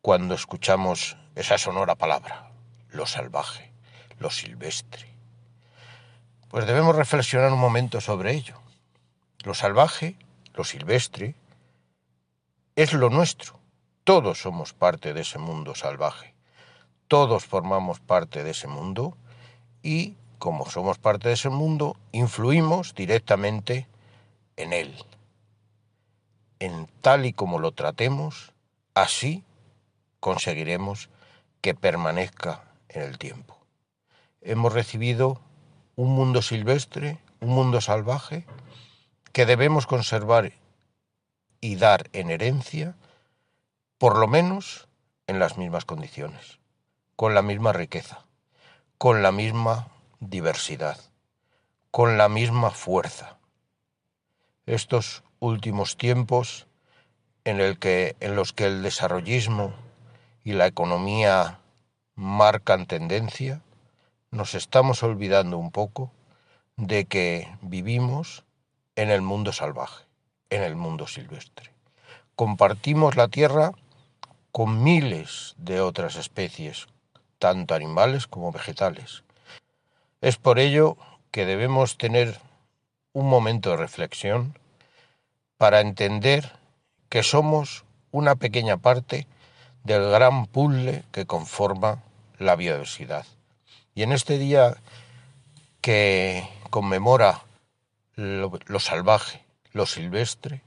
cuando 0.00 0.34
escuchamos 0.34 1.16
esa 1.34 1.58
sonora 1.58 1.94
palabra? 1.94 2.50
Lo 2.90 3.06
salvaje, 3.06 3.72
lo 4.18 4.30
silvestre. 4.30 5.13
Pues 6.54 6.68
debemos 6.68 6.94
reflexionar 6.94 7.52
un 7.52 7.58
momento 7.58 8.00
sobre 8.00 8.32
ello. 8.32 8.54
Lo 9.42 9.54
salvaje, 9.54 10.16
lo 10.54 10.62
silvestre, 10.62 11.34
es 12.76 12.92
lo 12.92 13.10
nuestro. 13.10 13.58
Todos 14.04 14.42
somos 14.42 14.72
parte 14.72 15.14
de 15.14 15.22
ese 15.22 15.40
mundo 15.40 15.74
salvaje. 15.74 16.32
Todos 17.08 17.44
formamos 17.44 17.98
parte 17.98 18.44
de 18.44 18.52
ese 18.52 18.68
mundo 18.68 19.16
y 19.82 20.14
como 20.38 20.70
somos 20.70 20.96
parte 20.98 21.26
de 21.26 21.34
ese 21.34 21.48
mundo, 21.48 21.96
influimos 22.12 22.94
directamente 22.94 23.88
en 24.56 24.72
él. 24.72 24.94
En 26.60 26.86
tal 27.00 27.26
y 27.26 27.32
como 27.32 27.58
lo 27.58 27.72
tratemos, 27.72 28.52
así 28.94 29.42
conseguiremos 30.20 31.10
que 31.60 31.74
permanezca 31.74 32.62
en 32.88 33.02
el 33.02 33.18
tiempo. 33.18 33.58
Hemos 34.40 34.72
recibido 34.72 35.40
un 35.96 36.10
mundo 36.14 36.42
silvestre, 36.42 37.18
un 37.40 37.50
mundo 37.50 37.80
salvaje, 37.80 38.46
que 39.32 39.46
debemos 39.46 39.86
conservar 39.86 40.52
y 41.60 41.76
dar 41.76 42.08
en 42.12 42.30
herencia 42.30 42.96
por 43.98 44.18
lo 44.18 44.26
menos 44.26 44.88
en 45.26 45.38
las 45.38 45.56
mismas 45.56 45.84
condiciones, 45.84 46.58
con 47.16 47.34
la 47.34 47.42
misma 47.42 47.72
riqueza, 47.72 48.24
con 48.98 49.22
la 49.22 49.32
misma 49.32 49.88
diversidad, 50.20 50.98
con 51.90 52.18
la 52.18 52.28
misma 52.28 52.70
fuerza. 52.70 53.38
Estos 54.66 55.22
últimos 55.40 55.96
tiempos 55.96 56.66
en, 57.44 57.58
los 57.58 58.52
que 58.52 58.66
el 58.66 58.82
desarrollismo 58.82 59.74
y 60.42 60.52
la 60.52 60.66
economía 60.66 61.60
marcan 62.14 62.86
tendencia, 62.86 63.62
nos 64.34 64.56
estamos 64.56 65.04
olvidando 65.04 65.58
un 65.58 65.70
poco 65.70 66.10
de 66.76 67.04
que 67.04 67.48
vivimos 67.62 68.42
en 68.96 69.10
el 69.10 69.22
mundo 69.22 69.52
salvaje, 69.52 70.04
en 70.50 70.64
el 70.64 70.74
mundo 70.74 71.06
silvestre. 71.06 71.70
Compartimos 72.34 73.14
la 73.14 73.28
tierra 73.28 73.70
con 74.50 74.82
miles 74.82 75.54
de 75.56 75.80
otras 75.80 76.16
especies, 76.16 76.88
tanto 77.38 77.76
animales 77.76 78.26
como 78.26 78.50
vegetales. 78.50 79.22
Es 80.20 80.36
por 80.36 80.58
ello 80.58 80.96
que 81.30 81.46
debemos 81.46 81.96
tener 81.96 82.40
un 83.12 83.28
momento 83.28 83.70
de 83.70 83.76
reflexión 83.76 84.58
para 85.58 85.80
entender 85.80 86.50
que 87.08 87.22
somos 87.22 87.84
una 88.10 88.34
pequeña 88.34 88.78
parte 88.78 89.28
del 89.84 90.10
gran 90.10 90.46
puzzle 90.46 91.04
que 91.12 91.24
conforma 91.24 92.02
la 92.38 92.56
biodiversidad. 92.56 93.26
Y 93.94 94.02
en 94.02 94.12
este 94.12 94.38
día 94.38 94.76
que 95.80 96.48
conmemora 96.70 97.42
lo, 98.16 98.80
salvaje, 98.80 99.44
lo 99.72 99.86
silvestre, 99.86 100.62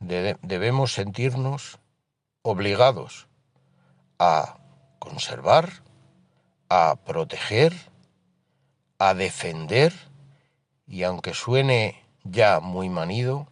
debemos 0.00 0.92
sentirnos 0.92 1.78
obligados 2.42 3.28
a 4.18 4.58
conservar, 4.98 5.70
a 6.68 6.96
proteger, 7.04 7.74
a 8.98 9.14
defender 9.14 9.92
y 10.88 11.04
aunque 11.04 11.34
suene 11.34 12.02
ya 12.24 12.58
muy 12.58 12.88
manido, 12.88 13.46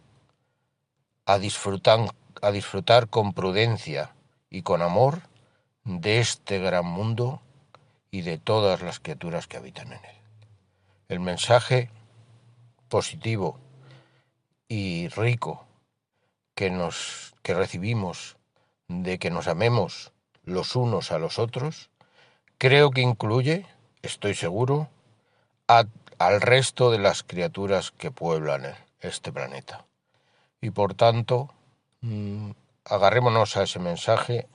a 1.25 1.37
disfrutar, 1.39 2.13
a 2.41 2.51
disfrutar 2.51 3.07
con 3.07 3.31
prudencia 3.31 4.13
y 4.49 4.63
con 4.63 4.81
amor 4.81 5.21
de 5.85 6.19
este 6.19 6.59
gran 6.59 6.85
mundo 6.85 7.41
y 8.11 8.21
de 8.21 8.37
todas 8.37 8.81
las 8.81 8.99
criaturas 8.99 9.47
que 9.47 9.57
habitan 9.57 9.87
en 9.87 10.05
él. 10.05 10.15
El 11.07 11.21
mensaje 11.21 11.89
positivo 12.89 13.57
y 14.67 15.07
rico 15.07 15.65
que 16.53 16.69
nos 16.69 17.33
que 17.41 17.53
recibimos 17.53 18.37
de 18.87 19.17
que 19.17 19.31
nos 19.31 19.47
amemos 19.47 20.11
los 20.43 20.75
unos 20.75 21.11
a 21.11 21.19
los 21.19 21.39
otros, 21.39 21.89
creo 22.57 22.91
que 22.91 23.01
incluye, 23.01 23.65
estoy 24.01 24.35
seguro, 24.35 24.89
al 25.67 26.41
resto 26.41 26.91
de 26.91 26.99
las 26.99 27.23
criaturas 27.23 27.91
que 27.91 28.11
pueblan 28.11 28.75
este 28.99 29.31
planeta. 29.31 29.85
Y 30.59 30.71
por 30.71 30.93
tanto, 30.93 31.49
mm, 32.01 32.51
agarrémonos 32.85 33.57
a 33.57 33.63
ese 33.63 33.79
mensaje, 33.79 34.47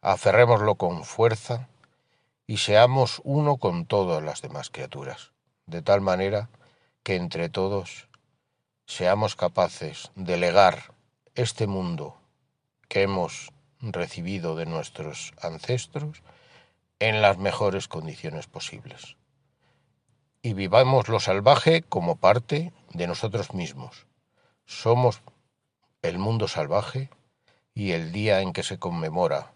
aferrémoslo 0.00 0.76
con 0.76 1.04
fuerza 1.04 1.68
y 2.46 2.58
seamos 2.58 3.20
uno 3.24 3.56
con 3.56 3.86
todas 3.86 4.22
las 4.22 4.42
demás 4.42 4.70
criaturas, 4.70 5.32
de 5.66 5.82
tal 5.82 6.00
manera 6.00 6.48
que 7.02 7.16
entre 7.16 7.48
todos 7.48 8.08
seamos 8.86 9.34
capaces 9.34 10.10
de 10.14 10.36
legar 10.36 10.94
este 11.34 11.66
mundo 11.66 12.16
que 12.88 13.02
hemos 13.02 13.52
recibido 13.80 14.56
de 14.56 14.66
nuestros 14.66 15.32
ancestros 15.40 16.22
en 16.98 17.20
las 17.20 17.36
mejores 17.38 17.88
condiciones 17.88 18.46
posibles. 18.46 19.16
Y 20.40 20.54
vivamos 20.54 21.08
lo 21.08 21.18
salvaje 21.18 21.82
como 21.82 22.16
parte 22.16 22.72
de 22.92 23.06
nosotros 23.06 23.52
mismos. 23.52 24.06
Somos 24.64 25.20
el 26.02 26.18
mundo 26.18 26.46
salvaje 26.46 27.10
y 27.74 27.92
el 27.92 28.12
día 28.12 28.40
en 28.40 28.52
que 28.52 28.62
se 28.62 28.78
conmemora 28.78 29.52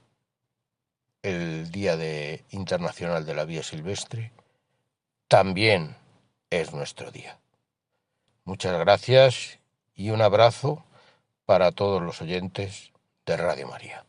el 1.22 1.70
Día 1.70 1.96
de 1.96 2.44
Internacional 2.50 3.26
de 3.26 3.34
la 3.34 3.44
Vía 3.44 3.62
Silvestre 3.62 4.32
también 5.28 5.96
es 6.50 6.72
nuestro 6.72 7.10
día. 7.10 7.38
Muchas 8.44 8.78
gracias 8.78 9.58
y 9.94 10.10
un 10.10 10.22
abrazo 10.22 10.84
para 11.44 11.72
todos 11.72 12.02
los 12.02 12.20
oyentes 12.22 12.92
de 13.26 13.36
Radio 13.36 13.68
María. 13.68 14.04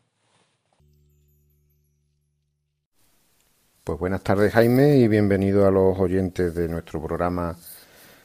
Pues 3.84 3.98
buenas 3.98 4.22
tardes 4.22 4.52
Jaime 4.52 4.96
y 4.96 5.08
bienvenido 5.08 5.66
a 5.66 5.70
los 5.70 5.98
oyentes 5.98 6.54
de 6.54 6.68
nuestro 6.68 7.02
programa 7.02 7.56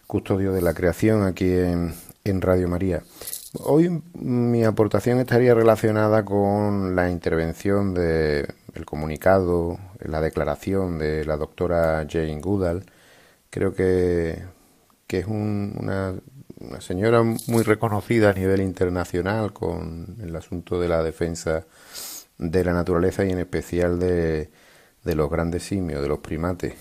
Custodio 0.06 0.54
de 0.54 0.62
la 0.62 0.74
Creación 0.74 1.24
aquí 1.24 1.52
en, 1.52 1.94
en 2.24 2.42
Radio 2.42 2.68
María. 2.68 3.04
Hoy 3.60 4.02
mi 4.14 4.64
aportación 4.64 5.20
estaría 5.20 5.54
relacionada 5.56 6.24
con 6.24 6.96
la 6.96 7.10
intervención 7.10 7.94
de 7.94 8.48
el 8.78 8.86
comunicado, 8.86 9.78
la 10.00 10.22
declaración 10.22 11.00
de 11.00 11.26
la 11.26 11.38
doctora 11.38 12.06
Jane 12.10 12.40
Goodall. 12.40 12.86
Creo 13.50 13.74
que, 13.74 14.44
que 15.08 15.20
es 15.20 15.28
una, 15.28 16.14
una, 16.60 16.82
señora 16.82 17.24
muy 17.24 17.64
reconocida 17.64 18.30
a 18.30 18.34
nivel 18.34 18.62
internacional 18.62 19.54
con 19.54 20.18
el 20.22 20.36
asunto 20.36 20.80
de 20.80 20.88
la 20.88 21.04
defensa 21.04 21.66
de 22.38 22.64
la 22.64 22.74
naturaleza 22.74 23.26
y 23.26 23.32
en 23.32 23.40
especial 23.40 24.00
de, 24.00 24.50
de 25.04 25.16
los 25.16 25.30
grandes 25.30 25.64
simios, 25.64 26.02
de 26.02 26.08
los 26.08 26.20
primates. 26.20 26.76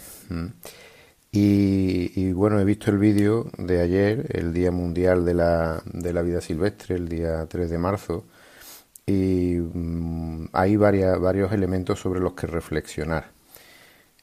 Y, 1.38 2.32
bueno, 2.32 2.58
he 2.60 2.64
visto 2.64 2.90
el 2.90 2.98
vídeo 2.98 3.50
de 3.58 3.80
ayer, 3.82 4.26
el 4.30 4.54
Día 4.54 4.70
Mundial 4.70 5.24
de 5.26 5.34
la, 5.34 5.82
de 5.84 6.12
la 6.14 6.22
Vida 6.22 6.40
Silvestre, 6.40 6.94
el 6.94 7.08
día 7.08 7.46
3 7.46 7.68
de 7.68 7.78
marzo, 7.78 8.24
y 9.06 9.56
mm, 9.58 10.48
hay 10.52 10.76
varios 10.76 11.52
elementos 11.52 12.00
sobre 12.00 12.20
los 12.20 12.34
que 12.34 12.46
reflexionar. 12.46 13.32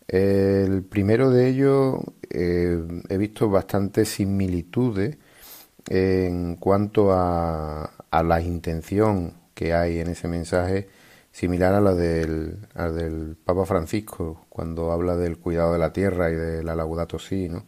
El 0.07 0.83
primero 0.83 1.29
de 1.31 1.47
ellos, 1.49 1.99
eh, 2.29 2.77
he 3.09 3.17
visto 3.17 3.49
bastantes 3.49 4.09
similitudes 4.09 5.17
en 5.89 6.55
cuanto 6.57 7.13
a, 7.13 7.85
a 8.11 8.23
la 8.23 8.41
intención 8.41 9.33
que 9.53 9.73
hay 9.73 9.99
en 9.99 10.09
ese 10.09 10.27
mensaje 10.27 10.89
similar 11.31 11.73
a 11.73 11.81
la 11.81 11.95
del, 11.95 12.59
del 12.75 13.35
Papa 13.43 13.65
Francisco 13.65 14.45
cuando 14.49 14.91
habla 14.91 15.17
del 15.17 15.39
cuidado 15.39 15.73
de 15.73 15.79
la 15.79 15.93
tierra 15.93 16.31
y 16.31 16.35
de 16.35 16.63
la 16.63 16.75
Laudato 16.75 17.19
Si, 17.19 17.49
¿no? 17.49 17.65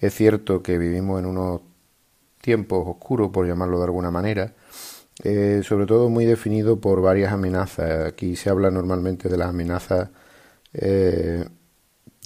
Es 0.00 0.14
cierto 0.14 0.62
que 0.62 0.78
vivimos 0.78 1.20
en 1.20 1.26
unos 1.26 1.62
tiempos 2.40 2.84
oscuros, 2.86 3.30
por 3.30 3.46
llamarlo 3.46 3.78
de 3.78 3.84
alguna 3.84 4.10
manera, 4.10 4.54
eh, 5.24 5.62
sobre 5.64 5.86
todo 5.86 6.08
muy 6.08 6.24
definido 6.24 6.80
por 6.80 7.02
varias 7.02 7.32
amenazas. 7.32 8.06
Aquí 8.06 8.36
se 8.36 8.50
habla 8.50 8.70
normalmente 8.70 9.28
de 9.28 9.36
las 9.36 9.48
amenazas 9.48 10.10
eh, 10.72 11.44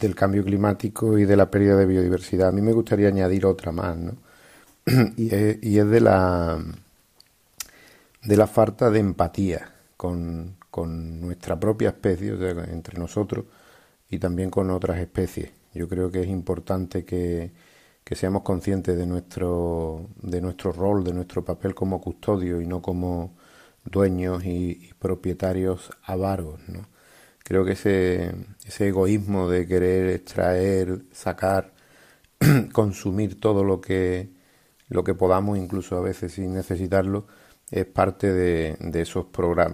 del 0.00 0.14
cambio 0.14 0.44
climático 0.44 1.18
y 1.18 1.24
de 1.24 1.36
la 1.36 1.50
pérdida 1.50 1.76
de 1.76 1.86
biodiversidad. 1.86 2.48
A 2.48 2.52
mí 2.52 2.60
me 2.60 2.72
gustaría 2.72 3.08
añadir 3.08 3.46
otra 3.46 3.72
más, 3.72 3.96
¿no? 3.96 4.16
y, 5.16 5.34
es, 5.34 5.60
de 5.88 6.00
la 6.00 6.58
de 8.22 8.36
la 8.36 8.46
falta 8.46 8.90
de 8.90 9.00
empatía 9.00 9.72
con, 9.96 10.56
con 10.70 11.20
nuestra 11.20 11.58
propia 11.58 11.90
especie, 11.90 12.32
entre 12.70 12.98
nosotros, 12.98 13.46
y 14.10 14.18
también 14.18 14.50
con 14.50 14.70
otras 14.70 14.98
especies. 14.98 15.50
Yo 15.74 15.88
creo 15.88 16.10
que 16.10 16.20
es 16.22 16.28
importante 16.28 17.04
que, 17.04 17.52
seamos 18.14 18.42
conscientes 18.42 18.96
de 18.96 19.06
nuestro, 19.06 20.08
de 20.20 20.40
nuestro 20.40 20.72
rol, 20.72 21.04
de 21.04 21.12
nuestro 21.12 21.44
papel 21.44 21.74
como 21.74 22.00
custodio 22.00 22.60
y 22.60 22.66
no 22.66 22.82
como 22.82 23.34
dueños 23.84 24.44
y, 24.44 24.92
propietarios 24.98 25.90
avaros. 26.04 26.60
¿no? 26.68 26.86
Creo 27.44 27.64
que 27.64 27.72
ese, 27.72 28.34
ese 28.64 28.88
egoísmo 28.88 29.48
de 29.48 29.66
querer 29.66 30.08
extraer, 30.08 31.02
sacar, 31.12 31.72
consumir 32.72 33.40
todo 33.40 33.64
lo 33.64 33.80
que, 33.80 34.30
lo 34.88 35.04
que 35.04 35.14
podamos, 35.14 35.58
incluso 35.58 35.96
a 35.96 36.00
veces 36.00 36.32
sin 36.32 36.54
necesitarlo, 36.54 37.26
es 37.70 37.86
parte 37.86 38.32
de, 38.32 38.76
esos 38.94 39.26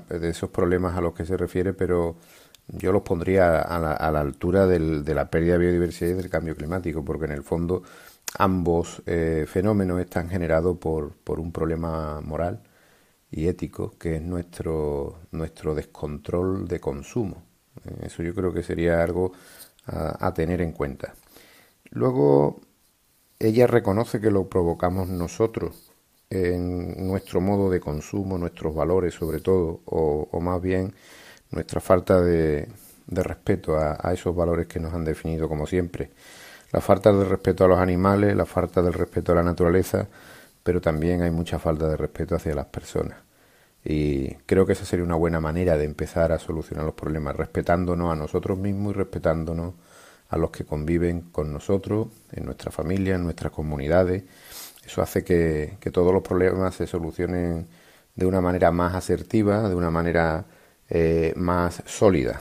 de 0.08 0.28
esos 0.28 0.50
problemas 0.50 0.96
a 0.96 1.00
los 1.00 1.14
que 1.14 1.26
se 1.26 1.36
refiere, 1.36 1.74
pero 1.74 2.16
yo 2.68 2.92
los 2.92 3.02
pondría 3.02 3.60
a 3.60 3.80
la, 3.80 4.20
altura 4.20 4.66
de 4.66 5.14
la 5.14 5.30
pérdida 5.30 5.54
de 5.54 5.58
biodiversidad 5.58 6.10
y 6.10 6.14
del 6.14 6.30
cambio 6.30 6.54
climático, 6.54 7.04
porque 7.04 7.24
en 7.24 7.32
el 7.32 7.42
fondo 7.42 7.82
ambos 8.36 9.02
eh, 9.06 9.46
fenómenos 9.48 10.00
están 10.00 10.28
generados 10.28 10.78
por, 10.78 11.12
por 11.16 11.40
un 11.40 11.52
problema 11.52 12.20
moral 12.20 12.62
y 13.30 13.48
ético, 13.48 13.94
que 13.98 14.16
es 14.16 14.22
nuestro, 14.22 15.20
nuestro 15.32 15.74
descontrol 15.74 16.66
de 16.68 16.80
consumo. 16.80 17.42
Eh, 17.84 18.06
eso 18.06 18.22
yo 18.22 18.34
creo 18.34 18.52
que 18.52 18.62
sería 18.62 19.02
algo 19.02 19.32
a 19.90 20.34
tener 20.34 20.60
en 20.60 20.72
cuenta. 20.72 21.14
Luego, 21.90 22.60
ella 23.38 23.66
reconoce 23.66 24.20
que 24.20 24.30
lo 24.30 24.48
provocamos 24.48 25.08
nosotros 25.08 25.92
en 26.30 27.06
nuestro 27.06 27.40
modo 27.40 27.70
de 27.70 27.80
consumo, 27.80 28.38
nuestros 28.38 28.74
valores 28.74 29.14
sobre 29.14 29.40
todo, 29.40 29.80
o, 29.86 30.40
más 30.40 30.60
bien 30.60 30.94
nuestra 31.50 31.80
falta 31.80 32.20
de, 32.20 32.68
respeto 33.06 33.78
a, 33.78 34.12
esos 34.12 34.34
valores 34.36 34.66
que 34.66 34.80
nos 34.80 34.92
han 34.92 35.04
definido 35.04 35.48
como 35.48 35.66
siempre. 35.66 36.10
La 36.70 36.80
falta 36.80 37.12
de 37.12 37.24
respeto 37.24 37.64
a 37.64 37.68
los 37.68 37.78
animales, 37.78 38.36
la 38.36 38.44
falta 38.44 38.82
de 38.82 38.90
respeto 38.90 39.32
a 39.32 39.36
la 39.36 39.42
naturaleza, 39.42 40.06
pero 40.62 40.80
también 40.80 41.22
hay 41.22 41.30
mucha 41.30 41.58
falta 41.58 41.88
de 41.88 41.96
respeto 41.96 42.34
hacia 42.34 42.54
las 42.54 42.66
personas. 42.66 43.18
Y 43.84 44.34
creo 44.44 44.66
que 44.66 44.74
esa 44.74 44.84
sería 44.84 45.04
una 45.04 45.14
buena 45.14 45.40
manera 45.40 45.78
de 45.78 45.84
empezar 45.84 46.30
a 46.32 46.38
solucionar 46.38 46.84
los 46.84 46.94
problemas, 46.94 47.36
respetándonos 47.36 48.12
a 48.12 48.16
nosotros 48.16 48.58
mismos 48.58 48.94
y 48.94 48.98
respetándonos 48.98 49.74
a 50.28 50.36
los 50.36 50.50
que 50.50 50.64
conviven 50.64 51.22
con 51.32 51.52
nosotros, 51.52 52.08
en 52.32 52.44
nuestra 52.44 52.70
familia, 52.70 53.14
en 53.14 53.24
nuestras 53.24 53.50
comunidades. 53.52 54.24
Eso 54.84 55.00
hace 55.00 55.24
que, 55.24 55.78
todos 55.90 56.12
los 56.12 56.22
problemas 56.22 56.74
se 56.74 56.86
solucionen 56.86 57.66
de 58.14 58.26
una 58.26 58.42
manera 58.42 58.70
más 58.70 58.94
asertiva, 58.94 59.68
de 59.68 59.74
una 59.74 59.90
manera 59.90 60.44
eh, 60.90 61.32
más 61.36 61.82
sólida. 61.86 62.40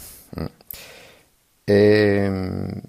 Eh, 1.66 2.82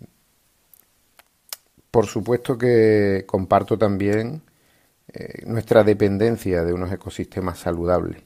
por 1.99 2.07
supuesto 2.07 2.57
que 2.57 3.24
comparto 3.26 3.76
también 3.76 4.42
eh, 5.12 5.42
nuestra 5.46 5.82
dependencia 5.82 6.62
de 6.62 6.72
unos 6.72 6.92
ecosistemas 6.92 7.59
saludables. 7.59 8.22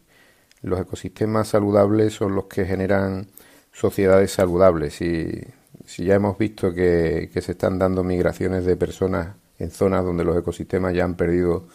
Los 0.60 0.78
ecosistemas 0.78 1.48
saludables 1.48 2.12
son 2.12 2.34
los 2.34 2.44
que 2.48 2.66
generan 2.66 3.28
sociedades 3.72 4.30
saludables. 4.30 5.00
Y 5.00 5.40
si 5.86 6.04
ya 6.04 6.16
hemos 6.16 6.36
visto 6.36 6.74
que, 6.74 7.30
se 7.32 7.52
están 7.52 7.78
dando 7.78 8.04
migraciones 8.04 8.66
de 8.66 8.76
personas 8.76 9.36
en 9.58 9.70
zonas 9.70 10.04
donde 10.04 10.24
los 10.24 10.36
ecosistemas 10.36 10.92
ya 10.92 11.04
han 11.04 11.14
perdido 11.14 11.66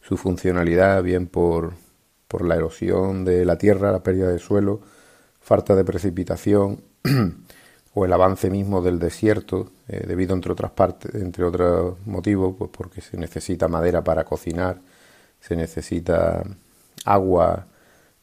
su 0.00 0.16
funcionalidad, 0.16 1.02
bien 1.02 1.26
por, 1.26 1.74
por 2.28 2.46
la 2.46 2.56
erosión 2.56 3.26
de 3.26 3.44
la 3.44 3.58
tierra, 3.58 3.92
la 3.92 4.02
pérdida 4.02 4.30
de 4.30 4.38
suelo, 4.38 4.80
falta 5.38 5.76
de 5.76 5.84
precipitación 5.84 6.82
o 7.94 8.04
el 8.04 8.12
avance 8.12 8.50
mismo 8.50 8.80
del 8.80 8.98
desierto, 8.98 9.70
eh, 9.88 10.04
debido 10.06 10.34
entre 10.34 10.52
otras 10.52 10.70
partes, 10.70 11.14
entre 11.14 11.44
otros 11.44 11.96
motivos, 12.06 12.54
pues 12.58 12.70
porque 12.72 13.00
se 13.00 13.16
necesita 13.16 13.68
madera 13.68 14.02
para 14.02 14.24
cocinar, 14.24 14.78
se 15.40 15.56
necesita 15.56 16.42
agua 17.04 17.66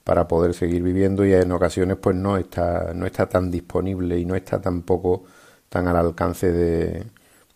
para 0.04 0.28
poder 0.28 0.54
seguir 0.56 0.82
viviendo 0.82 1.26
y 1.26 1.34
en 1.34 1.52
ocasiones 1.52 1.98
pues 1.98 2.16
no 2.16 2.38
está, 2.38 2.94
no 2.96 3.06
está 3.06 3.28
tan 3.28 3.52
disponible 3.52 4.18
y 4.18 4.26
no 4.26 4.36
está 4.36 4.60
tampoco 4.60 5.26
tan 5.70 5.88
al 5.88 5.98
alcance 5.98 6.52
de, 6.52 7.06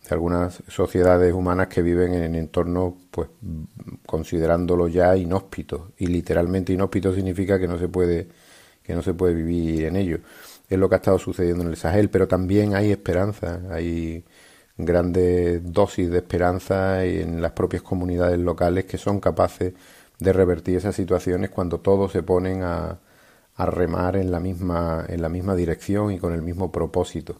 algunas 0.10 0.62
sociedades 0.68 1.34
humanas 1.34 1.68
que 1.68 1.82
viven 1.82 2.14
en 2.14 2.36
entornos 2.36 2.94
pues 3.10 3.30
considerándolo 4.06 4.88
ya 4.88 5.16
inhóspitos. 5.16 5.82
Y 5.98 6.08
literalmente 6.08 6.74
inhóspito 6.74 7.14
significa 7.14 7.58
que 7.58 7.68
no 7.68 7.80
se 7.80 7.88
puede 7.88 8.28
que 8.84 8.94
no 8.94 9.02
se 9.02 9.14
puede 9.14 9.34
vivir 9.34 9.86
en 9.86 9.96
ello 9.96 10.20
es 10.74 10.80
lo 10.80 10.90
que 10.90 10.96
ha 10.96 10.98
estado 10.98 11.20
sucediendo 11.20 11.64
en 11.64 11.70
el 11.70 11.78
Sahel 11.78 12.10
pero 12.10 12.28
también 12.28 12.76
hay 12.76 12.92
esperanza 12.92 13.62
hay 13.72 14.24
grandes 14.78 15.62
dosis 15.72 16.10
de 16.10 16.18
esperanza 16.18 17.04
en 17.06 17.42
las 17.42 17.52
propias 17.52 17.84
comunidades 17.84 18.40
locales 18.40 18.86
que 18.86 18.98
son 18.98 19.20
capaces 19.20 19.74
de 20.20 20.34
revertir 20.34 20.78
esas 20.78 20.96
situaciones 20.96 21.50
cuando 21.50 21.80
todos 21.80 22.12
se 22.12 22.24
ponen 22.24 22.64
a, 22.64 23.00
remar 23.58 24.16
en 24.16 24.32
la 24.32 24.40
misma 24.40 25.06
en 25.08 25.22
la 25.22 25.30
misma 25.30 25.56
dirección 25.56 26.12
y 26.12 26.20
con 26.20 26.34
el 26.34 26.42
mismo 26.42 26.72
propósito. 26.72 27.38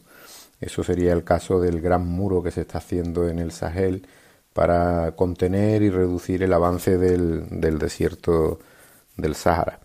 Eso 0.62 0.84
sería 0.84 1.12
el 1.14 1.24
caso 1.24 1.60
del 1.60 1.82
gran 1.82 2.08
muro 2.08 2.44
que 2.44 2.52
se 2.52 2.62
está 2.62 2.78
haciendo 2.78 3.28
en 3.28 3.40
el 3.40 3.52
Sahel 3.52 4.08
para 4.54 5.14
contener 5.16 5.82
y 5.82 5.90
reducir 5.90 6.44
el 6.44 6.54
avance 6.54 6.98
del, 6.98 7.50
desierto 7.80 8.60
del 9.18 9.36
Sahara. 9.36 9.80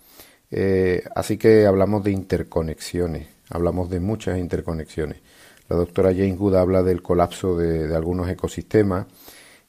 Eh, 0.51 1.05
así 1.15 1.39
que 1.39 1.67
hablamos 1.67 2.05
de 2.05 2.13
interconexiones, 2.13 3.27
hablamos 3.51 3.91
de 3.91 4.01
muchas 4.01 4.39
interconexiones. 4.39 5.19
La 5.69 5.77
doctora 5.77 6.11
Jane 6.11 6.37
Good 6.37 6.55
habla 6.55 6.83
del 6.83 7.03
colapso 7.03 7.57
de, 7.57 7.95
algunos 7.95 8.29
ecosistemas 8.29 9.07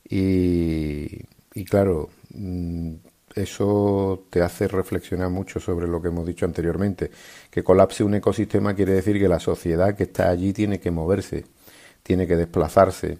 y, 0.07 1.21
y 1.53 1.65
claro, 1.65 2.09
mm, 2.33 2.93
eso 3.35 4.25
te 4.29 4.41
hace 4.41 4.67
reflexionar 4.67 5.29
mucho 5.29 5.59
sobre 5.59 5.87
lo 5.87 6.01
que 6.01 6.07
hemos 6.07 6.25
dicho 6.25 6.45
anteriormente. 6.45 7.11
Que 7.49 7.63
colapse 7.63 8.03
un 8.03 8.15
ecosistema 8.15 8.73
quiere 8.75 8.93
decir 8.93 9.19
que 9.19 9.27
la 9.27 9.39
sociedad 9.39 9.95
que 9.95 10.03
está 10.03 10.29
allí 10.29 10.53
tiene 10.53 10.79
que 10.79 10.91
moverse, 10.91 11.45
tiene 12.03 12.27
que 12.27 12.35
desplazarse 12.35 13.19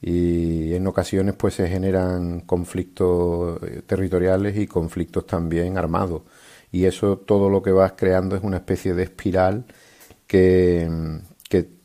y 0.00 0.74
en 0.74 0.86
ocasiones 0.86 1.34
pues 1.34 1.54
se 1.54 1.66
generan 1.68 2.40
conflictos 2.40 3.62
eh, 3.62 3.82
territoriales 3.86 4.56
y 4.58 4.66
conflictos 4.66 5.26
también 5.26 5.78
armados 5.78 6.22
y 6.70 6.84
eso 6.84 7.16
todo 7.16 7.48
lo 7.48 7.62
que 7.62 7.70
vas 7.72 7.92
creando 7.96 8.36
es 8.36 8.42
una 8.42 8.58
especie 8.58 8.92
de 8.92 9.04
espiral 9.04 9.64
que, 10.26 10.88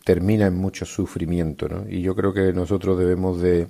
termina 0.03 0.47
en 0.47 0.55
mucho 0.55 0.85
sufrimiento 0.85 1.69
¿no? 1.69 1.87
y 1.87 2.01
yo 2.01 2.15
creo 2.15 2.33
que 2.33 2.51
nosotros 2.51 2.97
debemos 2.97 3.39
de 3.41 3.67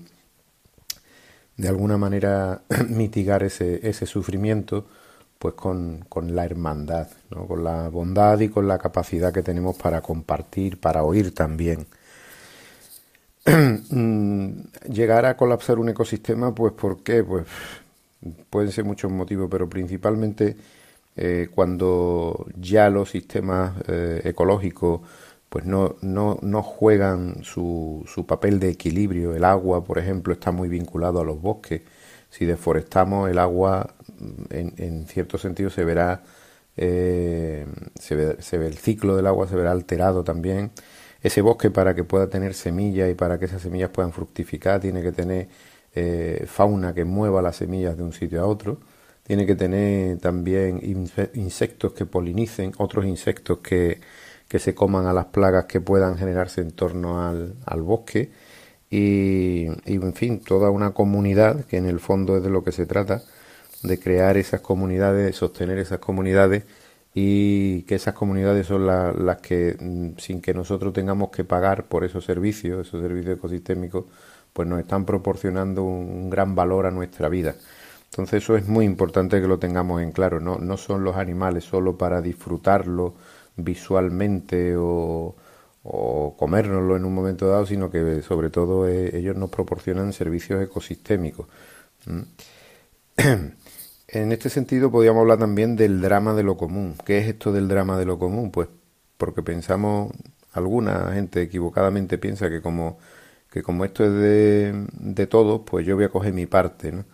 de 1.58 1.68
alguna 1.68 1.98
manera 1.98 2.62
mitigar 2.88 3.44
ese, 3.44 3.86
ese 3.88 4.06
sufrimiento 4.06 4.86
pues 5.38 5.54
con, 5.54 6.06
con 6.08 6.36
la 6.36 6.46
hermandad, 6.46 7.08
¿no? 7.32 7.46
con 7.48 7.64
la 7.64 7.90
bondad 7.90 8.40
y 8.40 8.50
con 8.50 8.68
la 8.68 8.78
capacidad 8.78 9.34
que 9.34 9.44
tenemos 9.44 9.76
para 9.76 10.02
compartir, 10.02 10.80
para 10.80 11.04
oír 11.04 11.34
también. 11.34 11.88
Llegar 14.90 15.26
a 15.26 15.38
colapsar 15.38 15.80
un 15.80 15.90
ecosistema, 15.90 16.54
pues 16.54 16.74
¿por 16.74 17.04
qué? 17.04 17.24
Pues 17.24 17.46
pueden 18.50 18.72
ser 18.72 18.84
muchos 18.84 19.12
motivos, 19.12 19.48
pero 19.50 19.70
principalmente 19.70 20.56
eh, 21.16 21.50
cuando 21.54 22.46
ya 22.60 22.90
los 22.90 23.10
sistemas 23.12 23.74
eh, 23.88 24.22
ecológicos 24.26 25.02
pues 25.50 25.66
no, 25.66 25.96
no, 26.02 26.38
no 26.42 26.62
juegan 26.64 27.44
su, 27.44 28.06
su, 28.08 28.26
papel 28.26 28.60
de 28.60 28.70
equilibrio. 28.70 29.36
El 29.36 29.44
agua, 29.44 29.84
por 29.84 29.98
ejemplo, 29.98 30.32
está 30.34 30.52
muy 30.52 30.70
vinculado 30.70 31.20
a 31.20 31.24
los 31.24 31.42
bosques. 31.42 31.82
Si 32.30 32.46
deforestamos 32.46 33.30
el 33.30 33.40
agua, 33.40 33.96
en, 34.52 34.74
en 34.78 35.08
cierto 35.08 35.38
sentido 35.40 35.72
se 35.72 35.84
verá, 35.84 36.24
eh, 36.78 37.66
se, 38.00 38.16
ve, 38.16 38.38
se 38.42 38.58
ve 38.60 38.68
el 38.68 38.78
ciclo 38.78 39.16
del 39.16 39.28
agua, 39.28 39.48
se 39.48 39.56
verá 39.56 39.72
alterado 39.72 40.24
también. 40.24 40.72
Ese 41.22 41.42
bosque 41.42 41.72
para 41.72 41.96
que 41.96 42.04
pueda 42.04 42.30
tener 42.30 42.54
semillas 42.54 43.10
y 43.10 43.16
para 43.16 43.40
que 43.40 43.46
esas 43.46 43.62
semillas 43.62 43.90
puedan 43.90 44.14
fructificar, 44.14 44.80
tiene 44.80 45.02
que 45.02 45.12
tener 45.12 45.50
eh, 45.96 46.46
fauna 46.48 46.94
que 46.94 47.06
mueva 47.06 47.42
las 47.42 47.58
semillas 47.58 47.98
de 47.98 48.04
un 48.04 48.14
sitio 48.14 48.42
a 48.42 48.46
otro. 48.48 48.80
Tiene 49.30 49.46
que 49.46 49.54
tener 49.56 50.18
también 50.20 50.82
insectos 51.36 51.94
que 51.94 52.08
polinicen, 52.08 52.74
otros 52.80 53.06
insectos 53.06 53.60
que, 53.60 54.02
que 54.48 54.58
se 54.60 54.74
coman 54.74 55.06
a 55.06 55.14
las 55.14 55.28
plagas 55.28 55.66
que 55.66 55.80
puedan 55.82 56.18
generarse 56.18 56.62
en 56.62 56.72
torno 56.72 57.24
al, 57.24 57.54
al 57.66 57.82
bosque 57.84 58.32
y, 58.90 59.68
en 59.86 60.14
fin, 60.16 60.40
toda 60.42 60.72
una 60.72 60.92
comunidad, 60.94 61.66
que 61.66 61.78
en 61.78 61.86
el 61.88 62.00
fondo 62.00 62.38
es 62.38 62.44
de 62.44 62.50
lo 62.50 62.64
que 62.64 62.72
se 62.72 62.88
trata, 62.88 63.24
de 63.84 64.00
crear 64.00 64.38
esas 64.38 64.62
comunidades, 64.62 65.26
de 65.26 65.34
sostener 65.34 65.80
esas 65.80 66.00
comunidades 66.00 66.66
y 67.14 67.84
que 67.84 67.96
esas 67.96 68.16
comunidades 68.16 68.68
son 68.68 68.88
las 68.88 69.38
que, 69.42 69.78
mm, 69.80 70.20
sin 70.20 70.42
que 70.42 70.54
nosotros 70.56 70.94
tengamos 70.94 71.32
que 71.32 71.44
pagar 71.44 71.86
por 71.88 72.04
esos 72.06 72.26
servicios, 72.26 72.88
esos 72.88 73.02
servicios 73.02 73.38
ecosistémicos, 73.38 74.06
pues 74.54 74.68
nos 74.68 74.80
están 74.80 75.06
proporcionando 75.06 75.84
un 75.84 76.30
gran 76.30 76.56
valor 76.56 76.86
a 76.88 76.92
nuestra 76.92 77.30
vida. 77.30 77.56
Entonces 78.12 78.44
eso 78.44 78.56
es 78.58 78.68
muy 78.68 78.86
importante 78.86 79.40
que 79.42 79.48
lo 79.48 79.60
tengamos 79.60 80.02
en 80.02 80.12
claro, 80.12 80.40
no, 80.40 80.58
no 80.58 80.78
son 80.78 81.04
los 81.04 81.16
animales 81.18 81.64
solo 81.66 81.98
para 81.98 82.22
disfrutarlo, 82.22 83.14
visualmente 83.56 84.76
o, 84.78 85.36
o 85.84 86.36
comérnoslo 86.38 86.96
en 86.98 87.06
un 87.06 87.14
momento 87.14 87.48
dado, 87.48 87.66
sino 87.66 87.90
que 87.92 88.22
sobre 88.24 88.50
todo 88.50 88.88
eh, 88.88 89.16
ellos 89.18 89.36
nos 89.36 89.50
proporcionan 89.52 90.14
servicios 90.14 90.62
ecosistémicos. 90.64 91.48
En 94.08 94.32
este 94.32 94.50
sentido 94.50 94.92
podríamos 94.92 95.22
hablar 95.22 95.38
también 95.40 95.76
del 95.76 96.02
drama 96.02 96.34
de 96.34 96.44
lo 96.44 96.58
común. 96.58 96.96
¿Qué 97.06 97.20
es 97.20 97.28
esto 97.28 97.52
del 97.52 97.68
drama 97.68 97.98
de 97.98 98.06
lo 98.06 98.18
común? 98.20 98.52
Pues 98.52 98.68
porque 99.18 99.44
pensamos, 99.44 100.12
alguna 100.54 101.12
gente 101.14 101.42
equivocadamente 101.44 102.18
piensa 102.18 102.50
que 102.50 102.62
como, 102.62 102.98
que 103.52 103.62
como 103.64 103.86
esto 103.86 104.04
es 104.06 104.12
de, 104.14 104.88
de 104.94 105.28
todos, 105.28 105.62
pues 105.66 105.86
yo 105.86 105.96
voy 105.96 106.06
a 106.06 106.10
coger 106.10 106.34
mi 106.34 106.46
parte, 106.48 106.92
¿no? 106.92 107.06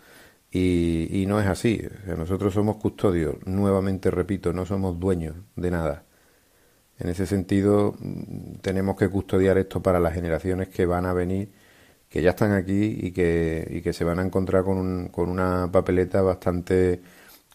Y, 0.58 1.26
no 1.28 1.40
es 1.42 1.48
así. 1.48 1.82
nosotros 2.18 2.54
somos 2.54 2.78
custodios, 2.78 3.36
nuevamente 3.46 4.10
repito, 4.10 4.54
no 4.54 4.66
somos 4.66 4.98
dueños 5.00 5.36
de 5.58 5.70
nada. 5.72 6.06
En 7.00 7.10
ese 7.10 7.26
sentido, 7.26 7.96
mm, 8.00 8.58
tenemos 8.62 8.96
que 8.98 9.10
custodiar 9.10 9.58
esto 9.58 9.82
para 9.84 10.00
las 10.00 10.14
generaciones 10.14 10.70
que 10.70 10.86
van 10.86 11.06
a 11.06 11.14
venir, 11.14 11.52
que 12.10 12.22
ya 12.22 12.32
están 12.32 12.54
aquí 12.54 12.98
y 13.02 13.12
que, 13.12 13.68
y 13.70 13.82
que 13.82 13.94
se 13.94 14.06
van 14.06 14.20
a 14.20 14.24
encontrar 14.24 14.64
con, 14.64 14.78
un, 14.78 15.10
con 15.10 15.30
una 15.30 15.70
papeleta 15.72 16.22
bastante 16.22 17.02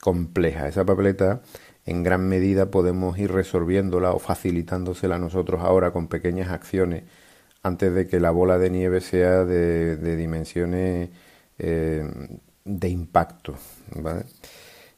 compleja. 0.00 0.68
Esa 0.68 0.84
papeleta, 0.84 1.42
en 1.86 2.02
gran 2.02 2.28
medida, 2.28 2.70
podemos 2.70 3.18
ir 3.18 3.32
resolviéndola 3.32 4.12
o 4.12 4.18
facilitándosela 4.18 5.18
nosotros 5.18 5.62
ahora 5.62 5.92
con 5.92 6.08
pequeñas 6.08 6.50
acciones 6.50 7.04
antes 7.62 7.94
de 7.94 8.06
que 8.08 8.20
la 8.20 8.30
bola 8.30 8.58
de 8.58 8.70
nieve 8.70 9.00
sea 9.00 9.44
de, 9.44 10.16
dimensiones 10.16 11.10
eh, 11.58 12.04
de 12.64 12.88
impacto. 12.88 13.54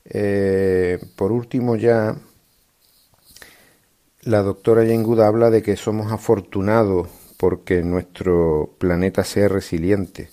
Eh, 0.04 0.98
por 1.16 1.32
último 1.32 1.76
ya, 1.76 2.16
la 4.22 4.42
doctora 4.42 4.84
Yenguda 4.84 5.26
habla 5.26 5.50
de 5.50 5.62
que 5.62 5.76
somos 5.76 6.12
afortunados 6.12 7.08
porque 7.36 7.82
nuestro 7.82 8.76
planeta 8.78 9.24
sea 9.24 9.48
resiliente. 9.48 10.30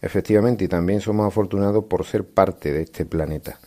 Efectivamente, 0.00 0.64
y 0.64 0.68
también 0.68 1.00
somos 1.00 1.26
afortunados 1.26 1.84
por 1.86 2.04
ser 2.04 2.24
parte 2.24 2.72
de 2.72 2.82
este 2.82 3.04
planeta. 3.06 3.58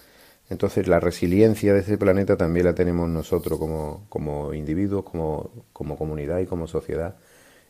Entonces 0.49 0.87
la 0.87 0.99
resiliencia 0.99 1.73
de 1.73 1.81
este 1.81 1.97
planeta 1.97 2.37
también 2.37 2.65
la 2.65 2.75
tenemos 2.75 3.09
nosotros 3.09 3.59
como, 3.59 4.05
como 4.07 4.53
individuos, 4.53 5.03
como, 5.03 5.51
como 5.73 5.97
comunidad 5.97 6.39
y 6.39 6.45
como 6.45 6.67
sociedad. 6.67 7.15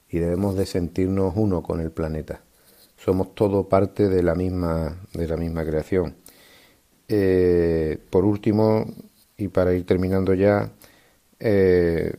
Y 0.09 0.19
debemos 0.19 0.55
de 0.55 0.65
sentirnos 0.65 1.33
uno 1.35 1.63
con 1.63 1.81
el 1.81 1.91
planeta. 1.91 2.41
Somos 3.07 3.33
todo 3.35 3.69
parte 3.69 4.09
de 4.09 4.21
la 4.21 4.35
misma, 4.35 4.97
de 5.13 5.27
la 5.29 5.37
misma 5.37 5.63
creación. 5.63 6.17
Eh, 7.07 7.97
por 8.09 8.25
último, 8.25 8.85
y 9.37 9.47
para 9.47 9.73
ir 9.73 9.85
terminando 9.85 10.33
ya, 10.33 10.73
eh, 11.39 12.15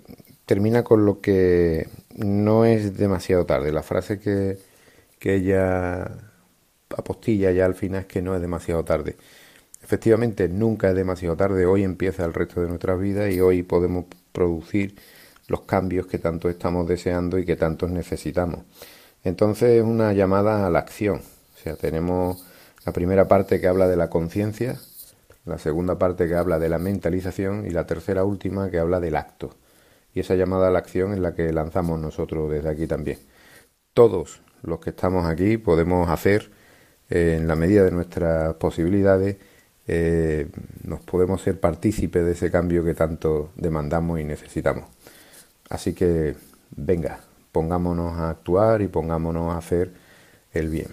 termina 0.47 0.85
con 0.85 1.05
lo 1.05 1.21
que 1.21 1.89
no 2.17 2.65
es 2.65 2.97
demasiado 2.97 3.45
tarde. 3.45 3.71
La 3.71 3.83
frase 3.83 4.19
que, 4.19 4.57
que 5.19 5.35
ella 5.35 6.11
apostilla 6.97 7.51
ya 7.53 7.67
al 7.67 7.75
final 7.75 8.01
es 8.03 8.07
que 8.07 8.23
no 8.23 8.35
es 8.35 8.41
demasiado 8.41 8.83
tarde. 8.83 9.17
Efectivamente, 9.83 10.49
nunca 10.49 10.89
es 10.89 10.97
demasiado 10.97 11.37
tarde, 11.37 11.67
hoy 11.67 11.85
empieza 11.85 12.25
el 12.25 12.33
resto 12.33 12.63
de 12.63 12.69
nuestras 12.69 12.99
vidas 12.99 13.31
y 13.31 13.41
hoy 13.41 13.63
podemos 13.63 14.07
producir 14.33 14.95
los 15.49 15.63
cambios 15.63 16.07
que 16.07 16.19
tanto 16.19 16.49
estamos 16.49 16.89
deseando 16.89 17.39
y 17.39 17.45
que 17.45 17.57
tantos 17.57 17.91
necesitamos. 17.91 18.61
Entonces 19.25 19.81
es 19.81 19.83
una 19.83 20.13
llamada 20.13 20.67
a 20.67 20.71
la 20.71 20.79
acción. 20.79 21.19
O 21.19 21.59
sea, 21.63 21.77
tenemos 21.77 22.45
la 22.87 22.93
primera 22.93 23.29
parte 23.29 23.61
que 23.61 23.69
habla 23.69 23.89
de 23.89 23.97
la 23.97 24.11
conciencia, 24.11 24.79
la 25.45 25.59
segunda 25.59 25.99
parte 25.99 26.29
que 26.29 26.35
habla 26.35 26.59
de 26.59 26.69
la 26.69 26.79
mentalización 26.79 27.67
y 27.67 27.71
la 27.71 27.87
tercera 27.87 28.25
última 28.25 28.71
que 28.71 28.79
habla 28.79 29.01
del 29.01 29.17
acto. 29.17 29.51
Y 30.15 30.21
esa 30.21 30.35
llamada 30.35 30.69
a 30.69 30.71
la 30.71 30.79
acción 30.79 31.13
es 31.13 31.19
la 31.21 31.35
que 31.35 31.53
lanzamos 31.53 31.99
nosotros 32.01 32.51
desde 32.51 32.71
aquí 32.71 32.87
también. 32.87 33.19
Todos 33.95 34.41
los 34.63 34.81
que 34.81 34.91
estamos 34.91 35.27
aquí 35.27 35.59
podemos 35.59 36.09
hacer, 36.09 36.51
eh, 37.11 37.37
en 37.39 37.49
la 37.49 37.57
medida 37.57 37.85
de 37.85 37.91
nuestras 37.91 38.55
posibilidades, 38.55 39.37
eh, 39.87 40.49
nos 40.85 41.01
podemos 41.01 41.41
ser 41.43 41.59
partícipes 41.61 42.25
de 42.25 42.33
ese 42.33 42.51
cambio 42.51 42.85
que 42.85 42.95
tanto 42.95 43.51
demandamos 43.57 44.21
y 44.21 44.25
necesitamos. 44.25 44.85
Así 45.71 45.95
que 45.95 46.37
venga, 46.77 47.21
pongámonos 47.59 48.17
a 48.21 48.31
actuar 48.31 48.83
y 48.83 48.87
pongámonos 48.87 49.53
a 49.53 49.59
hacer 49.59 49.91
el 50.53 50.69
bien. 50.69 50.91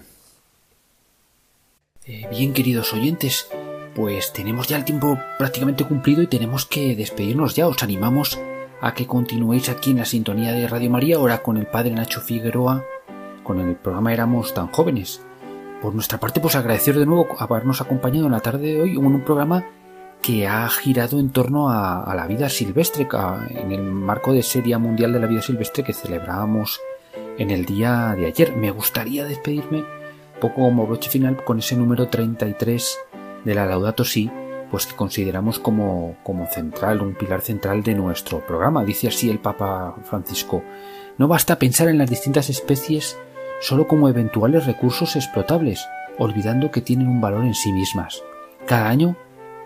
Eh, 2.07 2.25
bien, 2.31 2.53
queridos 2.53 2.91
oyentes, 2.91 3.47
pues 3.93 4.33
tenemos 4.33 4.67
ya 4.67 4.77
el 4.77 4.83
tiempo 4.83 5.15
prácticamente 5.37 5.85
cumplido 5.85 6.23
y 6.23 6.27
tenemos 6.27 6.65
que 6.65 6.95
despedirnos 6.95 7.55
ya. 7.55 7.67
Os 7.67 7.83
animamos 7.83 8.39
a 8.81 8.95
que 8.95 9.05
continuéis 9.05 9.69
aquí 9.69 9.91
en 9.91 9.97
la 9.97 10.05
sintonía 10.05 10.53
de 10.53 10.67
Radio 10.67 10.89
María, 10.89 11.17
ahora 11.17 11.43
con 11.43 11.57
el 11.57 11.67
Padre 11.67 11.91
Nacho 11.91 12.19
Figueroa, 12.19 12.83
con 13.43 13.59
el 13.59 13.75
programa 13.75 14.11
Éramos 14.11 14.55
tan 14.55 14.69
jóvenes. 14.69 15.21
Por 15.83 15.93
nuestra 15.93 16.19
parte, 16.19 16.39
pues 16.39 16.55
agradecer 16.55 16.97
de 16.97 17.05
nuevo 17.05 17.27
habernos 17.37 17.79
acompañado 17.79 18.25
en 18.25 18.31
la 18.31 18.39
tarde 18.39 18.73
de 18.73 18.81
hoy 18.81 18.91
en 18.93 19.05
un 19.05 19.21
programa 19.21 19.63
que 20.25 20.47
ha 20.47 20.67
girado 20.69 21.19
en 21.19 21.29
torno 21.29 21.69
a, 21.69 22.11
la 22.15 22.25
vida 22.25 22.49
silvestre, 22.49 23.07
en 23.51 23.71
el 23.71 23.83
marco 23.83 24.33
de 24.33 24.41
Serie 24.41 24.75
Mundial 24.79 25.13
de 25.13 25.19
la 25.19 25.27
Vida 25.27 25.43
Silvestre 25.43 25.83
que 25.83 25.93
celebrábamos 25.93 26.81
en 27.37 27.51
el 27.51 27.65
día 27.65 28.15
de 28.17 28.25
ayer. 28.25 28.55
Me 28.55 28.71
gustaría 28.71 29.23
despedirme, 29.23 29.83
poco 30.41 30.63
como 30.63 30.87
broche 30.87 31.11
final, 31.11 31.43
con 31.43 31.59
ese 31.59 31.75
número 31.75 32.07
33 32.07 32.97
de 33.43 33.53
la 33.53 33.67
Laudato 33.67 34.03
Si, 34.03 34.31
pues 34.71 34.87
que 34.87 34.95
consideramos 34.95 35.59
como, 35.59 36.17
como 36.23 36.47
central, 36.47 37.03
un 37.03 37.13
pilar 37.13 37.41
central 37.41 37.83
de 37.83 37.93
nuestro 37.93 38.39
programa. 38.39 38.83
Dice 38.83 39.09
así 39.09 39.29
el 39.29 39.37
Papa 39.37 39.95
Francisco, 40.05 40.63
no 41.19 41.27
basta 41.27 41.59
pensar 41.59 41.87
en 41.87 41.99
las 41.99 42.09
distintas 42.09 42.49
especies 42.49 43.15
solo 43.61 43.87
como 43.87 44.09
eventuales 44.09 44.65
recursos 44.65 45.15
explotables, 45.15 45.87
olvidando 46.17 46.71
que 46.71 46.81
tienen 46.81 47.09
un 47.09 47.21
valor 47.21 47.45
en 47.45 47.53
sí 47.53 47.71
mismas. 47.71 48.23
Cada 48.65 48.89
año 48.89 49.15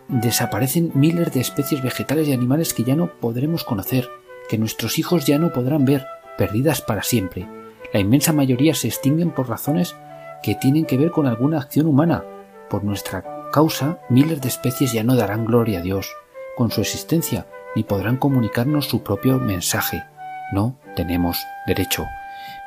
desaparecen 0.09 0.91
miles 0.95 1.31
de 1.33 1.39
especies 1.39 1.81
vegetales 1.81 2.27
y 2.27 2.33
animales 2.33 2.73
que 2.73 2.83
ya 2.83 2.95
no 2.95 3.11
podremos 3.19 3.63
conocer, 3.63 4.09
que 4.49 4.57
nuestros 4.57 4.99
hijos 4.99 5.25
ya 5.25 5.37
no 5.37 5.53
podrán 5.53 5.85
ver, 5.85 6.05
perdidas 6.37 6.81
para 6.81 7.03
siempre. 7.03 7.47
La 7.93 7.99
inmensa 7.99 8.33
mayoría 8.33 8.75
se 8.75 8.87
extinguen 8.87 9.31
por 9.31 9.47
razones 9.47 9.95
que 10.43 10.55
tienen 10.55 10.85
que 10.85 10.97
ver 10.97 11.11
con 11.11 11.27
alguna 11.27 11.59
acción 11.59 11.85
humana. 11.87 12.23
Por 12.69 12.83
nuestra 12.83 13.49
causa, 13.51 13.99
miles 14.09 14.41
de 14.41 14.49
especies 14.49 14.93
ya 14.93 15.03
no 15.03 15.15
darán 15.15 15.45
gloria 15.45 15.79
a 15.79 15.81
Dios 15.81 16.11
con 16.57 16.71
su 16.71 16.81
existencia, 16.81 17.47
ni 17.75 17.83
podrán 17.83 18.17
comunicarnos 18.17 18.85
su 18.87 19.01
propio 19.01 19.39
mensaje. 19.39 20.03
No 20.51 20.75
tenemos 20.95 21.37
derecho. 21.67 22.05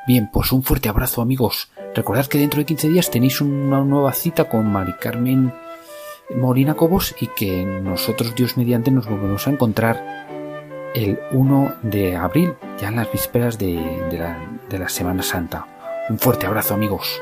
Bien, 0.07 0.29
pues 0.31 0.51
un 0.51 0.63
fuerte 0.63 0.89
abrazo 0.89 1.21
amigos. 1.21 1.69
Recordad 1.93 2.25
que 2.25 2.39
dentro 2.39 2.59
de 2.59 2.65
15 2.65 2.89
días 2.89 3.11
tenéis 3.11 3.39
una 3.39 3.83
nueva 3.83 4.13
cita 4.13 4.49
con 4.49 4.65
Mari 4.65 4.93
Carmen 4.93 5.53
Molina 6.29 6.75
Cobos 6.75 7.15
y 7.19 7.27
que 7.27 7.63
nosotros, 7.65 8.35
Dios 8.35 8.57
mediante, 8.57 8.91
nos 8.91 9.07
volvemos 9.07 9.47
a 9.47 9.51
encontrar 9.51 10.23
el 10.95 11.19
1 11.31 11.75
de 11.83 12.15
abril, 12.15 12.53
ya 12.79 12.89
en 12.89 12.97
las 12.97 13.11
vísperas 13.11 13.57
de, 13.57 13.75
la, 14.11 14.37
de 14.69 14.79
la 14.79 14.89
Semana 14.89 15.23
Santa. 15.23 15.67
Un 16.09 16.19
fuerte 16.19 16.45
abrazo 16.45 16.73
amigos. 16.73 17.21